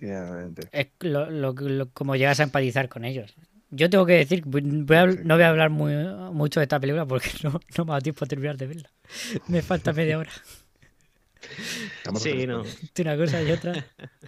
[0.71, 3.35] Es lo, lo- lo- como llegas a empatizar con ellos.
[3.69, 4.61] Yo tengo que decir, voy
[4.95, 5.19] a- Sí.
[5.25, 5.93] no voy a hablar muy,
[6.31, 8.89] mucho de esta película porque no, no me da tiempo a terminar de verla.
[9.47, 10.31] Me falta media hora.
[11.47, 12.63] Estamos Sí, no.
[12.99, 13.73] Una cosa y otra.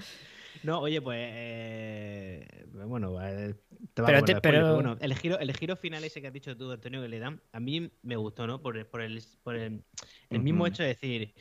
[0.61, 3.55] No, oye, pues eh, bueno, eh,
[3.93, 6.33] te va Pero a te- pero- bueno, el giro, el giro final ese que has
[6.33, 8.61] dicho tú, Antonio, que le dan, a mí me gustó, ¿no?
[8.61, 9.85] Por, el- por el, por el,
[10.29, 11.33] el mismo hecho de decir,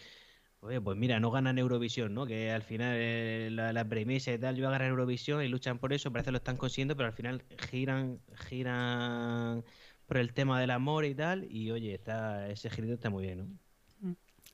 [0.60, 2.26] oye, pues mira, no ganan Eurovisión, ¿no?
[2.26, 5.48] Que al final eh, la, la premisa y tal, yo voy a ganar Eurovisión y
[5.48, 9.64] luchan por eso, parece que lo están consiguiendo, pero al final giran, giran
[10.06, 13.38] por el tema del amor y tal, y oye, está, ese girito está muy bien,
[13.38, 13.48] ¿no?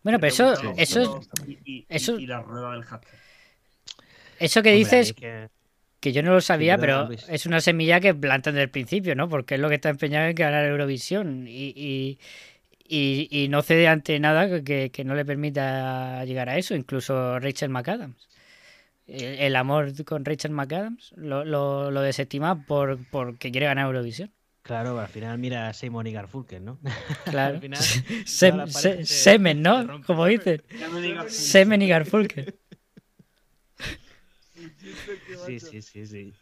[0.05, 3.19] Bueno, pero eso, los eso, y, y- eso- y la rueda del hashtag.
[4.39, 5.49] eso que Hombre, dices, es que-
[6.01, 9.29] que yo no lo sabía, pero es una semilla que plantan desde el principio, ¿no?
[9.29, 12.19] Porque es lo que está empeñado en ganar Eurovisión y, y,
[12.87, 17.39] y- y no cede ante nada que, que no le permita llegar a eso, incluso
[17.41, 18.29] Rachel McAdams.
[19.07, 24.31] El, el amor con Rachel McAdams lo, lo, lo desestima por porque quiere ganar Eurovisión.
[24.65, 26.79] Claro, al final mira a Simon y Garfunkel, ¿no?
[27.31, 27.57] Claro.
[27.57, 30.01] al final, Sem- se- se- semen, se ¿no?
[30.07, 30.63] Como dicen.
[31.29, 32.59] Semen y Garfunkel.
[35.47, 36.33] Sí, sí, sí, sí.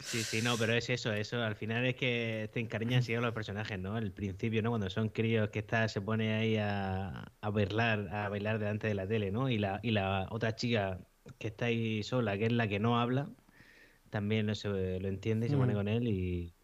[0.00, 1.40] Sí, sí, no, pero es eso, eso.
[1.42, 3.94] Al final es que te encariñas con los personajes, ¿no?
[3.94, 4.70] Al principio, ¿no?
[4.70, 8.94] Cuando son críos que está, se pone ahí a, a bailar, a bailar delante de
[8.94, 9.48] la tele, ¿no?
[9.48, 10.98] Y la, y la otra chica
[11.38, 13.30] que está ahí sola, que es la que no habla,
[14.10, 15.76] también eso eh, lo entiende y se pone Mm.
[15.76, 16.54] con él y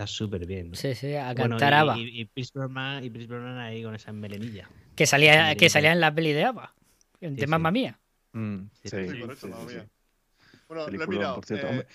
[0.00, 0.76] está súper bien, ¿no?
[0.76, 1.98] Sí, sí, a Bueno, cantar y, ABBA.
[1.98, 4.68] y, y Pierce Brosnan, y Pierce Brosnan ahí con esa melenilla.
[4.96, 5.72] Que salía, Sí, que sí.
[5.74, 6.74] salía en la peli de ABBA.
[7.20, 7.72] De Sí, Mamma sí.
[7.74, 8.00] Mía.
[8.32, 9.84] Mm, Sí, sí, Sí, correcto, sí, mamma sí, mía.
[9.84, 10.58] sí.
[10.68, 11.34] Bueno, lo he mirado.
[11.36, 11.66] por cierto.
[11.68, 11.86] eh,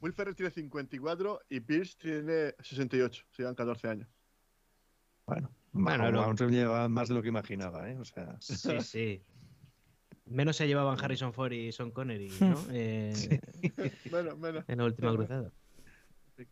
[0.00, 3.24] Will Ferrell tiene 54 y Pierce tiene 68.
[3.30, 4.08] Se llevan 14 años.
[5.26, 7.98] Bueno, Bueno, aún- lo- aún se lleva más de lo que imaginaba, ¿eh?
[7.98, 9.22] O sea, Sí, sí.
[10.26, 12.56] Menos se llevaban Harrison Ford y Sean Connery, ¿no?
[12.72, 13.12] Eh,
[14.10, 14.64] Menos, menos.
[14.68, 15.52] En la última cruzada.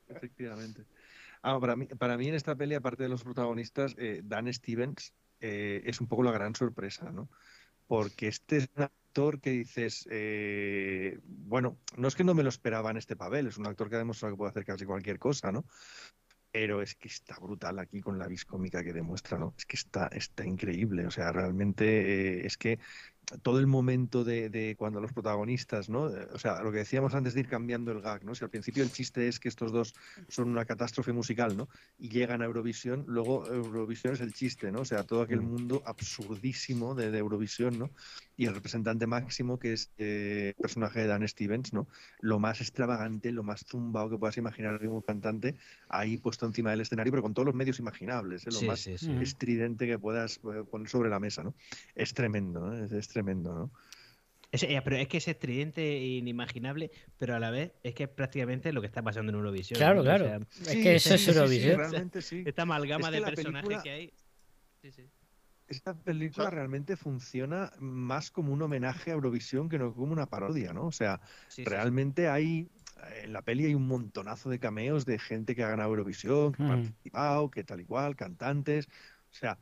[0.08, 0.84] Efectivamente.
[1.42, 5.14] Ah, para, mí, para mí en esta peli, aparte de los protagonistas, eh, Dan Stevens
[5.40, 7.28] eh, es un poco la gran sorpresa, ¿no?
[7.86, 12.48] Porque este es un actor que dices, eh, bueno, no es que no me lo
[12.48, 15.18] esperaba en este papel, es un actor que ha demostrado que puede hacer casi cualquier
[15.18, 15.64] cosa, ¿no?
[16.50, 19.54] Pero es que está brutal aquí con la viscómica que demuestra, ¿no?
[19.56, 22.78] Es que está, está increíble, o sea, realmente es que
[23.42, 26.08] todo el momento de, de cuando los protagonistas, ¿no?
[26.14, 28.34] Eh, O sea, lo que decíamos antes de ir cambiando el gag, ¿no?
[28.34, 29.94] Si al principio el chiste es que estos dos
[30.28, 31.68] son una catástrofe musical, ¿no?
[31.98, 34.80] Y llegan a Eurovisión, luego Eurovisión es el chiste, ¿no?
[34.80, 35.44] O sea, todo aquel Mm.
[35.44, 37.92] mundo absurdísimo de, de Eurovisión, ¿no?
[38.36, 41.88] Y el representante máximo, que es eh, el personaje de Dan Stevens, ¿no?
[42.20, 45.56] Lo más extravagante, lo más zumbao que puedas imaginar de un cantante,
[45.88, 48.50] ahí puesto encima del escenario, pero con todos los medios imaginables, ¿eh?
[48.52, 49.10] Lo Sí, más sí, sí.
[49.12, 49.22] Mm.
[49.22, 51.54] estridente que puedas eh, poner sobre la mesa, ¿no?
[51.94, 52.74] Es tremendo, ¿no?
[52.84, 53.70] Es, es tremendo, ¿no?
[54.50, 58.04] Es- eh, pero es que es estridente e inimaginable, pero a la vez es que
[58.04, 59.76] es prácticamente lo que está pasando en Eurovisión.
[59.78, 60.00] Claro, ¿no?
[60.00, 60.24] O claro.
[60.24, 61.76] sea, Es que eso es Eurovisión.
[61.78, 62.42] realmente sí.
[62.46, 64.12] esta amalgama Es que de personajes película- que hay.
[64.80, 65.10] Sí, sí.
[65.66, 70.72] Esta película realmente funciona más como un homenaje a Eurovisión que no como una parodia,
[70.72, 70.86] ¿no?
[70.86, 71.64] O sea, Sí, sí, sí.
[71.66, 72.70] realmente hay
[73.22, 76.62] en la peli hay un montonazo de cameos de gente que ha ganado Eurovisión, que
[76.62, 76.68] ha Mm.
[76.70, 78.86] participado, que tal y cual, cantantes.
[79.30, 79.58] O sea,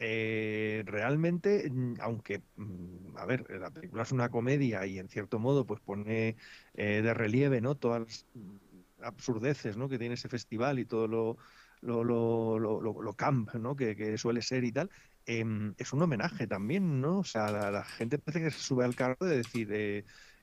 [0.00, 5.38] eh, realmente, mm, aunque, mm, a ver, la película es una comedia y en cierto
[5.38, 6.36] modo pues pone
[6.74, 7.76] eh, de relieve, ¿no?
[7.76, 8.56] Todas las mm,
[9.02, 9.88] absurdeces, ¿no?
[9.90, 11.36] Que tiene ese festival y todo lo
[11.82, 13.74] lo, lo, lo, lo- camp, ¿no?
[13.76, 14.90] Que, suele ser y tal.
[15.24, 17.20] em, es un homenaje también, ¿no?
[17.20, 19.72] O sea, la, gente parece que se sube al carro de decir,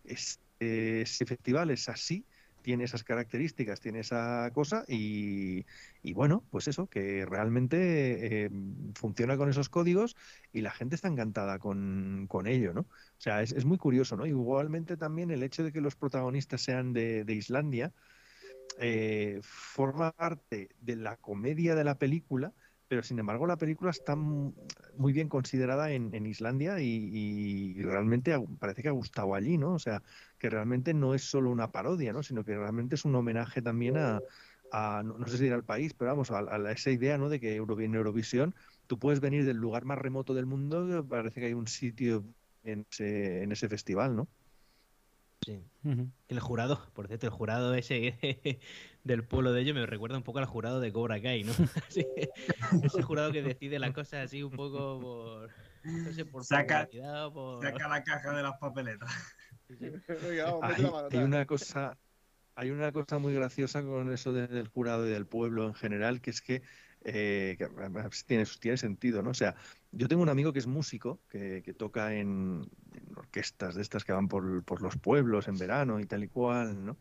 [0.03, 2.27] es- eh, ese festival es así,
[2.67, 5.63] tiene esas características, tiene esa cosa y,
[6.13, 8.49] bueno, pues eso, que realmente eh,
[8.93, 10.17] funciona con esos códigos
[10.51, 12.81] y la gente está encantada con, con ello, ¿no?
[12.81, 14.25] O sea, es, es muy curioso, ¿no?
[14.25, 17.93] Igualmente también el hecho de que los protagonistas sean de, de Islandia
[18.79, 22.53] eh, forma parte de la comedia de la película,
[22.87, 24.53] pero sin embargo la película está mu-
[24.95, 26.85] muy bien considerada en, en Islandia y,
[27.77, 29.73] y realmente parece que ha gustado allí, ¿no?
[29.73, 30.03] O sea,
[30.37, 32.23] que realmente no es solo una parodia, ¿no?
[32.23, 34.23] Sino que realmente es un homenaje también a,
[34.71, 37.29] a- no, no sé si dirá al país, pero vamos, a, esa idea, ¿no?
[37.29, 38.55] De que Euro- en Eurovisión
[38.87, 42.23] tú puedes venir del lugar más remoto del mundo, parece que hay un sitio
[42.63, 44.27] en ese, en ese festival, ¿no?
[45.45, 45.63] Sí.
[46.27, 48.59] El jurado, por cierto, el jurado ese
[49.07, 51.53] del pueblo de ellos me recuerda un poco al jurado de Cobra Kai, ¿no?
[52.83, 55.49] Ese jurado que decide las cosas así un poco por.
[55.83, 56.87] No sé, por Saca-
[57.33, 57.63] por.
[57.63, 59.09] Saca la caja de las papeletas.
[61.11, 61.97] Hay, una cosa,
[62.55, 66.21] hay una cosa muy graciosa con eso de- del jurado y del pueblo en general,
[66.21, 66.61] que es que,
[67.03, 67.67] eh, que
[68.25, 69.31] tiene, tiene sentido, ¿no?
[69.31, 69.55] O sea,
[69.91, 74.03] yo tengo un amigo que es músico, que, que toca en, en orquestas de estas
[74.05, 76.97] que van por, por los pueblos en verano y tal y cual, ¿no?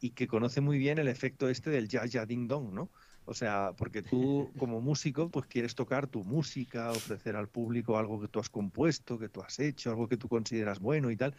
[0.00, 2.90] Y que conoce muy bien el efecto este del ya ya ding dong, ¿no?
[3.24, 8.20] O sea, porque tú como músico pues quieres tocar tu música, ofrecer al público algo
[8.20, 11.34] que tú has compuesto, que tú has hecho, algo que tú consideras bueno y tal,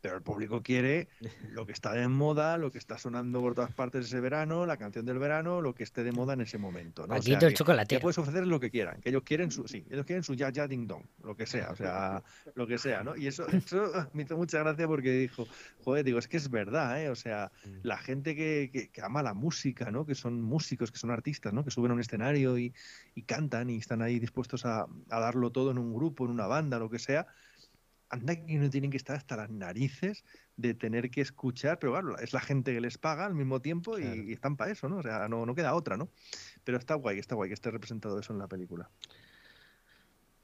[0.00, 1.08] pero el público quiere
[1.52, 4.76] lo que está de moda, lo que está sonando por todas partes ese verano, la
[4.76, 7.14] canción del verano, lo que esté de moda en ese momento, ¿no?
[7.14, 9.84] O Paquito sea, el que puedes ofrecer lo que quieran, que ellos quieren su, sí,
[9.90, 12.22] ellos quieren su ya ya ding dong, lo que sea, o sea,
[12.54, 13.16] lo que sea, ¿no?
[13.16, 15.46] Y eso, eso me hizo mucha gracia porque dijo,
[15.84, 17.10] joder, digo, es que es verdad, ¿eh?
[17.10, 17.78] O sea, Mm.
[17.82, 20.06] la gente que, que- que ama la música, ¿no?
[20.06, 21.64] Que son músicos, que son artistas, ¿no?
[21.64, 22.72] Que suben a un escenario y,
[23.14, 26.46] y cantan y están ahí dispuestos a, a darlo todo en un grupo, en una
[26.46, 27.26] banda, lo que sea.
[28.10, 30.24] Anda que no tienen que estar hasta las narices
[30.56, 33.98] de tener que escuchar, pero claro, es la gente que les paga al mismo tiempo
[33.98, 34.22] y- Claro.
[34.22, 34.96] y, están para eso, ¿no?
[34.98, 36.08] O sea, no, no queda otra, ¿no?
[36.64, 38.90] Pero está guay, está guay que esté representado eso en la película.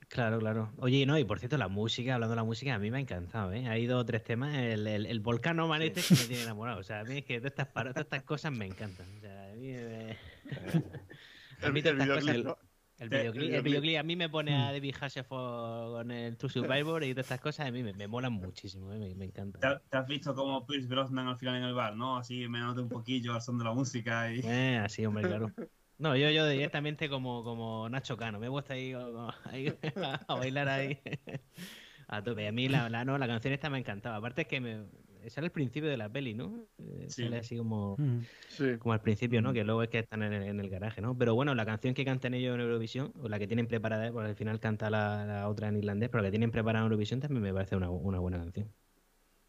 [0.09, 0.73] Claro, claro.
[0.79, 3.01] Oye, no, y por cierto, la música, hablando de la música, a mí me ha
[3.01, 3.67] encantado, ¿eh?
[3.69, 4.55] Hay dos o tres temas.
[4.57, 6.79] El, el, el volcán Man este que me tiene enamorado.
[6.79, 9.07] O sea, a mí es que todas estas, todas estas cosas me encantan.
[9.17, 10.17] O sea, a mí me...
[11.63, 12.59] a El, mí el todas estas cosas- videoclip, ¿no?
[12.99, 13.99] El Eh, videoclip, el el videoclip.
[13.99, 17.67] a mí me pone a David Hasselhoff con el To Survivor y todas estas cosas
[17.69, 18.99] a mí me, me molan muchísimo, ¿eh?
[18.99, 19.25] me, me
[19.59, 19.71] ¿Te, encantan.
[19.89, 22.19] te has visto como Pierce Brosnan al final en el bar, ¿no?
[22.19, 24.41] Así me noté un poquillo al son de la música y...
[24.43, 25.55] Eh, así, hombre, claro.
[25.99, 29.69] No, yo, yo directamente como, como Nacho Cano, me gusta ahí, como- ahí
[30.29, 31.01] a bailar ahí
[32.09, 32.47] a tope.
[32.49, 34.17] A mí la, la, no, la canción esta me encantaba.
[34.17, 34.87] Aparte es que me,
[35.31, 36.67] sale al principio de la peli, ¿no?
[36.79, 37.25] Eh, Sí.
[37.25, 38.21] Sale así como, Mm.
[38.49, 38.77] Sí.
[38.79, 39.53] como al principio, ¿no?
[39.53, 41.17] Que luego es que están en el, en el garaje, ¿no?
[41.17, 44.29] Pero bueno, la canción que cantan ellos en Eurovisión, o la que tienen preparada, porque
[44.31, 47.21] al final canta la, la otra en irlandés, pero la que tienen preparada en Eurovisión
[47.21, 48.73] también me parece una, una buena canción.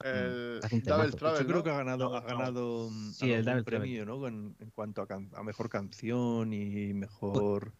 [0.04, 1.12] El un Double.
[1.12, 1.64] Travel, Yo creo ¿no?
[1.64, 3.64] que ha ganado, ha ganado mm, Sí, el un Travel.
[3.64, 4.28] premio, ¿no?
[4.28, 7.70] En, en cuanto a, can- a mejor canción y mejor.
[7.70, 7.72] o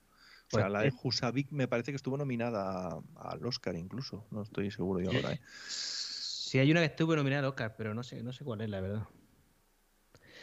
[0.50, 4.26] pues sea, la de es- Husavik me parece que estuvo nominada al Oscar incluso.
[4.32, 5.34] No estoy seguro yo ahora.
[5.34, 5.40] ¿eh?
[6.48, 8.70] Sí, hay una que estuvo nominada al Oscar, pero no sé, no sé cuál es,
[8.70, 9.04] la verdad.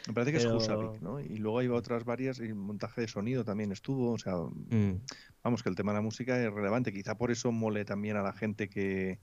[0.07, 1.19] Me parece que Pero- es Husavik, ¿no?
[1.19, 4.11] Y luego hay otras varias, y montaje de sonido también estuvo.
[4.11, 5.01] O sea, Mm.
[5.43, 6.93] vamos, que el tema de la música es relevante.
[6.93, 9.19] Quizá por eso mole también a la gente que,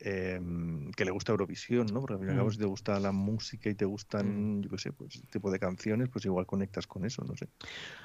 [0.00, 2.00] em, que le gusta Eurovisión, ¿no?
[2.00, 2.52] Porque al fin y al cabo, Mm.
[2.52, 5.58] si te gusta la música y te gustan, yo qué sé, pues este tipo de
[5.58, 7.48] canciones, pues igual conectas con eso, no sé.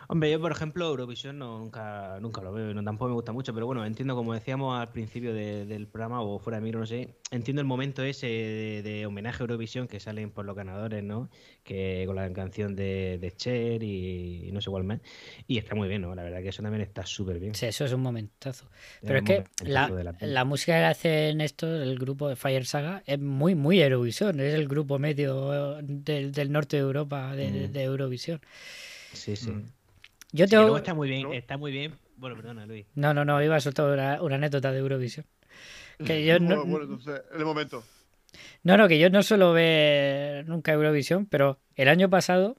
[0.07, 3.53] Hombre, yo por ejemplo Eurovisión no, nunca, nunca lo veo, no, tampoco me gusta mucho,
[3.53, 6.85] pero bueno, entiendo como decíamos al principio de- del programa o fuera de micro, no
[6.85, 11.03] sé, entiendo el momento ese de, de homenaje a Eurovisión que salen por los ganadores,
[11.03, 11.29] ¿no?
[11.63, 14.99] Que con la canción de, de Cher y, y no sé cuál más.
[15.47, 16.13] Y está muy bien, ¿no?
[16.13, 17.55] La verdad que eso también está súper bien.
[17.55, 18.69] Sí, eso es un momentazo.
[19.01, 19.89] Pero es que la,
[20.19, 24.39] la música que hacen estos, el grupo de Fire Saga, es muy, muy Eurovisión.
[24.39, 27.71] Es el grupo medio del, del norte de Europa de, Mm.
[27.71, 28.41] de Eurovisión.
[29.13, 29.51] Sí, sí.
[29.51, 29.71] Mm.
[30.31, 30.77] Yo luego tengo.
[30.77, 31.93] está muy bien, está muy bien.
[32.17, 32.85] Bueno, perdona, Luis.
[32.95, 35.25] No, no, no, iba a soltar una, una anécdota de Eurovisión.
[36.05, 37.83] Que yo no, Bueno, bueno, entonces, en el momento.
[38.63, 42.57] no, no, que yo no suelo ver nunca Eurovisión, pero el año pasado,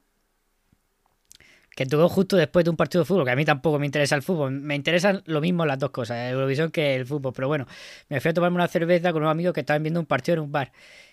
[1.77, 4.15] que tuvo justo después de un partido de fútbol, que a mí tampoco me interesa
[4.15, 7.67] el fútbol, me interesan lo mismo las dos cosas, Eurovisión que el fútbol, pero bueno,
[8.09, 10.39] me fui a tomarme una cerveza con unos amigos que estaban viendo un partido en
[10.45, 10.71] un bar.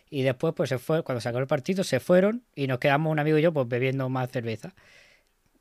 [0.08, 3.12] Y después, pues se fue, cuando se acabó el partido, se fueron y nos quedamos
[3.12, 4.72] un amigo y yo, pues bebiendo más cerveza.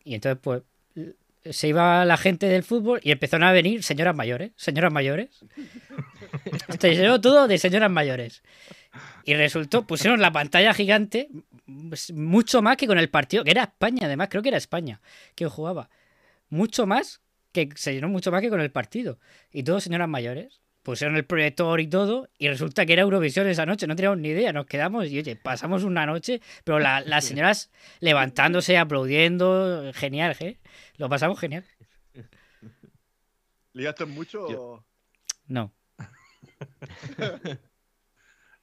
[0.05, 0.61] Y entonces, pues,
[1.49, 5.43] se iba la gente del fútbol y empezaron a venir señoras mayores, señoras mayores.
[6.79, 8.43] Se llenó todo de señoras mayores.
[9.23, 11.29] Y resultó, pusieron la pantalla gigante,
[12.13, 15.01] mucho más que con el partido, que era España, además, creo que era España
[15.35, 15.89] quien jugaba.
[16.49, 17.21] Mucho más,
[17.51, 19.19] que se llenó mucho más que con el partido.
[19.51, 20.62] Y todos señoras mayores.
[20.83, 24.29] Pusieron el proyector y todo, y resulta que era Eurovisión esa noche, no teníamos ni
[24.29, 30.35] idea, nos quedamos y oye, pasamos una noche, pero la- las señoras levantándose, aplaudiendo, genial,
[30.41, 30.59] ¿eh?
[30.97, 31.63] Lo pasamos genial.
[33.73, 34.49] ¿Ligaste mucho?
[34.49, 34.85] Yo- o-
[35.47, 35.73] No.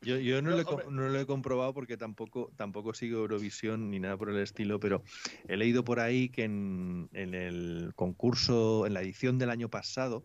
[0.02, 0.86] Yo, yo no, No, lo he, co- hombre.
[0.90, 5.02] no lo he comprobado porque tampoco, tampoco sigo Eurovisión ni nada por el estilo, pero
[5.46, 10.24] he leído por ahí que en, en el concurso, en la edición del año pasado,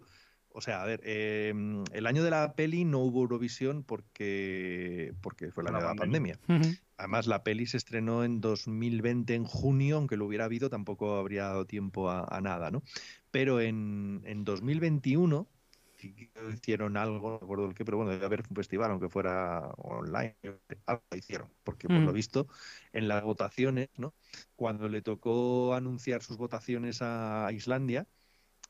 [0.55, 1.53] o sea, a ver, eh,
[1.93, 5.81] el año de la peli no hubo Eurovisión porque, porque fue el Por año la
[5.81, 5.95] de la pandemia.
[5.95, 6.39] pandemia.
[6.47, 6.77] Ujú.
[6.97, 11.43] Además, la peli se estrenó en 2020, en junio, aunque lo hubiera habido, tampoco habría
[11.45, 12.83] dado tiempo a, a nada, ¿no?
[13.31, 15.49] Pero en, en 2021
[15.97, 19.09] sí que hicieron algo, no recuerdo el qué, pero bueno, debe haber un festival, aunque
[19.09, 20.37] fuera online,
[20.85, 22.13] algo hicieron, porque por lo Mm.
[22.13, 22.47] visto
[22.93, 24.13] en las votaciones, ¿no?
[24.55, 28.07] Cuando le tocó anunciar sus votaciones a Islandia,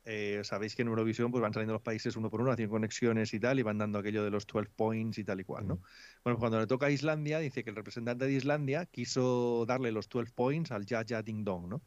[0.06, 3.34] eh, sabéis que en Eurovisión pues van saliendo los países uno por uno, haciendo conexiones
[3.34, 5.82] y tal, y van dando aquello de los 12 points y tal y cual, ¿no?
[6.24, 10.08] Bueno, cuando le toca a Islandia, dice que el representante de Islandia quiso darle los
[10.08, 11.84] 12 points al Ya Ya Ding Dong, ¿no?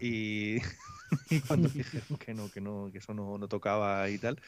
[0.00, 0.58] Y,
[1.46, 4.40] cuando dijeron que no, que no, que eso no, no tocaba y tal,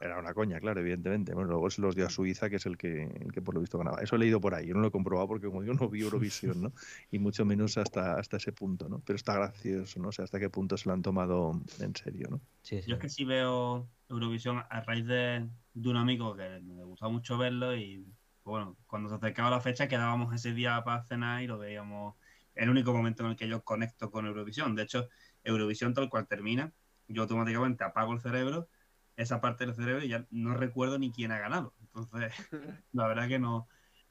[0.00, 1.34] era una coña, claro, evidentemente.
[1.34, 3.60] Bueno, luego se los dio a Suiza, que es el que, el que por lo
[3.60, 4.02] visto ganaba.
[4.02, 6.02] Eso he leído por ahí, yo no lo he comprobado porque como yo no vi
[6.02, 6.72] Eurovisión, ¿no?
[7.10, 9.00] Y mucho menos hasta, hasta ese punto, ¿no?
[9.04, 10.08] Pero está gracioso, ¿no?
[10.08, 12.40] O sea, hasta qué punto se lo han tomado en serio, ¿no?
[12.62, 12.90] Sí, sí.
[12.90, 17.10] Yo es que sí veo Eurovisión a raíz de, de un amigo que me gustaba
[17.10, 18.06] mucho verlo y
[18.44, 22.14] bueno, cuando se acercaba la fecha quedábamos ese día para cenar y lo veíamos.
[22.56, 24.74] El único momento en el que yo conecto con Eurovisión.
[24.74, 25.08] De hecho,
[25.44, 26.72] Eurovisión tal cual termina,
[27.06, 28.68] yo automáticamente apago el cerebro,
[29.16, 31.74] esa parte del cerebro y ya no recuerdo ni quién ha ganado.
[31.80, 32.32] Entonces,
[32.92, 33.68] la verdad que no.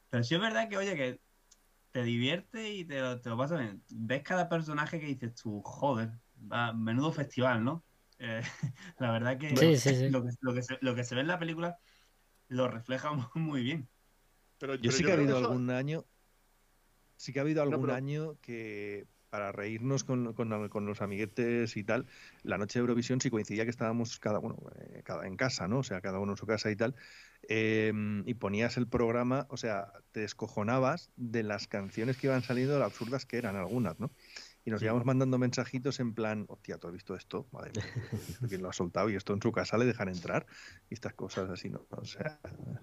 [0.10, 1.22] Pero sí es verdad que, oye, que
[1.92, 3.84] te divierte y te, lo- te lo pasas bien.
[3.90, 6.12] Ves cada personaje que dices tú, joder,
[6.52, 7.84] va- menudo festival, ¿no?
[8.20, 8.42] Eh,
[9.00, 10.10] la verdad que, Sí, sí, sí.
[10.10, 11.80] Lo, que, lo que se, lo que se ve en la película
[12.48, 13.90] lo refleja muy bien.
[14.60, 16.06] Pero, Yo pero sí que ha habido eso- algún año,
[17.26, 21.76] sí que ha habido algún pero- año que para reírnos con, con- con los amiguetes
[21.76, 22.06] y tal,
[22.44, 25.80] la noche de Eurovisión sí coincidía que estábamos cada uno eh, cada, en casa, ¿no?
[25.80, 26.96] O sea, cada uno en su casa y tal,
[27.50, 27.92] eh,
[28.26, 32.86] y ponías el programa, o sea, te descojonabas de las canciones que iban saliendo, lo
[32.86, 34.10] absurdas que eran algunas, ¿no?
[34.68, 37.48] Y nos íbamos mandando mensajitos en plan, hostia, ¿tú has visto esto?
[37.52, 39.12] Madre mía, ¿esto ¿quién lo ha soltado?
[39.12, 40.48] Y esto en su casa le dejan entrar.
[40.90, 41.86] Y estas cosas así, ¿no?
[41.92, 42.40] O sea,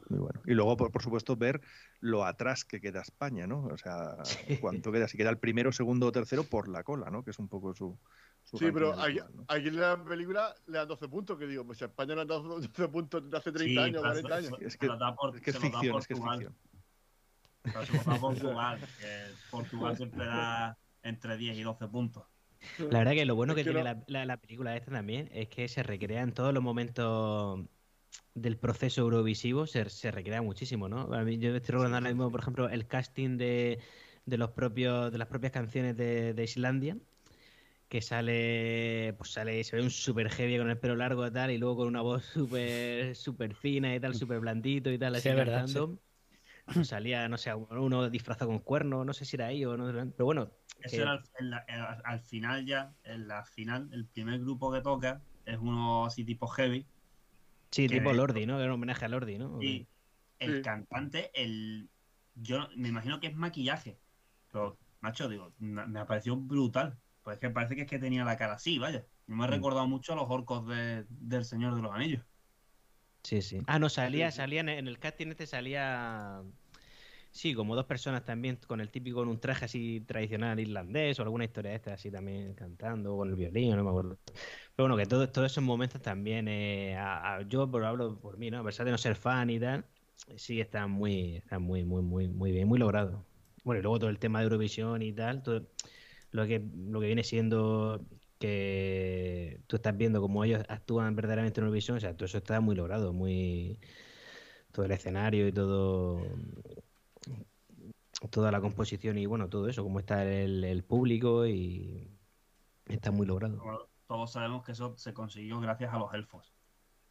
[0.08, 0.40] muy bueno.
[0.46, 1.60] Y luego, por, por supuesto, ver
[1.98, 3.64] lo atrás que queda España, ¿no?
[3.64, 4.16] O sea,
[4.60, 7.24] cuánto queda, si queda el primero, segundo o tercero por la cola, ¿no?
[7.24, 7.98] Que es un poco su.
[8.44, 9.18] su Sí, pero aquí,
[9.68, 12.42] en la película le dan 12 puntos, que digo, pues a España le han dado
[12.60, 14.60] 12 puntos desde hace 30 Sí, años, pero 40 eso- años.
[14.66, 16.38] Es se que- por- Es que es se lo da ficción, es que es Portugal.
[16.38, 18.20] ficción.
[18.20, 22.26] Portugal, que Portugal siempre da entre 10 y 12 puntos.
[22.88, 25.28] La verdad que lo bueno Es que que tiene la, la- la película esta también
[25.32, 27.60] es que se recrea en todos los momentos
[28.34, 31.12] del proceso eurovisivo, se, se recrea muchísimo, ¿no?
[31.14, 33.80] A mí, yo estoy recordando ahora mismo, por ejemplo, el casting de,
[34.26, 36.98] de los propios, de las propias canciones de, de Islandia,
[37.88, 41.50] que sale, pues sale, se ve un super heavy con el pelo largo y tal,
[41.52, 45.16] y luego con una voz súper súper fina y tal, súper blandito y tal, Sí,
[45.16, 45.68] así es verdad.
[46.74, 49.86] Pues salía, no sé, uno disfrazado con cuerno, no sé si era ahí o no,
[50.12, 50.52] pero bueno,
[50.82, 54.40] Eso que- era al, en la- en- al final ya, en la final, el primer
[54.40, 56.86] grupo que toca es uno así tipo heavy.
[57.70, 58.58] sí, tipo Lordi, ¿no?
[58.60, 59.62] Era un homenaje a Lordi, ¿no?
[59.62, 59.88] Y
[60.38, 60.62] el Sí.
[60.62, 61.88] cantante, el
[62.34, 63.98] yo me imagino que es maquillaje.
[64.52, 66.98] Pero, macho, digo, me, me pareció brutal.
[67.22, 69.06] Pues es que parece que es que tenía la cara así, vaya.
[69.28, 69.50] Y me ha Mm.
[69.50, 72.24] recordado mucho a los orcos de- del Señor de los Anillos.
[73.22, 73.60] Sí, sí.
[73.66, 74.36] Ah, no, salía, sí.
[74.38, 76.42] salía en en el casting este salía.
[77.34, 81.22] Sí, como dos personas también con el típico, con un traje así tradicional irlandés o
[81.22, 84.18] alguna historia de esta así también cantando, con el violín, no me acuerdo.
[84.76, 88.50] Pero bueno, que todo- todos esos momentos también, eh, a- a- yo hablo por mí,
[88.50, 88.60] ¿no?
[88.60, 89.86] A pesar de no ser fan y tal,
[90.36, 93.24] sí están muy, están muy, muy, muy, muy bien, muy logrados.
[93.64, 95.70] Bueno, y luego todo el tema de Eurovisión y tal, todo
[96.32, 98.06] lo que, lo que viene siendo
[98.38, 102.60] que tú estás viendo cómo ellos actúan verdaderamente en Eurovisión, o sea, todo eso está
[102.60, 103.80] muy logrado, muy
[104.72, 106.36] todo el escenario y todo
[108.30, 112.10] toda la composición y bueno, todo eso, cómo está el, el público y
[112.88, 113.88] está muy logrado.
[114.06, 116.52] Todos sabemos que eso se consiguió gracias a los elfos.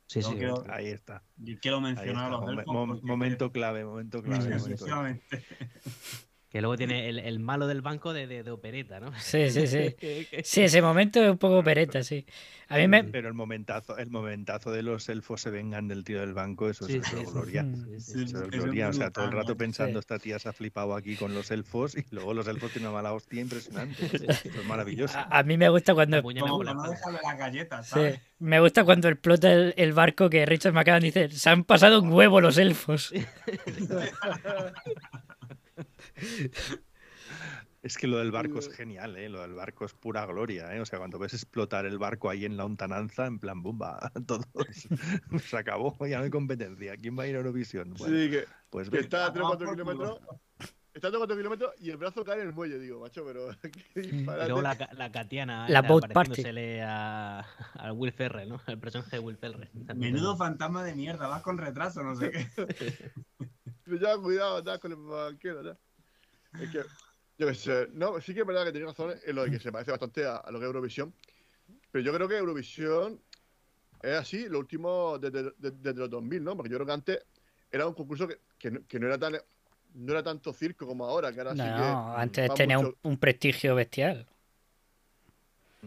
[0.08, 0.36] Sí, Yo sí.
[0.36, 1.24] creo- Ahí está.
[1.38, 2.66] Yo quiero mencionar a los elfos.
[2.74, 4.42] mom- momento clave, momento clave.
[4.44, 5.22] Sí, momento clave.
[6.52, 9.14] Que luego tiene el, el malo del banco de, de, de opereta, ¿no?
[9.18, 9.96] Sí, sí, sí.
[10.44, 12.26] Sí, ese momento es un poco pereta, sí.
[12.68, 13.04] A mí me...
[13.06, 16.88] Pero el momentazo, el momentazo de los elfos se vengan del tío del banco, eso
[16.88, 17.64] Sí, es sí, gloria.
[17.64, 17.76] Mm.
[17.76, 18.90] Sí, sí, Sí, Eso es gloria.
[18.90, 20.00] O sea, todo el rato pensando, Sí.
[20.00, 22.98] esta tía se ha flipado aquí con los elfos y luego los elfos tienen una
[22.98, 24.06] mala hostia impresionante.
[24.06, 25.18] Eso es maravilloso.
[25.18, 26.22] A, a mí me gusta cuando...
[26.22, 26.90] Como no espalda.
[26.90, 28.20] dejarle las galletas, Sí, ¿sabes?
[28.40, 32.12] me gusta cuando explota el, el barco que Richard McAdams dice, se han pasado un
[32.12, 33.14] huevo los elfos.
[37.84, 39.28] Es que lo del barco es genial, ¿eh?
[39.28, 40.82] Lo del barco es pura gloria, ¿eh?
[40.82, 44.46] O sea, cuando ves explotar el barco ahí en la lontananza, en plan, bomba, todos,
[45.50, 46.96] se acabó, ya no hay competencia.
[46.98, 47.94] ¿Quién va a ir a Eurovisión?
[47.96, 49.94] Bueno, Sí, que, pues que está a 3 o 4 por culo.
[49.96, 50.20] kilómetros.
[50.94, 53.26] Está a 3 o 4 kilómetros y el brazo cae en el muelle, digo, macho,
[53.26, 53.50] pero.
[53.96, 56.14] Y luego la, la Katiana La boat party.
[56.14, 58.62] pareciéndosele a, a Will Ferrell, ¿no?
[58.68, 59.70] El personaje de Will Ferrell.
[59.96, 62.48] Menudo fantasma de mierda, vas con retraso, no sé qué.
[63.86, 65.76] Pero ya, cuidado, ya, con el banquero, ya.
[66.60, 66.84] Es que,
[67.38, 69.60] yo qué sé, no, sí que es verdad que tenéis razón en lo de que
[69.60, 71.14] se parece bastante a, a lo que es Eurovisión.
[71.92, 73.22] Pero yo creo que Eurovisión
[74.02, 76.56] es así, lo último desde, desde- desde los 2000, ¿no?
[76.56, 77.26] Porque yo creo que antes
[77.72, 79.34] era un concurso que, que no, que no era tan.
[79.94, 81.68] No era tanto circo como ahora, que ahora sí que.
[81.68, 84.28] No, antes tenía un, mucho- un prestigio bestial.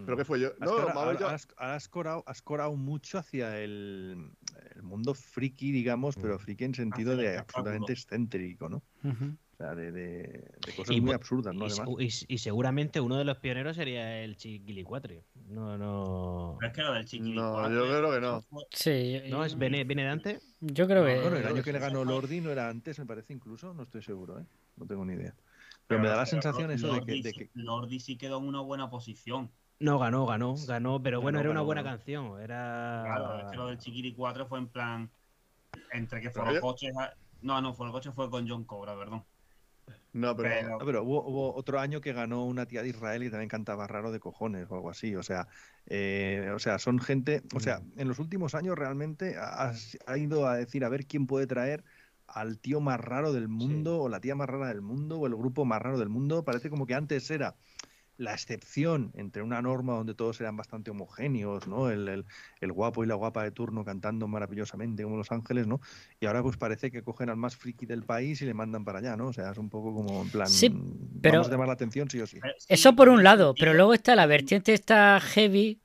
[0.05, 0.49] ¿Pero qué fue yo?
[0.49, 0.93] Has No, ahora,
[1.23, 4.31] ahora has, ahora has corado, has corado mucho hacia el,
[4.75, 8.83] el mundo friki, digamos, pero friki en sentido de absolutamente excéntrico, ¿no?
[9.05, 9.37] Ujú.
[9.55, 11.67] O sea, de, de- de cosas Y muy absurdas, ¿no?
[11.67, 12.03] y, se- Además.
[12.29, 15.23] y- y seguramente uno de los pioneros sería el Chiquilicuatre.
[15.49, 16.57] No, no.
[16.59, 17.37] Pero es que lo del chiquilín.
[17.37, 18.45] No, yo creo que no.
[18.73, 19.45] Sí, ¿No?
[19.45, 20.57] ¿Es, viene, ¿Viene de antes?
[20.61, 21.21] yo creo que...
[21.21, 24.03] Bueno, el año que le ganó Lordi no era antes, me parece incluso, no estoy
[24.03, 24.45] seguro, ¿eh?
[24.77, 25.35] No tengo ni idea.
[25.87, 28.61] Pero me da la sensación eso de que, de que- Lordi sí quedó en una
[28.61, 29.51] buena posición.
[29.79, 31.97] No, ganó, ganó, ganó, pero bueno, Ganó, era una ganó, buena ganó.
[31.99, 32.41] canción.
[32.41, 33.03] Era.
[33.05, 35.11] Claro, es que lo del Chiquiri 4 fue en plan.
[35.93, 36.97] Entre que fueron coches.
[36.97, 37.13] a-
[37.43, 39.25] No, no, fue el coche fue con John Cobra, perdón.
[40.15, 40.49] No, pero.
[40.49, 43.49] Pero- Ah, pero hubo, hubo otro año que ganó una tía de Israel y también
[43.49, 45.15] cantaba raro de cojones o algo así.
[45.17, 45.49] O sea,
[45.87, 47.43] eh, o sea, son gente.
[47.55, 49.73] O sea, en los últimos años realmente ha,
[50.07, 51.85] ha ido a decir a ver quién puede traer
[52.27, 55.35] al tío más raro del mundo o la tía más rara del mundo o el
[55.37, 56.43] grupo más raro del mundo.
[56.45, 57.57] Parece como que antes era
[58.17, 61.91] la excepción entre una norma donde todos eran bastante homogéneos, ¿no?
[61.91, 62.25] El, el-
[62.61, 65.81] el guapo y la guapa de turno cantando maravillosamente como Los Ángeles, ¿no?
[66.21, 69.01] Y ahora pues parece que cogen al más friki del país y le mandan para
[69.01, 69.27] allá, ¿no?
[69.29, 70.73] O sea, es un poco como en plan, Sí,
[71.21, 72.39] pero- vamos a llamar la atención sí o sí.
[72.69, 75.81] Eso por un lado, pero luego está la vertiente esta heavy,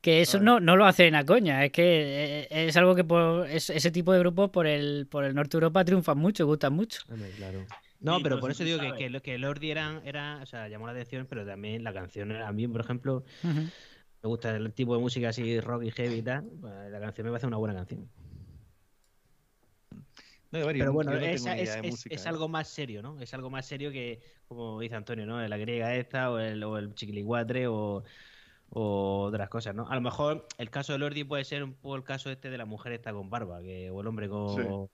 [0.00, 3.48] que eso no, no lo hacen a coña, es que eh, es algo que por
[3.50, 6.72] es- ese tipo de grupos por el, por el norte de Europa triunfan mucho, gustan
[6.74, 7.00] mucho.
[7.36, 7.66] Claro.
[8.00, 10.86] No, pero por eso digo que, que, lo- que Lordi eran, era, o sea, llamó
[10.86, 14.94] la atención, pero también la canción era- a mí, por ejemplo, me gusta el tipo
[14.94, 17.74] de música así rock y heavy y tal, pues, la canción me parece una buena
[17.74, 18.08] canción.
[20.52, 22.28] No, ver, Pero no- bueno, no es, es- es ¿eh?
[22.28, 23.20] algo más serio, ¿no?
[23.20, 25.46] Es algo más serio que, como dice Antonio, ¿no?
[25.46, 28.04] La griega esta o el, o el chiquilicuatre o,
[28.78, 29.88] o otras cosas, ¿no?
[29.88, 32.58] A lo mejor el caso de Lordi puede ser un poco el caso este de
[32.58, 34.88] la mujer esta con barba, que, o el hombre con...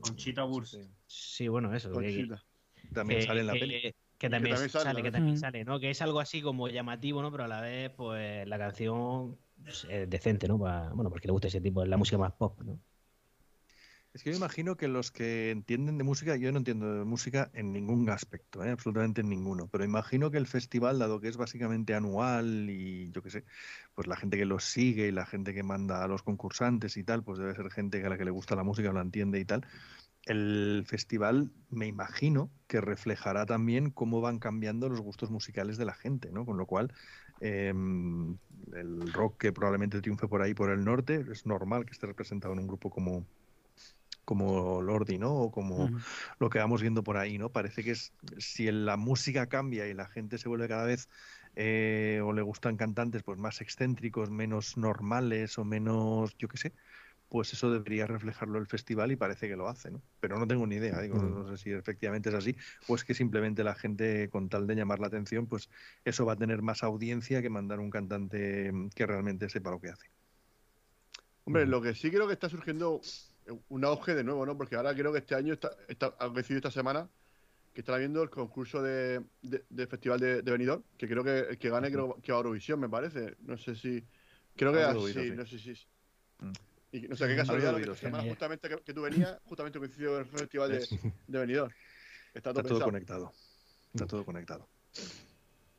[0.00, 0.74] Conchita Wurst.
[1.06, 1.90] Sí, bueno, eso.
[1.90, 2.44] que- Conchita.
[2.92, 3.80] también que, sale en la que- peli.
[4.18, 5.04] que también, también sale, sale, ¿no?
[5.04, 5.38] que también Mm.
[5.38, 5.78] sale, ¿no?
[5.78, 7.30] Que es algo así como llamativo, ¿no?
[7.30, 10.58] Pero a la vez, pues la canción pues, es decente, ¿no?
[10.58, 12.80] Pa- bueno, porque le gusta ese tipo, la música más pop, ¿no?
[14.12, 17.48] Es que yo imagino que los que entienden de música, yo no entiendo de música
[17.54, 18.70] en ningún aspecto, ¿eh?
[18.70, 23.22] absolutamente en ninguno, pero imagino que el festival, dado que es básicamente anual y yo
[23.22, 23.44] qué sé,
[23.94, 27.04] pues la gente que los sigue y la gente que manda a los concursantes y
[27.04, 29.44] tal, pues debe ser gente a la que le gusta la música, lo entiende y
[29.44, 29.64] tal.
[30.24, 35.94] El festival me imagino que reflejará también cómo van cambiando los gustos musicales de la
[35.94, 36.44] gente, ¿no?
[36.44, 36.92] Con lo cual,
[37.40, 38.38] em,
[38.74, 42.52] el rock que probablemente triunfe por ahí, por el norte, es normal que esté representado
[42.54, 43.26] en un grupo como,
[44.30, 45.34] como Lordi, ¿no?
[45.34, 45.90] O como
[46.38, 47.50] lo que vamos viendo por ahí, ¿no?
[47.50, 51.08] Parece que es si la música cambia y la gente se vuelve cada vez
[51.56, 56.72] eh, o le gustan cantantes pues más excéntricos, menos normales o menos, yo qué sé,
[57.28, 60.00] pues eso debería reflejarlo el festival y parece que lo hace, ¿no?
[60.20, 63.14] Pero no tengo ni idea, digo, no sé si efectivamente es así o es que
[63.14, 65.70] simplemente la gente con tal de llamar la atención, pues
[66.04, 69.88] eso va a tener más audiencia que mandar un cantante que realmente sepa lo que
[69.88, 70.06] hace.
[71.44, 73.00] Hombre, lo que sí creo que está surgiendo
[73.68, 74.56] un auge de nuevo, ¿no?
[74.56, 77.08] Porque ahora creo que este año está, está ha coincidido esta semana
[77.72, 79.22] que están viendo el concurso de,
[79.88, 82.88] Festival de, de Benidorm, que creo que el que gane creo que a Eurovisión, me
[82.88, 83.36] parece.
[83.40, 84.04] No sé si...
[84.56, 85.30] Creo que Algo he así, sí.
[85.36, 85.70] no sé si...
[86.40, 86.52] Mm.
[86.92, 90.26] Y no sé qué casualidad, que semana justamente que, que tú venías, justamente coincidió el
[90.26, 90.90] Festival de, Es-
[91.28, 91.72] de Benidorm.
[92.34, 92.90] Está todo Está todo pensado.
[92.90, 93.32] conectado.
[93.94, 94.68] Está todo conectado.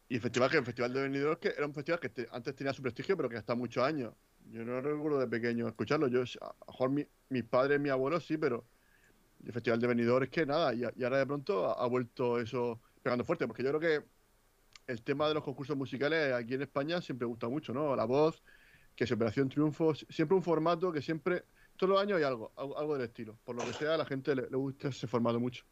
[0.07, 2.55] Y el festival que el Festival de Benidorm que era un festival que te- antes
[2.55, 4.13] tenía su prestigio, pero que hasta muchos años.
[4.51, 6.07] Yo no recuerdo de pequeño escucharlo.
[6.07, 8.65] Yo, a lo mejor mi- mis padres, mis abuelos sí, pero
[9.45, 10.73] el Festival de Benidorm es que nada.
[10.73, 14.05] Y, y ahora de pronto ha, ha vuelto eso pegando fuerte, porque yo creo que
[14.87, 17.95] el tema de los concursos musicales aquí en España siempre gusta mucho, ¿no?
[17.95, 18.43] La voz,
[18.95, 21.45] que es Operación Triunfo, si- siempre un formato que siempre,
[21.77, 23.37] todos los años hay algo, algo, algo del estilo.
[23.45, 25.65] Por lo que sea, a la gente le, le gusta ese formato mucho.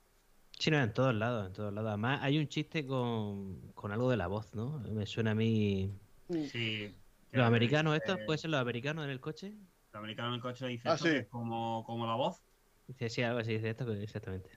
[0.57, 1.89] Sí, no, en todos lados, en todos lados.
[1.89, 4.79] Además, hay un chiste con, con algo de la voz, ¿no?
[4.79, 5.91] Me suena a mí.
[6.29, 6.98] Sí.
[7.31, 8.25] ¿Los americanos dice- estos?
[8.25, 9.53] ¿Puede ser los americanos en el coche?
[9.93, 11.11] Los americanos en el coche dice Ah, esto sí.
[11.11, 12.41] que es como, como la voz.
[12.87, 14.49] Dice, sí, algo así, dice esto, exactamente.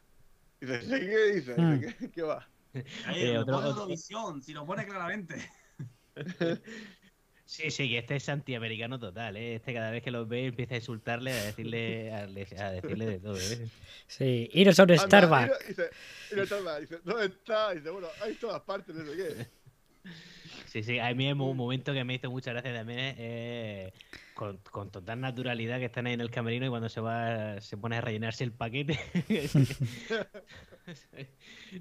[0.61, 1.55] Y dices, ¿qué dice?
[1.61, 1.81] Hmm.
[1.81, 2.49] ¿Qué, qué va?
[3.07, 5.37] Ahí, Eh, otro- otro- Eurovisión, si lo pone claramente.
[7.45, 9.57] Sí, sí, que este es antiamericano total, ¿eh?
[9.57, 13.05] Este cada vez que los ve empieza a insultarle, a decirle, a, le- a decirle
[13.05, 13.69] de todo, ¿eh?
[14.07, 15.69] Sí, iros a un Starbucks.
[15.69, 15.91] Dice,
[16.81, 17.73] dice, ¿dónde está?
[17.75, 19.51] Dice, bueno, hay todas partes, no sé qué.
[20.67, 23.93] Sí, sí, a mí es un momento que me hizo mucha gracia también eh,
[24.35, 27.77] con, con total naturalidad que están ahí en el camerino y cuando se va se
[27.77, 28.99] pone a rellenarse el paquete.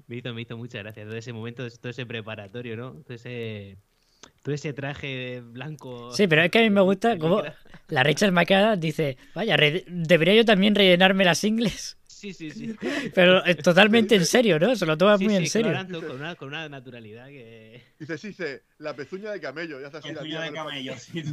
[0.06, 2.92] me, hizo, me hizo mucha gracia todo ese momento, todo ese preparatorio, ¿no?
[2.92, 3.78] Todo ese,
[4.42, 6.12] todo ese traje blanco.
[6.12, 7.42] Sí, pero es que a mí me gusta como
[7.88, 11.96] la Rachel McAdams dice, vaya, debería yo también rellenarme las ingles.
[12.22, 12.76] Sí, sí, sí.
[13.16, 14.76] Pero es totalmente en serio, ¿no?
[14.76, 15.72] Se lo toma Sí, muy en serio.
[16.00, 17.82] con una, con una naturalidad que...
[17.98, 19.80] Dice, sí, dice, la pezuña de camello.
[19.80, 21.24] Ya hace así la tía de camello, sí.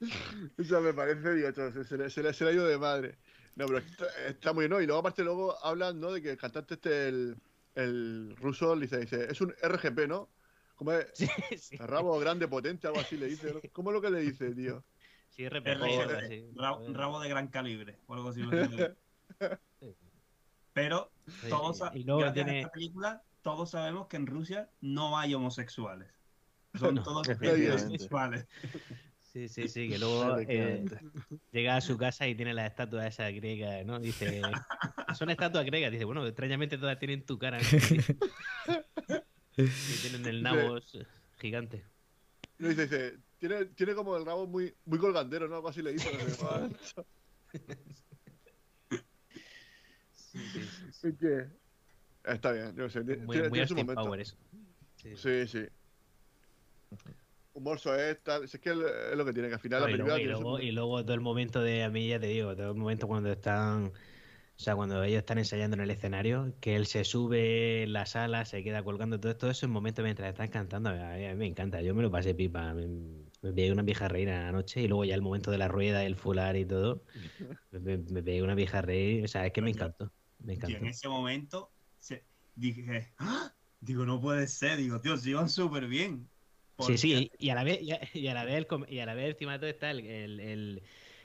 [0.56, 3.18] Eso me parece, digo, se, se le, se le- se le ha ido de madre.
[3.54, 4.80] No, pero está, está muy ¿no?
[4.80, 6.10] Y luego, aparte, luego hablan, ¿no?
[6.10, 7.36] De que el cantante este, el,
[7.74, 10.30] el ruso, dice, dice, es un RGP, ¿no?
[10.74, 11.06] Como es?
[11.14, 11.28] Sí,
[11.58, 11.76] sí.
[11.76, 13.60] Rabo grande, potente, algo así le dice.
[13.72, 14.82] ¿Cómo es lo que le dice, tío?
[15.34, 16.44] Sí, Es RPG, rabo, de- así.
[16.54, 18.40] ra- rabo de gran calibre, o algo así.
[20.72, 21.82] Pero Sí, todos, sí.
[21.84, 25.34] sa- Y luego gracias tiene- a esta película, todos sabemos que en Rusia no hay
[25.34, 26.08] homosexuales.
[26.74, 28.46] Son No, todos heterosexuales.
[29.20, 30.84] Sí, sí, sí, que luego eh,
[31.50, 33.98] llega a su casa y tiene las estatuas esas griegas, ¿no?
[33.98, 34.40] Dice,
[35.16, 35.90] son estatuas griegas.
[35.92, 37.58] Dice, bueno, extrañamente todas tienen tu cara.
[37.58, 37.64] ¿no?
[39.56, 39.64] y
[40.02, 40.78] tienen el nabo
[41.38, 41.84] gigante.
[42.58, 45.56] No, dice, dice, tiene, tiene como el rabo muy, muy colgandero, ¿no?
[45.56, 46.10] Algo así le dice.
[46.96, 47.04] no.
[50.12, 51.08] Sí, sí, sí, sí.
[51.08, 51.64] Es que-
[52.24, 53.04] Está bien, yo sé.
[53.04, 54.02] Tiene, Muy, tiene muy su Austin momento.
[54.02, 54.36] Power eso.
[54.96, 55.16] Sí.
[55.16, 55.66] Sí, sí.
[57.52, 58.44] Humor es tal.
[58.44, 58.76] Es que es
[59.16, 60.58] lo que tiene, que al final No, la y, película luego, y, tiene su luego,
[60.60, 63.30] y luego todo el momento de, a mí ya te digo, todo el momento cuando
[63.30, 63.92] están, o
[64.56, 68.44] sea, cuando ellos están ensayando en el escenario, que él se sube en la sala,
[68.44, 71.36] se queda colgando, todo, todo eso en momentos mientras están cantando, a mí, a mí
[71.36, 72.86] me encanta, yo me lo pasé pipa, me,
[73.44, 76.16] me pegué una vieja reír anoche y luego ya el momento de la rueda, el
[76.16, 77.04] fular y todo,
[77.70, 80.78] me, me- pegué una vieja reír, o sea, es que me encantó, me Yo encantó.
[80.78, 83.56] en ese momento se- dije, ¡Ah!
[83.80, 86.30] digo, no puede ser, digo, tío, se iban súper bien.
[86.78, 89.06] Sí, sí, y a la vez, y a, y a la vez, el y a
[89.06, 90.82] la vez encima de todo está el, el, el-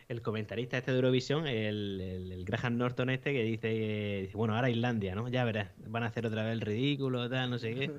[0.07, 4.37] el comentarista este de Eurovisión, el, el, el Graham Norton este, que dice, eh, dice,
[4.37, 5.27] bueno, ahora Islandia, ¿no?
[5.29, 7.93] Ya verás, van a hacer otra vez el ridículo, tal, no sé qué.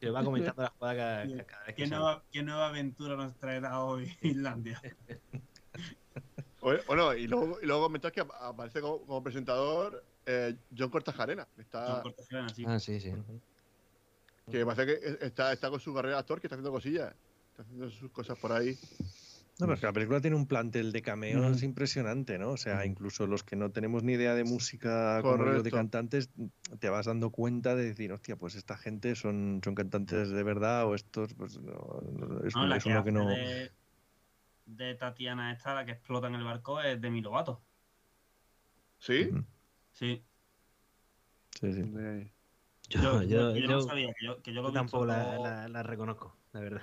[0.00, 3.16] Y lo va comentando la jugada cada, cada vez que ¿Qué nueva, ¿Qué nueva aventura
[3.16, 4.80] nos traerá hoy Islandia?
[6.60, 10.90] O- Bueno, y luego, y luego comentar que ap- aparece como, como presentador eh, John
[10.90, 11.44] Cortajarena.
[11.44, 12.64] que John Está, Cortajarena, sí.
[12.66, 13.12] Ah, sí, sí.
[14.50, 17.14] que parece que está, está con su carrera de actor, que está haciendo cosillas.
[17.50, 18.78] Está haciendo sus cosas por ahí.
[19.60, 22.50] No, pero es que la película tiene un plantel de cameos impresionante, ¿no?
[22.52, 26.30] O sea, incluso los que no tenemos ni idea de música como de cantantes,
[26.78, 30.86] te vas dando cuenta de decir, hostia, pues esta gente son, son cantantes de verdad
[30.86, 33.26] o estos, pues no, no, es, No, la es que uno hace que no.
[33.28, 33.70] de,
[34.66, 37.62] de Tatiana esta, la que explota en el barco, es Demi Lovato.
[38.98, 39.30] ¿Sí?
[39.92, 40.22] Sí.
[41.60, 41.82] Sí, sí.
[41.82, 42.32] De-
[42.90, 45.44] Yo, Yo, yo, yo no sabía que yo, que yo lo tampoco visto la, todo-
[45.44, 46.82] la- la reconozco, la verdad.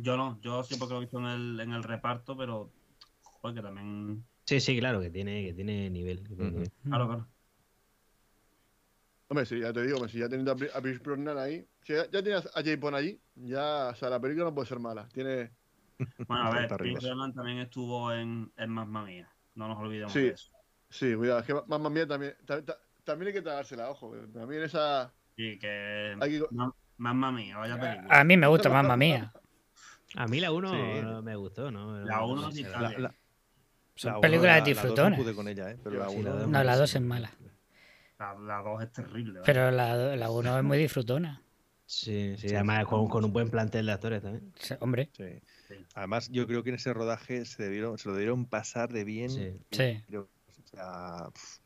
[0.00, 2.70] Yo no, yo porque lo he visto en el, en el reparto, pero
[3.22, 4.24] joder, que también.
[4.46, 6.18] Sí, sí, claro, que tiene, que tiene nivel.
[6.22, 6.52] que tiene Ujú.
[6.58, 6.72] nivel.
[6.84, 7.26] Claro, claro.
[9.26, 12.08] Hombre, sí, ya te digo, hombre, si ya teniendo a Pierce Brosnan ahí, si ya,
[12.10, 15.06] ya tienes a Jay Bond allí, ya, o sea, la película no puede ser mala.
[15.12, 15.50] Tiene,
[16.28, 16.68] Bueno, a ver.
[16.78, 19.28] Chris Brosnan también estuvo en, en Mamma Mía.
[19.56, 20.20] No nos olvidemos Sí.
[20.20, 20.50] de eso.
[20.88, 24.62] sí, cuidado, es que Mamma Mía también, ta- ta- también hay que tragársela, ojo, también
[24.62, 26.16] esa, Sí, que.
[26.20, 28.20] hay que, Ma- Mamma Mía, vaya película.
[28.20, 29.32] A mí me gusta Mamma Mía.
[30.16, 31.22] A mí la 1 Sí.
[31.22, 31.98] me gustó, ¿no?
[32.04, 35.34] La uno sí sé, está La, la- la uno, películas la- la dos no pude
[35.34, 35.78] con ella, ¿eh?
[35.82, 36.96] Pero la Sí, uno- la dos No, la sí, 2 sí.
[36.98, 37.30] es mala.
[38.18, 39.40] La, la dos es terrible.
[39.40, 39.42] ¿vale?
[39.46, 41.42] Pero la, la 1 es muy disfrutona.
[41.86, 44.52] Sí, sí, Sí, además con, con un buen plantel de actores también.
[44.80, 45.24] Hombre, Sí.
[45.94, 49.28] Además, yo creo que en ese rodaje se, debieron, se lo debieron pasar de bien.
[49.30, 49.52] Sí.
[49.70, 50.02] sí.
[50.06, 51.58] Pero, o, sea, pf,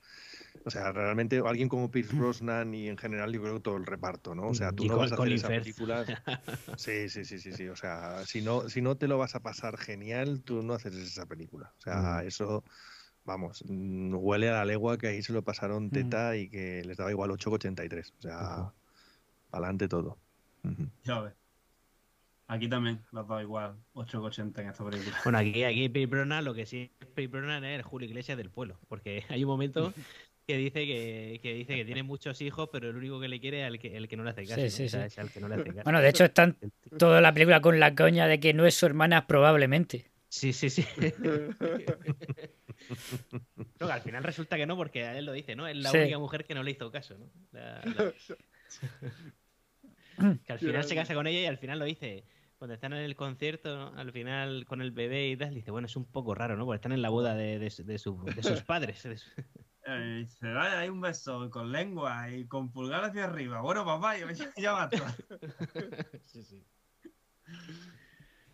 [0.65, 3.87] o sea, realmente alguien como Pierce Brosnan y en general yo creo que todo el
[3.87, 4.49] reparto, ¿no?
[4.49, 5.63] O sea, tú Y no vas a hacer esa Firth.
[5.63, 6.05] película.
[6.79, 7.69] Sí, sí, sí, sí, sí.
[7.69, 10.95] O sea, si no, si no te lo vas a pasar genial, tú no haces
[10.95, 11.73] esa película.
[11.79, 12.27] O sea, Mm.
[12.27, 12.65] eso,
[13.25, 15.91] vamos, mm, huele a la legua que ahí se lo pasaron Mm.
[15.91, 18.15] teta y que les daba igual 8,83.
[18.19, 18.73] O sea, Ujú.
[19.53, 20.19] adelante todo.
[21.05, 21.35] Ya ves.
[22.49, 25.17] Aquí también los dos igual, 8,80 en esta película.
[25.25, 28.37] Bueno, aquí, aquí Pierce Brosnan, lo que sí es Pierce Brosnan es el Julio Iglesias
[28.37, 29.93] del pueblo, porque hay un momento
[30.47, 33.63] que dice que, que dice que tiene muchos hijos, pero el único que le quiere
[33.63, 34.57] es el que, el que no le hace caso.
[34.57, 34.71] Sí, ¿no?
[34.71, 35.07] sí, O sea, sí.
[35.07, 35.83] es al que no le hace caso.
[35.85, 36.57] Bueno, de hecho están
[36.99, 40.11] toda la película con la coña de que no es su hermana probablemente.
[40.29, 40.85] Sí, sí, sí.
[43.81, 45.67] No, que al final resulta que no, porque a él lo dice, ¿no?
[45.69, 45.99] Es la Sí.
[45.99, 47.31] única mujer que no le hizo caso, ¿no?
[47.53, 48.13] La- la-
[50.45, 52.25] que al final se casa con ella y al final lo dice.
[52.59, 53.99] Cuando están en el concierto, ¿no?
[53.99, 56.65] al final con el bebé y tal, dice, bueno, es un poco raro, ¿no?
[56.65, 59.03] Porque están en la boda de, de su- de su- de sus padres.
[59.03, 59.31] de su-
[59.87, 63.61] Eh, se da ahí un beso con lengua y con pulgar hacia arriba.
[63.61, 65.17] Bueno, papá, ya, ya, ya basta.
[66.25, 66.63] Sí, sí.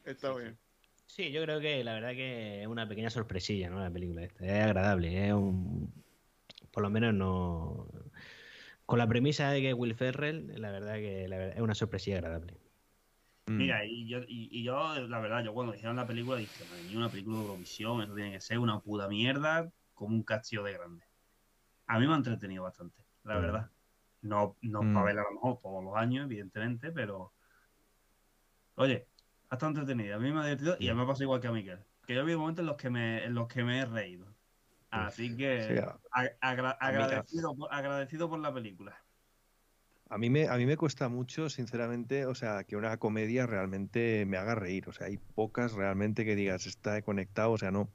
[0.05, 0.59] está bien.
[1.07, 3.81] Sí, yo creo que la verdad que es una pequeña sorpresilla, ¿no?
[3.81, 4.47] La película esta.
[4.47, 5.93] Es agradable, es un...
[6.71, 7.89] Por lo menos no...
[8.87, 12.19] Con la premisa de que Will Ferrell, la verdad que la verdad, es una sorpresilla
[12.19, 12.59] agradable.
[13.47, 13.57] Mm.
[13.57, 16.85] Mira, y yo, y, y yo, la verdad, yo cuando dijeron la película dije, madre
[16.85, 20.63] mía, una película de Eurovisión, eso tiene que ser una puta mierda como un castillo
[20.63, 21.08] de grande.
[21.89, 23.41] A mí me ha entretenido bastante, la Mm.
[23.43, 23.71] verdad.
[24.23, 24.95] No, no Mm.
[24.95, 27.33] para verla a lo mejor todos los años, evidentemente, pero.
[28.77, 29.07] Oye,
[29.51, 30.17] ha estado entretenida.
[30.17, 31.81] A mí me ha divertido y a mí me ha pasado igual que a Miquel.
[32.07, 34.27] Que yo he habido momentos en los que me, en los que me he reído.
[34.91, 38.97] Así que Sí, a- agra- agradecido, por- agradecido por la película.
[40.11, 44.25] A mí, me, a mí me cuesta mucho, sinceramente, o sea, que una comedia realmente
[44.25, 44.89] me haga reír.
[44.89, 47.91] O sea, hay pocas realmente que digas, está conectado, o sea, no.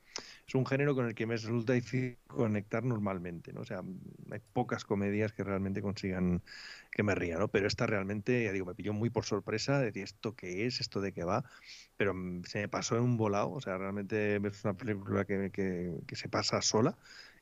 [0.46, 3.62] Es un género con el que me resulta difícil conectar normalmente, ¿no?
[3.62, 3.82] O sea,
[4.30, 6.44] hay pocas comedias que realmente consigan
[6.92, 7.48] que me ría, ¿no?
[7.50, 10.82] Pero esta realmente, ya digo, me pilló muy por sorpresa, de ¿esto qué es?
[10.82, 11.46] ¿Esto de qué va?
[11.96, 12.14] Pero
[12.46, 16.16] se me pasó en un volado, o sea, realmente es una película que, que- que
[16.18, 16.98] se pasa sola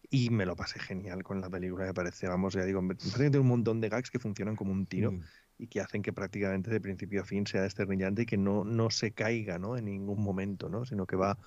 [0.10, 3.18] y me lo pasé genial con la película, me parece, vamos, ya digo, me parece
[3.26, 5.22] que tiene un montón de gags que funcionan como un tiro Mm.
[5.62, 8.90] Y que hacen que prácticamente de principio a fin sea desternillante y que no, no
[8.90, 9.78] se caiga ¿no?
[9.78, 10.86] en ningún momento, ¿no?
[10.86, 11.38] sino que va,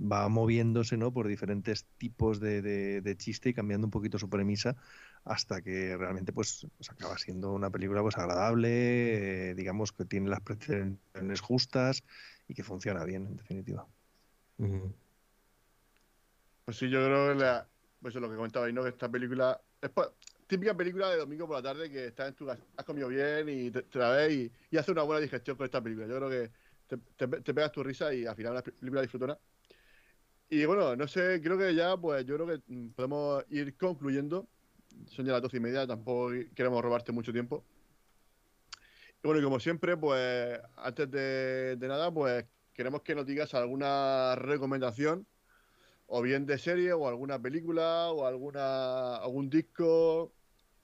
[0.00, 1.12] va moviéndose ¿no?
[1.12, 4.74] por diferentes tipos de, de- de chiste y cambiando un poquito su premisa
[5.24, 10.30] hasta que realmente pues, pues acaba siendo una película pues agradable, eh, digamos que tiene
[10.30, 12.04] las pretensiones justas
[12.48, 13.86] y que funciona bien, en definitiva.
[16.64, 17.68] Pues sí, yo creo que la,
[18.00, 18.82] pues lo que comentaba ahí, ¿no?
[18.82, 19.90] Que esta película es
[20.48, 23.70] típica película de domingo por la tarde que estás en tu has comido bien y
[23.70, 26.08] te, la ves y, y haces una buena digestión con esta película.
[26.08, 26.52] Yo creo que
[26.88, 29.40] te, te- te pegas tu risa y al final una película disfrutona.
[30.50, 34.48] Y bueno, no sé, creo que ya, pues yo creo que mm, podemos ir concluyendo.
[35.06, 37.68] Son ya las doce y media, tampoco queremos robarte mucho tiempo.
[39.22, 43.54] Y bueno, y como siempre, pues antes de, de nada, pues queremos que nos digas
[43.54, 45.26] alguna recomendación
[46.06, 50.37] o bien de serie o alguna película o alguna algún disco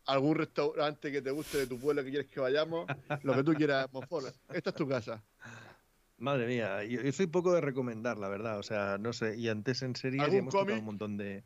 [0.07, 2.87] algún restaurante que te guste de tu pueblo que quieres que vayamos
[3.23, 5.23] lo que tú quieras Monfort esta es tu casa
[6.19, 8.59] Madre mía, yo, yo soy poco de recomendar, la verdad.
[8.59, 9.37] O sea, no sé.
[9.37, 11.45] Y antes en ¿Algún hemos tocado un montón de.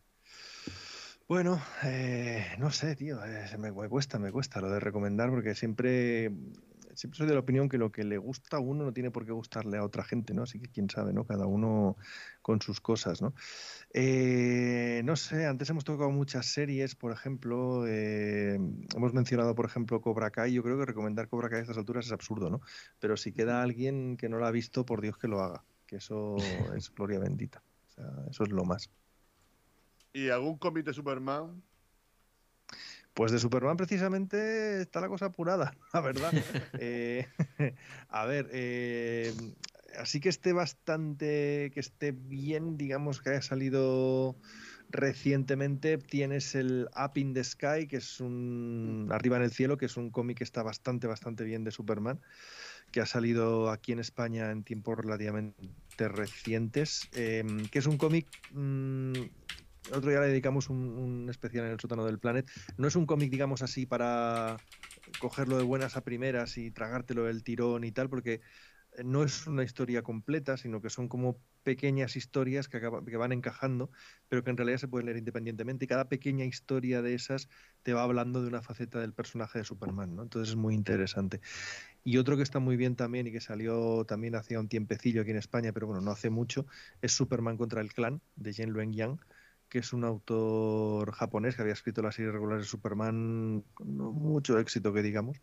[1.26, 5.54] Bueno, eh, no sé, tío, eh, me, me cuesta, me cuesta lo de recomendar porque
[5.54, 6.30] siempre,
[6.98, 9.24] siempre soy de la opinión que lo que le gusta a uno no tiene por
[9.24, 10.42] qué gustarle a otra gente, ¿no?
[10.42, 11.24] Así que quién sabe, ¿no?
[11.24, 11.96] Cada uno
[12.42, 13.34] con sus cosas, ¿no?
[13.94, 18.58] Eh, no sé, antes hemos tocado muchas series, por ejemplo, eh,
[18.96, 20.52] hemos mencionado, por ejemplo, Cobra Kai.
[20.52, 22.62] Yo creo que recomendar Cobra Kai a estas alturas es absurdo, ¿no?
[22.98, 25.96] Pero si queda alguien que no lo ha visto, por Dios que lo haga, que
[25.96, 26.34] eso
[26.76, 27.62] es gloria bendita.
[27.86, 28.90] O sea, eso es lo más.
[30.12, 31.62] ¿Y algún cómic de Superman?
[33.18, 36.32] Pues de Superman precisamente está la cosa apurada, la verdad.
[36.78, 37.26] Eh,
[38.08, 39.34] a ver, eh,
[39.98, 44.36] así que esté bastante, que esté bien, digamos que haya salido
[44.90, 49.86] recientemente, tienes el Up in the Sky, que es un arriba en el cielo, que
[49.86, 52.20] es un cómic que está bastante, bastante bien de Superman,
[52.92, 58.28] que ha salido aquí en España en tiempos relativamente recientes, eh, que es un cómic...
[58.52, 59.12] mm,
[59.88, 62.48] el otro día le dedicamos un, especial en el sótano del Planet.
[62.76, 64.62] No es un cómic, digamos así, para
[65.18, 68.40] cogerlo de buenas a primeras y tragártelo del tirón y tal, porque
[69.04, 73.32] no es una historia completa, sino que son como pequeñas historias que, acaba- que van
[73.32, 73.90] encajando,
[74.28, 75.84] pero que en realidad se pueden leer independientemente.
[75.84, 77.48] Y cada pequeña historia de esas
[77.82, 80.22] te va hablando de una faceta del personaje de Superman, ¿no?
[80.22, 81.40] Entonces es muy interesante.
[82.04, 85.30] Y otro que está muy bien también y que salió también hacía un tiempecillo aquí
[85.30, 86.66] en España, pero bueno, no hace mucho,
[87.02, 89.20] es Superman contra el clan de Jen Luen Yang
[89.68, 94.12] que es un autor japonés que había escrito la serie regular de Superman con no
[94.12, 95.40] mucho éxito que digamos,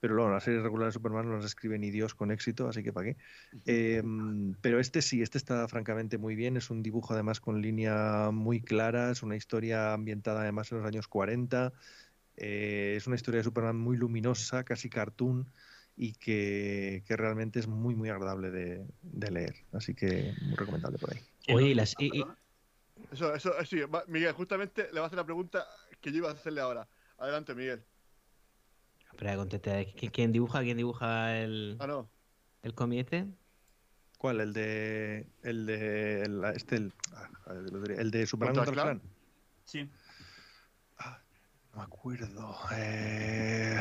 [0.00, 2.82] pero luego las series regulares de Superman no las escribe ni Dios con éxito, así
[2.82, 3.16] que para qué.
[3.66, 4.02] Eh,
[4.60, 8.60] pero este sí, este está francamente muy bien, es un dibujo además con línea muy
[8.60, 11.72] clara, es una historia ambientada además en los años 40,
[12.36, 15.46] eh, es una historia de Superman muy luminosa, casi cartoon,
[15.96, 20.98] y que, que realmente es muy muy agradable de, de leer, así que muy recomendable
[20.98, 21.20] por ahí.
[21.54, 22.24] Oye, y las, y- y-
[23.10, 25.66] Eso, eso, eh, sí, Miguel, justamente le va a hacer la pregunta
[26.00, 26.88] que yo iba a hacerle ahora.
[27.18, 27.84] Adelante, Miguel.
[29.12, 30.62] espera, contesta, ¿qui- ¿quién dibuja?
[30.62, 32.08] ¿Quién dibuja el, Ah, no.
[32.62, 33.26] el cómic este?
[34.18, 34.40] ¿Cuál?
[34.40, 35.26] El de.
[35.42, 36.22] El de.
[36.22, 39.02] El, este, el, ah, lo diré, el de Superman.
[39.64, 39.90] Sí.
[41.72, 42.56] No me acuerdo.
[42.74, 43.76] Eh,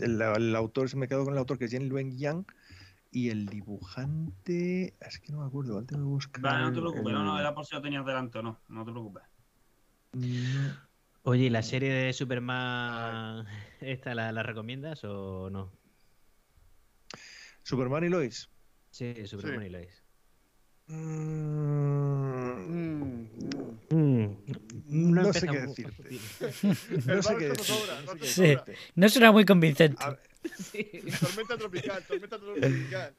[0.00, 2.44] el, el autor, se me quedó con el autor que es Jen Luen Yang.
[3.16, 4.94] Y el dibujante.
[5.00, 5.72] Es que no me acuerdo.
[5.76, 8.04] ahora tengo que buscar Vale, no te preocupes, no, no, era por si lo tenías
[8.04, 9.22] delante o no, no te preocupes.
[10.12, 10.76] No.
[11.22, 13.46] Oye, ¿y la serie de Superman
[13.80, 15.72] esta la, la recomiendas o no?
[17.62, 18.50] Superman y Lois.
[18.90, 19.66] Sí, Superman Sí.
[19.66, 20.02] y Lois.
[20.88, 21.86] Mm,
[23.88, 26.08] Mm, no sé qué empezamos- decirte.
[26.10, 27.82] El No sé qué decirte.
[28.04, 28.40] no sé qué Sí.
[28.42, 28.74] decirte.
[28.94, 30.04] No suena muy convincente.
[30.04, 30.20] A ver,
[31.20, 33.14] Tormenta tropical, tormenta tropical.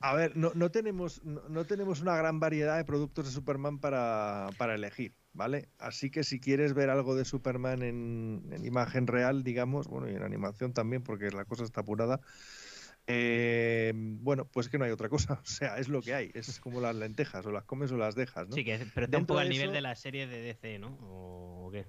[0.00, 3.78] A ver, no, no tenemos, no, no tenemos una gran variedad de productos de Superman
[3.78, 5.70] para, para elegir, ¿vale?
[5.78, 10.14] Así que si quieres ver algo de Superman en, en imagen real, digamos, bueno, y
[10.14, 12.20] en animación también, porque la cosa está apurada,
[13.06, 15.40] eh, bueno, pues que no hay otra cosa.
[15.42, 16.30] O sea, es lo que hay.
[16.34, 18.54] Es como las lentejas, o las comes o las dejas, ¿no?
[18.54, 20.98] Sí, que, pero está un poco al nivel eso- de la serie de DC, ¿no?
[21.00, 21.86] ¿O qué?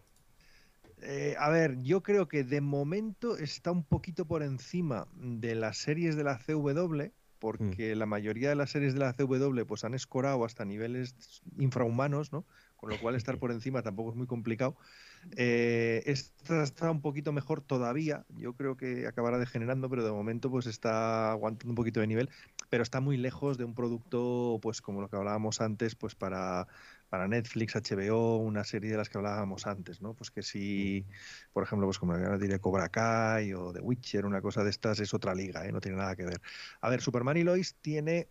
[1.01, 5.77] Eh, a ver, yo creo que de momento está un poquito por encima de las
[5.77, 9.93] series de la CW, porque la mayoría de las series de la CW pues han
[9.93, 12.45] escorado hasta niveles infrahumanos, ¿no?
[12.75, 14.75] Con lo cual estar por encima tampoco es muy complicado.
[15.35, 20.49] Eh, esta está un poquito mejor todavía, yo creo que acabará degenerando, pero de momento
[20.49, 22.29] pues está aguantando un poquito de nivel,
[22.69, 26.67] pero está muy lejos de un producto pues como lo que hablábamos antes, pues para
[27.09, 30.13] para Netflix, HBO, una serie de las que hablábamos antes, ¿no?
[30.13, 31.05] Pues que si,
[31.53, 34.99] por ejemplo, pues como ahora diré Cobra Kai o The Witcher, una cosa de estas
[34.99, 35.71] es otra liga, ¿eh?
[35.71, 36.41] No tiene nada que ver.
[36.81, 38.27] A ver, Superman y Lois tiene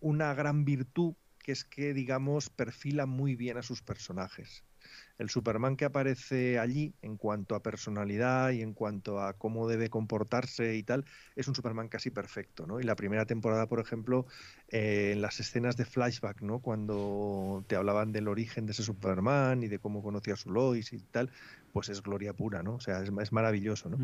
[0.00, 4.64] una gran virtud que es que, digamos, perfila muy bien a sus personajes.
[5.18, 9.90] El Superman que aparece allí, en cuanto a personalidad y en cuanto a cómo debe
[9.90, 11.04] comportarse y tal,
[11.36, 12.80] es un Superman casi perfecto, ¿no?
[12.80, 14.26] Y la primera temporada, por ejemplo,
[14.68, 16.60] eh, en las escenas de flashback, ¿no?
[16.60, 20.92] Cuando te hablaban del origen de ese Superman y de cómo conocía a su Lois
[20.92, 21.30] y tal,
[21.70, 22.74] pues es gloria pura, ¿no?
[22.76, 23.98] O sea, es, es maravilloso, ¿no?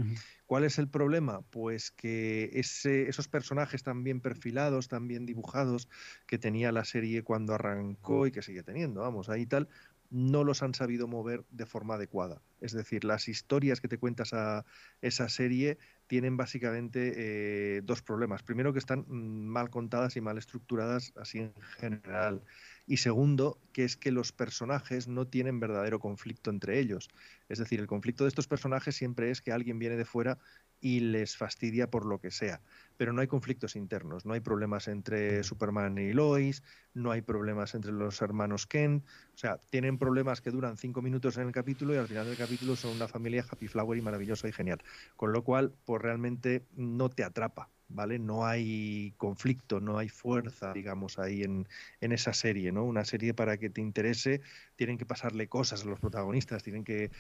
[0.47, 1.43] ¿Cuál es el problema?
[1.51, 5.89] Pues que ese- esos personajes tan bien perfilados, tan bien dibujados,
[6.27, 9.69] que tenía la serie cuando arrancó y que sigue teniendo, vamos, ahí tal,
[10.11, 12.41] no los han sabido mover de forma adecuada.
[12.61, 14.65] Es decir, las historias que te cuentas a
[15.03, 18.43] esa serie tienen básicamente eh, dos problemas.
[18.43, 22.43] Primero, que están mm, mal contadas y mal estructuradas así en general.
[22.87, 27.09] Y segundo, que es que los personajes no tienen verdadero conflicto entre ellos.
[27.49, 30.39] Es decir, el conflicto de estos personajes siempre es que alguien viene de fuera
[30.81, 32.61] y les fastidia por lo que sea.
[32.97, 36.63] Pero no hay conflictos internos, no hay problemas entre Superman y Lois,
[36.95, 41.37] no hay problemas entre los hermanos Kent, o sea, tienen problemas que duran cinco minutos
[41.37, 44.49] en el capítulo y al final del capítulo son una familia happy flower y maravillosa
[44.49, 44.83] y genial.
[45.17, 47.71] Con lo cual, pues realmente no te atrapa.
[47.91, 48.19] ¿Vale?
[48.19, 51.67] No hay conflicto, no hay fuerza, digamos, ahí en,
[52.03, 52.85] en esa serie, ¿no?
[52.85, 54.43] Una serie para que te interese,
[54.77, 57.11] tienen que pasarle cosas a los protagonistas, tienen que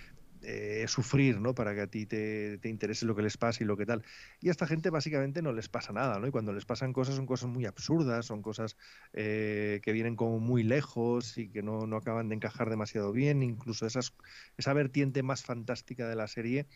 [0.42, 1.54] eh, sufrir, ¿no?
[1.54, 4.04] Para que a ti te, te, interese lo que les pasa y lo que tal.
[4.40, 6.26] Y a esta gente básicamente no les pasa nada, ¿no?
[6.26, 8.76] Y cuando les pasan cosas son cosas muy absurdas, son cosas
[9.12, 13.42] eh, que vienen como muy lejos y que no, no, acaban de encajar demasiado bien.
[13.42, 14.14] Incluso esas,
[14.56, 16.66] esa vertiente más fantástica de la serie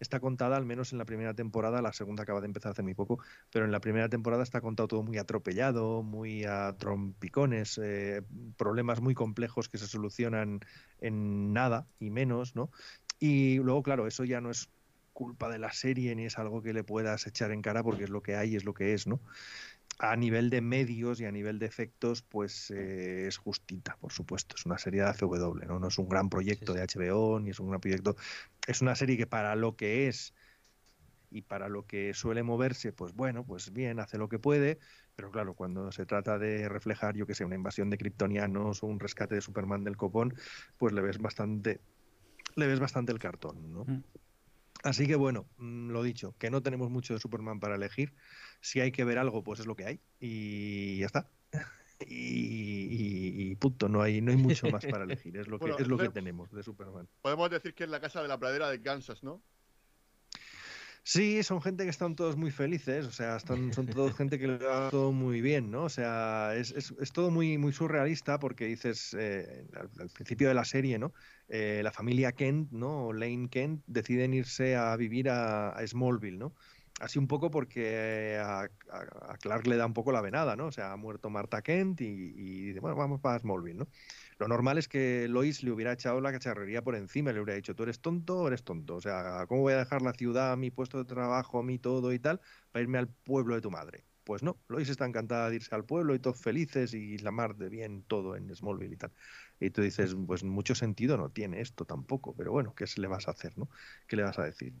[0.00, 2.94] está contada, al menos en la primera temporada, la segunda acaba de empezar hace muy
[2.94, 3.18] poco,
[3.50, 8.22] pero en la primera temporada está contado todo muy atropellado, muy a trompicones, eh,
[8.56, 10.60] problemas muy complejos que se solucionan
[11.00, 12.70] en nada y menos, ¿no?
[13.26, 14.68] Y luego, claro, eso ya no es
[15.14, 18.10] culpa de la serie ni es algo que le puedas echar en cara porque es
[18.10, 19.18] lo que hay, es lo que es, ¿no?
[19.98, 24.56] A nivel de medios y a nivel de efectos, pues eh, es justita, por supuesto.
[24.58, 25.78] Es una serie de ACW, ¿no?
[25.78, 26.98] No es un gran proyecto sí, sí.
[26.98, 28.14] de HBO, ni es un gran proyecto.
[28.66, 30.34] Es una serie que para lo que es
[31.30, 34.78] y para lo que suele moverse, pues bueno, pues bien, hace lo que puede,
[35.16, 38.86] pero claro, cuando se trata de reflejar, yo que sé, una invasión de kryptonianos o
[38.86, 40.34] un rescate de Superman del copón,
[40.76, 41.80] pues le ves bastante
[42.56, 43.84] le ves bastante el cartón, ¿no?
[43.84, 44.02] Mm.
[44.82, 48.14] Así que bueno, mm, lo dicho, que no tenemos mucho de Superman para elegir.
[48.60, 50.00] Si hay que ver algo, pues es lo que hay.
[50.20, 51.28] Y ya está.
[52.06, 55.36] Y, y, y punto, no hay, no hay mucho más para elegir.
[55.36, 57.08] Es lo, bueno, que, es lo que tenemos de Superman.
[57.22, 59.40] Podemos decir que es la casa de la pradera de Kansas, ¿no?
[61.06, 64.48] Sí, son gente que están todos muy felices, o sea, están, son todos gente que
[64.48, 65.84] le va todo muy bien, ¿no?
[65.84, 70.48] O sea, es, es, es todo muy, muy surrealista porque dices, eh, al, al, principio
[70.48, 71.12] de la serie, ¿no?
[71.50, 73.12] Eh, la familia Kent, ¿no?
[73.12, 76.54] Lane Kent, deciden irse a vivir a, a Smallville, ¿no?
[77.00, 80.68] Así un poco porque a, a, Clark le da un poco la venada, ¿no?
[80.68, 83.88] O sea, ha muerto Marta Kent y, y bueno, vamos para Smallville, ¿no?
[84.38, 87.74] Lo normal es que Lois le hubiera echado la cacharrería por encima, le hubiera dicho,
[87.74, 88.96] tú eres tonto o eres tonto.
[88.96, 92.18] O sea, ¿cómo voy a dejar la ciudad, mi puesto de trabajo, mi todo y
[92.18, 92.40] tal,
[92.72, 94.06] para irme al pueblo de tu madre?
[94.24, 97.56] Pues no, Lois está encantada de irse al pueblo y todos felices y la mar
[97.56, 99.12] de bien todo en Smallville y tal.
[99.60, 103.28] Y tú dices, pues mucho sentido no tiene esto tampoco, pero bueno, ¿qué le vas
[103.28, 103.68] a hacer, no?
[104.06, 104.74] ¿Qué le vas a decir?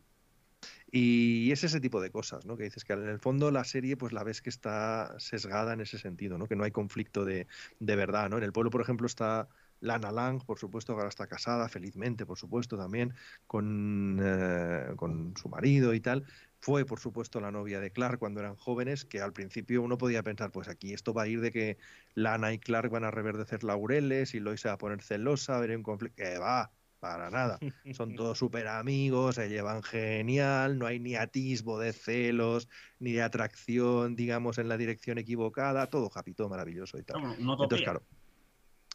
[0.96, 2.56] Y es ese tipo de cosas, ¿no?
[2.56, 5.80] Que dices que en el fondo la serie, pues la ves que está sesgada en
[5.80, 6.46] ese sentido, ¿no?
[6.46, 7.48] Que no hay conflicto de,
[7.80, 8.38] de verdad, ¿no?
[8.38, 9.48] En el pueblo, por ejemplo, está
[9.80, 13.12] Lana Lang, por supuesto, ahora está casada, felizmente, por supuesto, también
[13.48, 16.26] con, eh, con su marido y tal.
[16.60, 20.22] Fue, por supuesto, la novia de Clark cuando eran jóvenes, que al principio uno podía
[20.22, 21.78] pensar, pues aquí esto va a ir de que
[22.14, 25.76] Lana y Clark van a reverdecer laureles y Lois se va a poner celosa, haber
[25.76, 26.22] un conflicto.
[26.22, 26.72] Que va,
[27.04, 27.58] para nada.
[27.92, 32.66] Son todos súper amigos, se llevan genial, no hay ni atisbo de celos,
[32.98, 37.20] ni de atracción, digamos, en la dirección equivocada, todo happy, todo maravilloso y tal.
[37.20, 38.02] No, no Entonces, claro.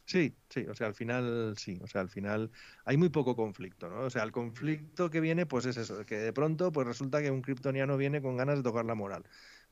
[0.06, 2.50] Sí, sí, o sea, al final sí, o sea, al final
[2.84, 4.00] hay muy poco conflicto, ¿no?
[4.00, 7.30] O sea, el conflicto que viene, pues es eso, que de pronto, pues resulta que
[7.30, 9.22] un kryptoniano viene con ganas de tocar la moral.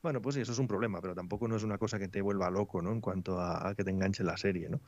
[0.01, 2.21] Bueno, pues sí, eso es un problema, pero tampoco no es una cosa que te
[2.21, 2.93] vuelva loco, ¿no?
[2.93, 4.79] En cuanto a, a que te enganche la serie, ¿no?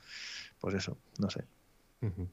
[0.62, 1.44] Pues eso, no sé.
[2.00, 2.28] Uh -huh.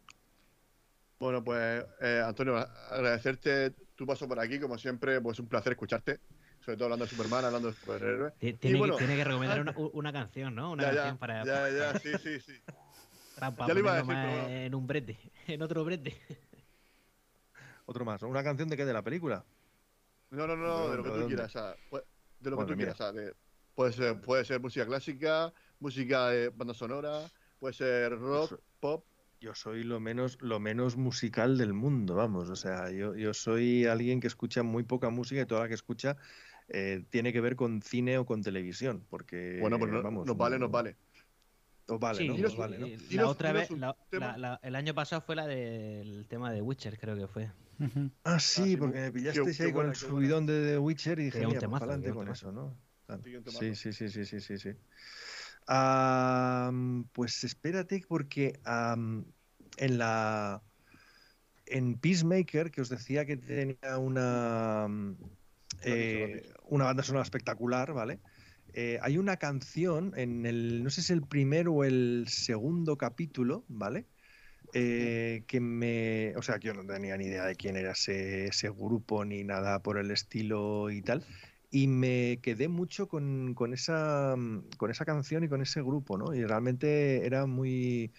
[1.19, 6.21] Bueno, pues eh, Antonio, agradecerte tu paso por aquí, como siempre, pues un placer escucharte,
[6.61, 8.35] sobre todo hablando de Superman, hablando de superhéroes.
[8.39, 10.71] Tiene, bueno, que, tiene que recomendar una, una, canción, ¿no?
[10.71, 11.45] Una ya, canción ya, para.
[11.45, 12.53] Ya, ya, sí, sí, sí.
[13.35, 14.49] Para, para ya lo iba a decir, pero...
[14.49, 15.19] en un brete,
[15.49, 16.17] en otro brete.
[17.87, 18.85] Otro más, ¿una canción de qué?
[18.85, 19.45] ¿De la película?
[20.31, 21.75] No, no, no, de lo que tú quieras, o sea,
[22.39, 22.93] de lo bueno, que tú mira.
[22.93, 23.35] quieras, o sea, de,
[23.75, 27.23] puede, ser, puede ser música clásica, música de banda sonora,
[27.59, 29.05] puede ser rock, pop,
[29.41, 32.51] yo soy lo menos, lo menos musical del mundo, vamos.
[32.51, 35.75] O sea, yo, yo soy alguien que escucha muy poca música y toda la que
[35.75, 36.17] escucha
[36.69, 39.05] eh, tiene que ver con cine o con televisión.
[39.09, 40.97] Porque, bueno, pues no, vamos, nos vale, nos vale.
[41.89, 42.37] Nos vale, sí, ¿no?
[42.37, 42.87] Nos vale, ¿no?
[43.13, 43.97] La otra vez, la,
[44.37, 47.51] la, el año pasado fue la del tema de Witcher, creo que fue.
[48.25, 50.79] Ah, sí, ah, sí porque me pillaste qué, ahí qué con el subidón de, de,
[50.79, 52.77] Witcher y dije, mira, pues adelante con eso, ¿no?
[53.59, 54.71] Sí, sí, sí, sí, sí, sí, sí.
[55.69, 59.25] Um, pues espérate, porque um,
[59.77, 60.63] en la
[61.67, 64.89] en Peacemaker, que os decía que tenía una
[65.83, 68.19] eh, una banda sonora espectacular, ¿vale?
[68.73, 72.97] Eh, hay una canción en el, no sé si es el primero o el segundo
[72.97, 74.07] capítulo, ¿vale?
[74.73, 78.47] Eh, que me, o sea, que yo no tenía ni idea de quién era ese,
[78.47, 81.25] ese grupo ni nada por el estilo y tal
[81.71, 84.35] y me quedé mucho con, con, esa,
[84.77, 86.35] con esa canción y con ese grupo, ¿no?
[86.35, 88.13] Y realmente era muy,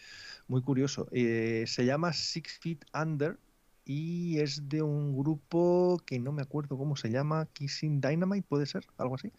[0.48, 1.08] muy curioso.
[1.12, 3.40] Eh, se llama Six Feet Under
[3.86, 8.68] y es de un grupo que no me acuerdo cómo se llama, Kissing Dynamite, puede
[8.68, 9.32] ser, algo así.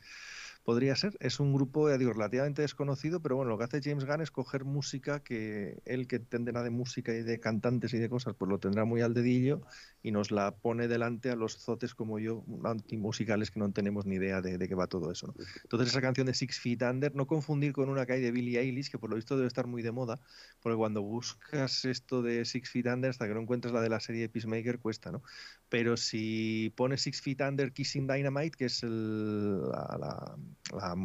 [0.65, 4.05] Podría ser, es un grupo, ya digo, relativamente desconocido, pero bueno, lo que hace James
[4.05, 8.09] Gunn es coger música que él que entenderá de música y de cantantes y de
[8.11, 9.63] cosas, pues lo tendrá muy al dedillo
[10.03, 14.17] y nos la pone delante a los zotes como yo, antimusicales que no tenemos ni
[14.17, 15.27] idea de, de qué va todo eso.
[15.27, 15.35] ¿no?
[15.63, 18.61] Entonces esa canción de Six Feet Under, no confundir con una que hay de Billie
[18.61, 20.19] Eilish, que por lo visto debe estar muy de moda,
[20.63, 24.01] porque cuando buscas esto de Six Feet Under, hasta que no encuentras la de la
[24.01, 25.23] serie de Peacemaker, cuesta, ¿no?
[25.69, 30.37] Pero si pones Six Feet Under Kissing Dynamite, que es el, la,
[30.73, 30.97] la,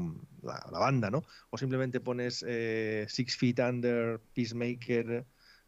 [0.72, 1.24] la, banda, ¿no?
[1.50, 5.26] O simplemente pones eh, Six Feet Under Peacemaker,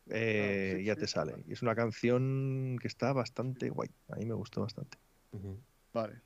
[0.10, 1.36] eh, Ah, Six ya te sale.
[1.48, 3.90] Y es una canción que está bastante guay.
[4.10, 4.98] A mí me gustó bastante.
[5.94, 6.22] Vale.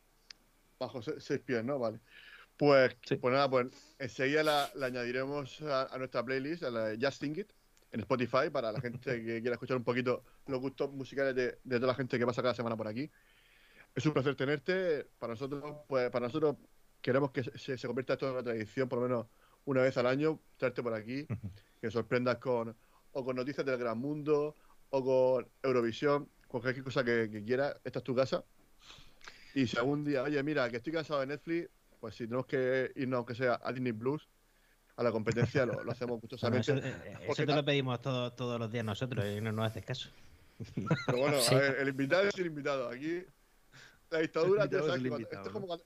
[0.79, 1.79] Bajo se- seis pies, ¿no?
[1.79, 1.99] Vale.
[2.57, 3.15] Pues, Sí.
[3.15, 3.67] pues nada, pues
[3.99, 7.51] enseguida la, la añadiremos a, a nuestra playlist, a la de Just Think It,
[7.91, 11.75] en Spotify, para la gente que quiera escuchar un poquito los gustos musicales de, de
[11.77, 13.09] toda la gente que pasa cada semana por aquí.
[13.95, 15.05] Es un placer tenerte.
[15.19, 16.55] Para nosotros, pues para nosotros
[17.01, 19.27] queremos que se, se convierta esto en una tradición, por lo menos
[19.65, 21.27] una vez al año, traerte por aquí,
[21.81, 22.75] que sorprendas con
[23.13, 24.55] o con noticias del gran mundo,
[24.89, 27.75] o con Eurovisión, cualquier cosa que, que quieras.
[27.83, 28.43] Esta es tu casa.
[29.53, 31.69] Y si algún día, oye, mira, que estoy cansado de Netflix,
[31.99, 34.27] pues si tenemos que irnos, aunque sea a Disney Plus,
[34.95, 36.71] a la competencia, lo, lo hacemos Bueno, gustosamente.
[36.73, 39.85] eso, eh, eso te lo pedimos todos todos los días nosotros y no nos haces
[39.85, 40.09] caso.
[40.75, 41.55] Pero bueno, Sí.
[41.55, 42.89] a ver, el invitado es el invitado.
[42.89, 43.23] Aquí,
[44.09, 45.85] la dictadura, ya sabes es cuando- invitado, esto es como cuando-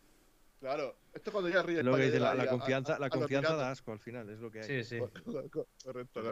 [0.60, 3.10] Claro, esto es cuando ya ríe Es lo que dice, la, confianza, a- la a
[3.10, 4.84] confianza da asco al final, es lo que hay.
[4.84, 4.98] sí.
[5.26, 6.24] Correcto, correcto.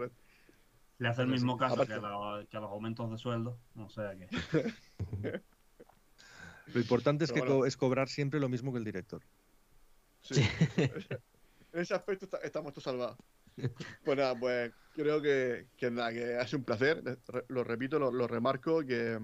[1.00, 3.60] Le hace el mismo sí, caso aparte- que, la- que a los aumentos de sueldo.
[3.78, 4.28] O sea que.
[6.74, 7.62] Lo importante es Pero que bueno.
[7.62, 9.22] co- es cobrar siempre lo mismo que el director.
[10.22, 10.36] Sí.
[10.78, 13.18] en ese aspecto está- estamos todos salvados.
[14.04, 17.04] Pues nada, pues creo que, que nada, que ha sido un placer.
[17.50, 19.20] Lo repito, lo, lo remarco, que,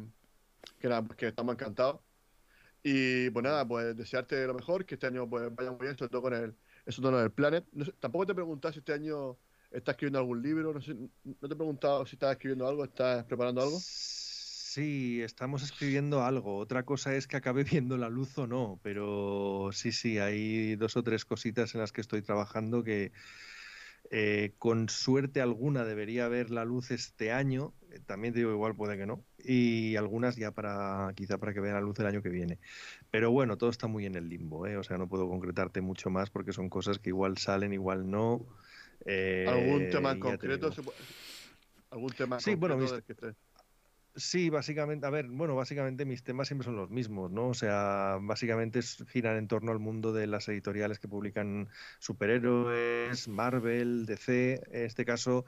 [0.80, 2.02] que nada, pues que estamos encantados.
[2.84, 6.10] Y pues nada, pues desearte lo mejor, que este año pues vaya muy bien, sobre
[6.10, 6.56] todo con el
[6.86, 7.66] eso tono del Planet.
[7.72, 9.38] No sé, tampoco te he preguntado si este año
[9.72, 11.10] estás escribiendo algún libro, no sé, no
[11.48, 13.86] te he preguntado si estás escribiendo algo, estás preparando algo.
[14.72, 16.58] Sí, estamos escribiendo algo.
[16.58, 20.96] Otra cosa es que acabe viendo la luz o no, pero sí, sí, hay dos
[20.98, 23.12] o tres cositas en las que estoy trabajando que
[24.12, 27.76] eh, con suerte alguna debería ver la luz este año.
[27.92, 29.26] Eh, También te digo, igual puede que no.
[29.38, 32.60] Y algunas ya para, quizá para que vean la luz el año que viene.
[33.12, 34.78] Pero bueno, todo está muy en el limbo, ¿eh?
[34.78, 38.48] O sea, no puedo concretarte mucho más porque son cosas que igual salen, igual no.
[39.06, 40.70] Eh, ¿Algún tema en concreto?
[40.70, 40.76] digo.
[40.76, 40.98] se puede-
[41.92, 43.16] ¿Algún tema Sí, bueno, mis- que
[44.16, 47.50] Sí, básicamente, a ver, bueno, básicamente mis temas siempre son los mismos, ¿no?
[47.50, 51.70] O sea, básicamente giran en torno al mundo de las editoriales que publican
[52.00, 54.62] superhéroes, Marvel, DC.
[54.72, 55.46] En este caso,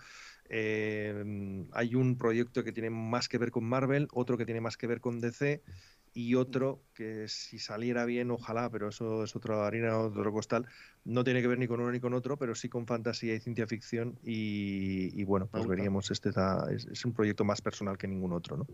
[0.48, 4.78] eh, hay un proyecto que tiene más que ver con Marvel, otro que tiene más
[4.78, 5.64] que ver con DC
[6.14, 10.66] y otro que si saliera bien, ojalá, pero eso es otra harina, otro costal,
[11.04, 13.40] no tiene que ver ni con uno ni con otro, pero sí con fantasía y
[13.40, 17.98] ciencia ficción y, y bueno, pues veríamos, este ta- es, es un proyecto más personal
[17.98, 18.68] que ningún otro, ¿no?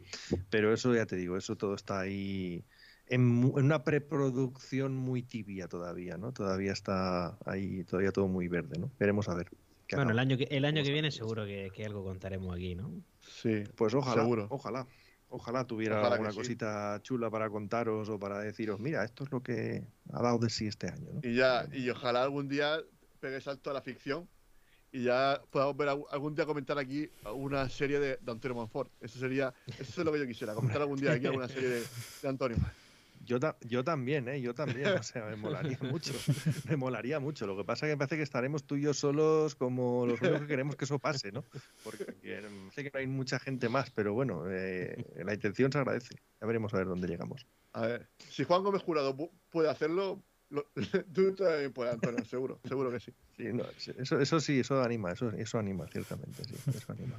[0.50, 2.66] Pero eso ya te digo, eso todo está ahí
[3.08, 6.34] en, mu- en una preproducción muy tibia todavía, ¿no?
[6.34, 8.92] Todavía está ahí, todavía todo muy verde, ¿no?
[9.00, 9.50] Veremos a ver.
[9.90, 12.92] Bueno, el año que, el año que viene seguro que, que algo contaremos aquí, ¿no?
[13.22, 14.48] Sí, Pues ojalá, Seguro.
[14.50, 14.88] ojalá.
[15.30, 16.38] Ojalá tuviera Ojalá alguna sí.
[16.38, 20.50] cosita chula para contaros o para deciros, mira, esto es lo que ha dado de
[20.50, 21.08] sí este año.
[21.14, 21.22] ¿no?
[21.24, 22.80] Y ya, y ojalá algún día
[23.20, 24.30] pegue salto a la ficción
[24.92, 28.92] y ya podamos ver algún- día comentar aquí una serie de, de Antonio Monfort.
[29.02, 31.84] Eso sería, eso es lo que yo quisiera, comentar algún día aquí alguna serie de,
[32.22, 32.58] de Antonio.
[33.28, 34.42] Yo, ta- yo también, ¿eh?
[34.42, 34.88] Yo también.
[34.98, 35.36] O sea, me
[35.76, 36.14] molaría mucho.
[36.68, 37.46] Me molaría mucho.
[37.46, 40.20] Lo que pasa es que me parece que estaremos tú y yo solos como los
[40.22, 41.44] únicos que queremos que eso pase, ¿no?
[41.84, 45.78] Porque mm, sé que no hay mucha gente más, pero bueno, eh, la intención se
[45.78, 46.16] agradece.
[46.42, 47.46] Ya veremos a ver dónde llegamos.
[47.74, 50.72] A ver, si Juan Gómez Jurado pu- puede hacerlo, lo-
[51.14, 53.14] tú también puedes, Antonio, seguro, seguro que sí.
[53.36, 57.18] Sí, no, sí, eso, eso sí, eso anima, eso, eso anima, ciertamente, sí, eso anima.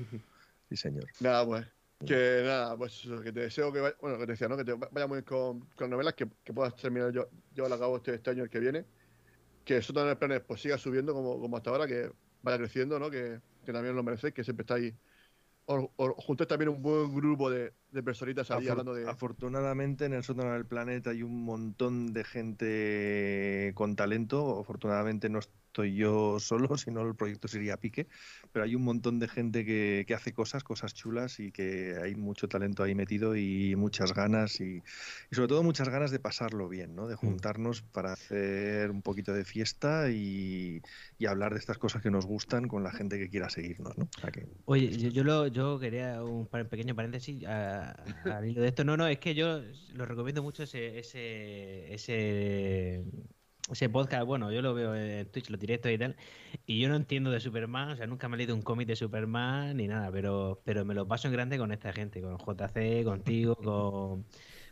[0.69, 1.05] Sí, señor.
[1.21, 1.67] Nada, pues.
[2.05, 4.57] Que nada, pues que te deseo que vaya, bueno, que te decía, ¿no?
[4.57, 7.79] Que te vaya muy bien con, con novelas, que, que puedas terminar yo, llevarlo a
[7.79, 8.87] cabo este, este año el que viene.
[9.65, 12.13] Que eso también el planes pues siga subiendo como, como hasta ahora, que
[12.43, 13.11] vaya creciendo, ¿no?
[13.11, 14.95] Que, que también lo merecéis, que siempre estáis.
[15.67, 19.09] O, o juntéis también un buen grupo de, de personitas ahí Afor- hablando de.
[19.09, 24.61] Afortunadamente en el sótano del planeta hay un montón de gente con talento.
[24.61, 28.07] Afortunadamente no estoy yo solo, sino el proyecto sería a pique.
[28.53, 32.15] Pero hay un montón de gente que, que hace cosas, cosas chulas y que hay
[32.15, 34.83] mucho talento ahí metido y muchas ganas y,
[35.31, 37.07] y sobre todo muchas ganas de pasarlo bien, ¿no?
[37.07, 40.83] De juntarnos para hacer un poquito de fiesta y,
[41.19, 44.05] y hablar de estas cosas que nos gustan con la gente que quiera seguirnos, ¿no?
[44.17, 47.45] O sea que- Oye, yo, yo, lo, yo quería un par- pequeño paréntesis.
[47.47, 48.85] A, a- al hilo de esto.
[48.85, 49.61] No, no, es que yo
[49.95, 53.05] lo recomiendo mucho ese, ese, ese,
[53.71, 54.27] ese podcast.
[54.27, 56.17] Bueno, yo lo veo en Twitch, los directos y tal.
[56.67, 58.97] Y yo no entiendo de Superman, o sea, nunca me he leído un cómic de
[58.97, 63.05] Superman ni nada, pero, pero me lo paso en grande con esta gente, con JC,
[63.05, 64.25] contigo, con,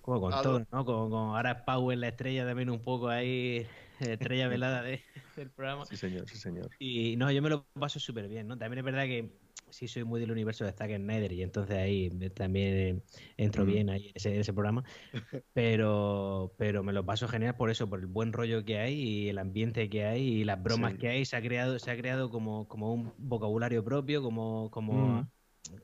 [0.03, 0.85] como con todo, ¿no?
[0.85, 3.66] Con, con ahora Power, la estrella también un poco ahí,
[4.01, 5.03] estrella velada de-
[5.37, 5.85] del programa.
[5.87, 6.70] Sí, señor, sí, señor.
[6.78, 8.57] Y no, yo me lo paso súper bien, ¿no?
[8.59, 9.31] También es verdad que
[9.70, 13.03] sí soy muy del universo de Zack Snyder y entonces ahí también eh,
[13.37, 13.66] entro Mm.
[13.66, 14.85] bien ahí en ese, en ese programa.
[15.53, 19.28] Pero, pero me lo paso genial por eso, por el buen rollo que hay y
[19.31, 20.99] el ambiente que hay y las bromas Sí.
[20.99, 21.24] que hay.
[21.24, 25.31] Se ha creado, se ha creado como, como un vocabulario propio, como, como, Mm.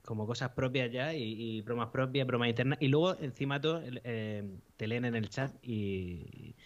[0.04, 1.22] como cosas propias ya y,
[1.58, 2.78] y bromas propias, bromas internas.
[2.82, 6.56] Y luego encima todo eh, te leen en el chat y,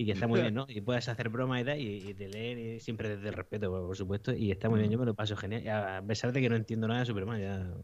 [0.00, 0.64] y que está muy bien, ¿no?
[0.68, 3.68] Y puedes hacer bromas y tal, y, y te leen y siempre desde el respeto,
[3.68, 5.68] por, por supuesto, y está muy bien, yo me lo paso genial.
[5.68, 7.74] A pesar de que no entiendo nada de Superman, ya,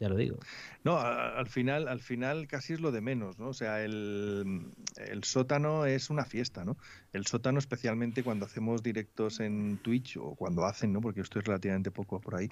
[0.00, 0.38] ya lo digo.
[0.82, 3.48] No, al final, al final casi es lo de menos, ¿no?
[3.48, 6.78] O sea, el, el sótano es una fiesta, ¿no?
[7.12, 11.02] El sótano, especialmente cuando hacemos directos en Twitch o cuando hacen, ¿no?
[11.02, 12.48] Porque yo estoy relativamente poco por ahí,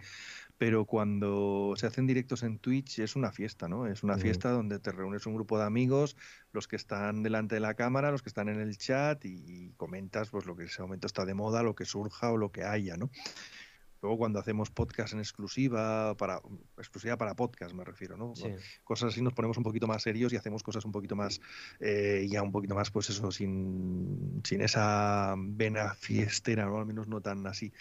[0.59, 3.87] pero cuando se hacen directos en Twitch es una fiesta, ¿no?
[3.87, 6.19] Es una fiesta donde te reúnes un grupo de amigos,
[6.53, 10.29] los que están delante de la cámara, los que están en el chat y comentas
[10.29, 12.65] pues lo que en ese momento está de moda, lo que surja o lo que
[12.65, 13.11] haya, ¿no?
[14.01, 16.41] Luego cuando hacemos podcast en exclusiva para
[16.77, 18.35] exclusiva para podcast me refiero, ¿no?
[18.37, 18.49] Sí.
[18.85, 21.41] Cosas así nos ponemos un poquito más serios y hacemos cosas un poquito más
[21.81, 26.79] eh, ya un poquito más pues eso sin, sin esa vena fiestera, ¿no?
[26.79, 27.73] Al menos no tan así.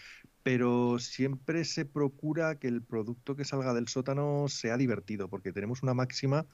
[0.42, 5.84] Pero siempre se procura que el producto que salga del sótano sea divertido, porque tenemos
[5.84, 6.48] una máxima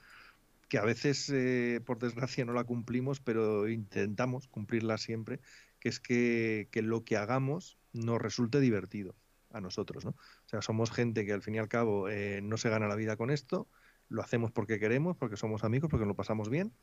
[0.67, 5.39] que a veces, eh, por desgracia, no la cumplimos, pero intentamos cumplirla siempre,
[5.79, 9.15] que es que, que lo que hagamos nos resulte divertido
[9.53, 10.11] a nosotros, ¿no?
[10.11, 12.95] O sea, somos gente que al fin y al cabo eh, no se gana la
[12.95, 13.69] vida con esto,
[14.09, 16.73] lo hacemos porque queremos, porque somos amigos, porque lo pasamos bien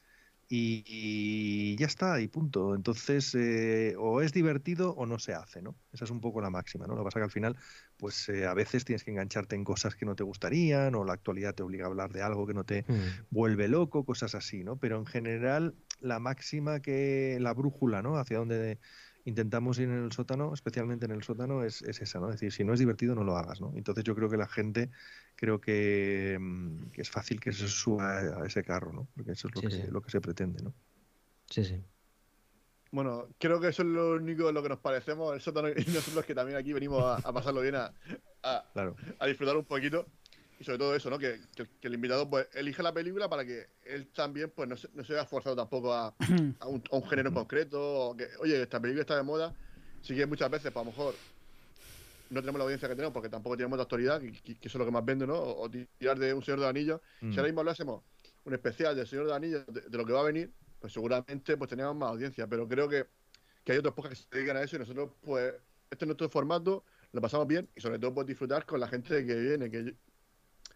[0.48, 2.74] y, y ya está, y punto.
[2.74, 5.76] Entonces, eh, o es divertido o no se hace, ¿no?
[5.92, 6.94] Esa es un poco la máxima, ¿no?
[6.94, 7.56] Lo que pasa que al final,
[7.96, 11.12] pues eh, a veces tienes que engancharte en cosas que no te gustarían o la
[11.12, 13.26] actualidad te obliga a hablar de algo que no te Mm.
[13.30, 14.76] vuelve loco, cosas así, ¿no?
[14.76, 18.16] Pero en general, la máxima que, la brújula, ¿no?
[18.16, 18.80] Hacia donde
[19.24, 22.28] intentamos ir en el sótano, especialmente en el sótano, es, es esa, ¿no?
[22.28, 23.72] Es decir, si no es divertido, no lo hagas, ¿no?
[23.76, 24.90] Entonces yo creo que la gente,
[25.36, 29.08] creo que, mm, que es fácil que se suba a ese carro, ¿no?
[29.14, 29.82] Porque eso es lo, Sí, que, sí.
[29.90, 30.74] lo que se pretende, ¿no?
[31.48, 31.82] Sí, sí.
[32.92, 35.74] Bueno, creo que eso es lo único en lo que nos parecemos, el sótano y
[35.94, 37.92] nosotros que también aquí venimos a, a pasarlo bien, a,
[38.42, 38.96] a- Claro.
[39.18, 40.06] a disfrutar un poquito.
[40.60, 41.18] Y sobre todo eso, ¿no?
[41.18, 44.76] Que, que- que el invitado pues elige la película para que él también pues no
[44.76, 46.14] se, no se vea forzado tampoco a,
[46.60, 47.80] a un, a un género concreto.
[48.10, 49.54] O que, oye, esta película está de moda.
[50.02, 51.14] Sí que muchas veces, pues a lo mejor
[52.28, 54.84] no tenemos la audiencia que tenemos porque tampoco tenemos la actualidad, que, eso es lo
[54.84, 55.34] que más vende, ¿no?
[55.34, 57.00] O, o tirar de un Señor de los Anillos.
[57.22, 57.30] Mm.
[57.32, 58.02] Si ahora mismo hablásemos
[58.44, 60.92] un especial del Señor de los Anillos, de, de lo que va a venir, pues
[60.92, 62.46] seguramente pues teníamos más audiencia.
[62.46, 63.06] Pero creo que,
[63.64, 65.54] que hay otros podcasts que se dedican a eso y nosotros, pues,
[65.90, 69.26] este es nuestro formato, lo pasamos bien y sobre todo pues disfrutar con la gente
[69.26, 69.94] que viene, que,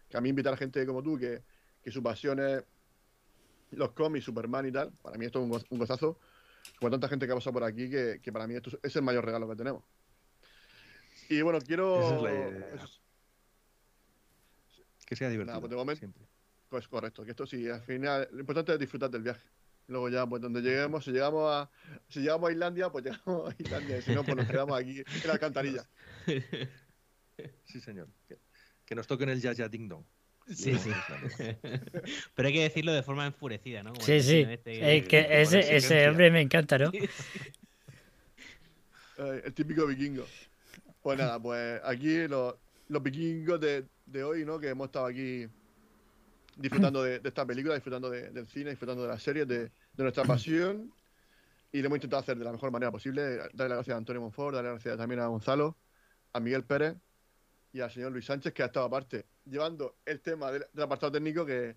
[0.09, 1.41] que a mí invitar a gente como tú, que,
[1.83, 2.63] que su pasión es
[3.71, 6.19] los cómics, Superman y tal, para mí esto es un, goz- un gozazo.
[6.79, 9.03] Con tanta gente que ha pasado por aquí, que, que para mí esto es el
[9.03, 9.83] mayor regalo que tenemos.
[11.29, 11.99] Y bueno, quiero...
[12.73, 12.99] Es eso
[15.05, 15.59] Que sea divertido.
[15.59, 16.23] pues de momento- siempre.
[16.69, 19.45] Pues correcto, que esto sí, al final lo importante es disfrutar del viaje.
[19.87, 21.69] Luego ya, pues donde lleguemos, si llegamos a,
[22.09, 24.99] si llegamos a Islandia, pues llegamos a Islandia, y si no, pues nos quedamos aquí
[24.99, 25.87] en la alcantarilla.
[27.65, 28.07] Sí, señor.
[28.85, 30.03] Que, nos toquen el Jazz Ya Ding Dong.
[30.47, 30.91] Sí, sí.
[32.35, 33.93] Pero hay que decirlo de forma enfurecida, ¿no?
[33.93, 34.45] Como Sí, sí.
[34.47, 36.91] este Es que con ese, ese hombre me encanta, ¿no?
[39.17, 40.25] Eh, el típico vikingo.
[41.01, 42.55] Pues nada, pues aquí los,
[42.89, 44.59] los vikingos de, de hoy, ¿no?
[44.59, 45.47] Que hemos estado aquí
[46.57, 49.71] disfrutando de, de esta película, disfrutando de- del cine, disfrutando de las series, de, de
[50.03, 50.91] nuestra pasión.
[51.71, 53.21] Y lo hemos intentado hacer de la mejor manera posible.
[53.37, 55.77] Darle las gracias a Antonio Monfort, darle las gracias también a Gonzalo,
[56.33, 56.95] a Miguel Pérez
[57.75, 61.45] y al señor Luis Sánchez, que ha estado aparte llevando el tema del, apartado técnico
[61.45, 61.75] que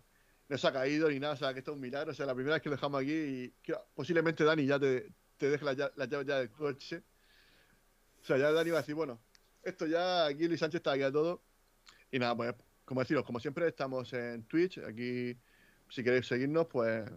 [0.48, 1.34] no se ha caído ni nada.
[1.34, 2.12] O sea, que esto es un milagro.
[2.12, 3.54] O sea, la primera vez que lo dejamos aquí y
[3.94, 7.02] posiblemente Dani ya te, te deje las lla- las llaves ya del coche.
[8.22, 9.20] O sea, ya Dani va a decir, bueno,
[9.64, 11.42] esto ya aquí Luis Sánchez está aquí a todo.
[12.12, 12.54] Y nada, pues,
[12.84, 14.78] como deciros, como siempre, estamos en Twitch.
[14.78, 15.36] Aquí,
[15.88, 17.10] si queréis seguirnos, pues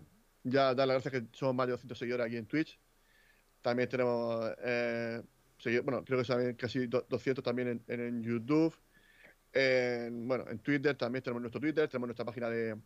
[0.44, 2.80] ya dar las gracias que somos más de 200 seguidores aquí en Twitch.
[3.62, 5.22] También tenemos, eh,
[5.83, 8.75] bueno, creo que son casi do- 200 también en, en- YouTube.
[9.53, 12.81] En, bueno, en Twitter también tenemos nuestro Twitter, tenemos nuestra página de,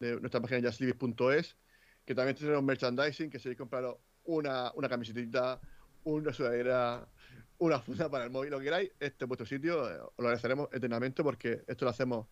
[0.00, 1.58] nuestra página jazzlibis.es,
[2.04, 3.84] que también tenemos merchandising, que si queréis comprar
[4.24, 5.60] una, una camisetita,
[6.04, 7.10] una sudadera,
[7.58, 10.24] una funda para el móvil, lo que queráis, este es vuestro sitio, eh, os lo
[10.28, 12.28] agradeceremos eternamente porque esto lo hacemos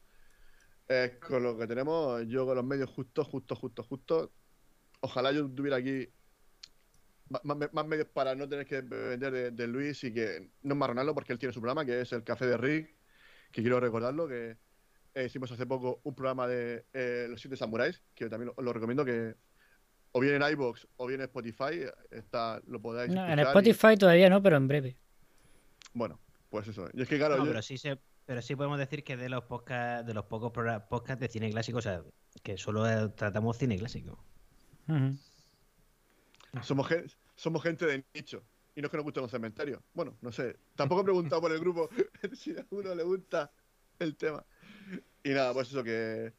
[0.89, 4.31] eh, con lo que tenemos, yo con los medios justos, justos, justos, justos.
[5.01, 6.16] Ojalá yo tuviera aquí
[7.29, 11.15] más, más medios para no tener que depender de, de Luis y que no marronarlo
[11.15, 12.95] porque él tiene su programa, que es el Café de Rick,
[13.53, 14.57] que quiero recordarlo, que
[15.15, 18.73] eh, hicimos hace poco un programa de eh, Los Siete Samuráis, que también lo, lo
[18.73, 19.35] recomiendo que
[20.13, 23.97] o bien en iBox o bien en Spotify, está, lo podáis No, en y- Spotify
[23.99, 24.97] todavía no, pero en breve.
[25.95, 26.19] bueno,
[26.51, 26.89] pues eso.
[26.95, 29.29] Y es que claro, No, yo- pero sí se, pero sí podemos decir que de
[29.29, 30.53] los podcast, de los pocos
[30.89, 32.03] podcasts de cine clásico, o sea,
[32.43, 34.19] que solo tratamos cine clásico.
[36.63, 36.89] Somos,
[37.35, 38.43] somos gente de nicho.
[38.75, 39.81] Y no es que nos gusten los cementerios.
[39.95, 40.57] Bueno, no sé.
[40.75, 41.89] Tampoco he preguntado por el grupo
[42.35, 43.51] si a uno le gusta
[43.99, 44.45] el tema.
[45.25, 46.33] Y nada, pues eso, que,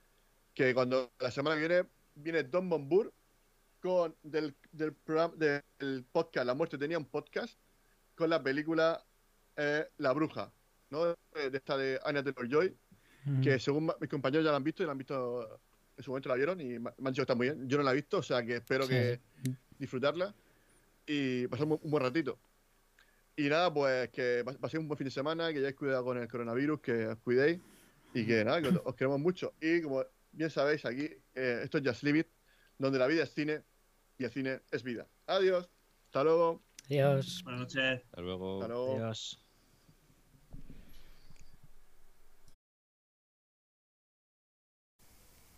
[0.53, 3.14] que cuando la semana que viene viene Don Bombur
[3.81, 7.60] con del, del programa del podcast La Muerte tenía un podcast
[8.15, 9.03] con la película
[9.56, 10.52] eh, La Bruja,
[10.89, 11.06] ¿no?
[11.06, 12.76] De, de esta de Anya Taylor Joy,
[13.44, 15.60] que según mis compañeros ya la han visto y la han visto
[15.98, 17.68] en su momento la vieron y me han dicho que está muy bien.
[17.68, 19.19] Yo no la he visto, o sea que espero Sí, que.
[19.79, 20.33] Disfrutarla
[21.05, 22.37] y pasar un un buen ratito.
[23.35, 26.27] Y nada, pues que ser un buen fin de semana, que hayáis cuidado con el
[26.27, 27.59] coronavirus, que os cuidéis
[28.13, 29.53] y que nada, que os- os queremos mucho.
[29.61, 32.27] Y como bien sabéis, aquí eh, esto es Just Live It,
[32.79, 33.61] donde la vida es cine
[34.17, 35.05] y el cine es vida.
[35.27, 35.69] Adiós,
[36.07, 36.63] hasta luego.
[36.85, 37.41] Adiós.
[37.43, 38.01] Buenas noches.
[38.05, 38.61] Hasta luego.
[38.61, 38.95] Hasta luego.
[38.95, 39.39] Adiós.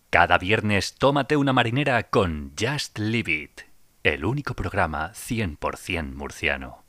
[0.10, 3.62] Cada viernes tómate una marinera con Just Live It,
[4.04, 6.89] el único programa 100% murciano.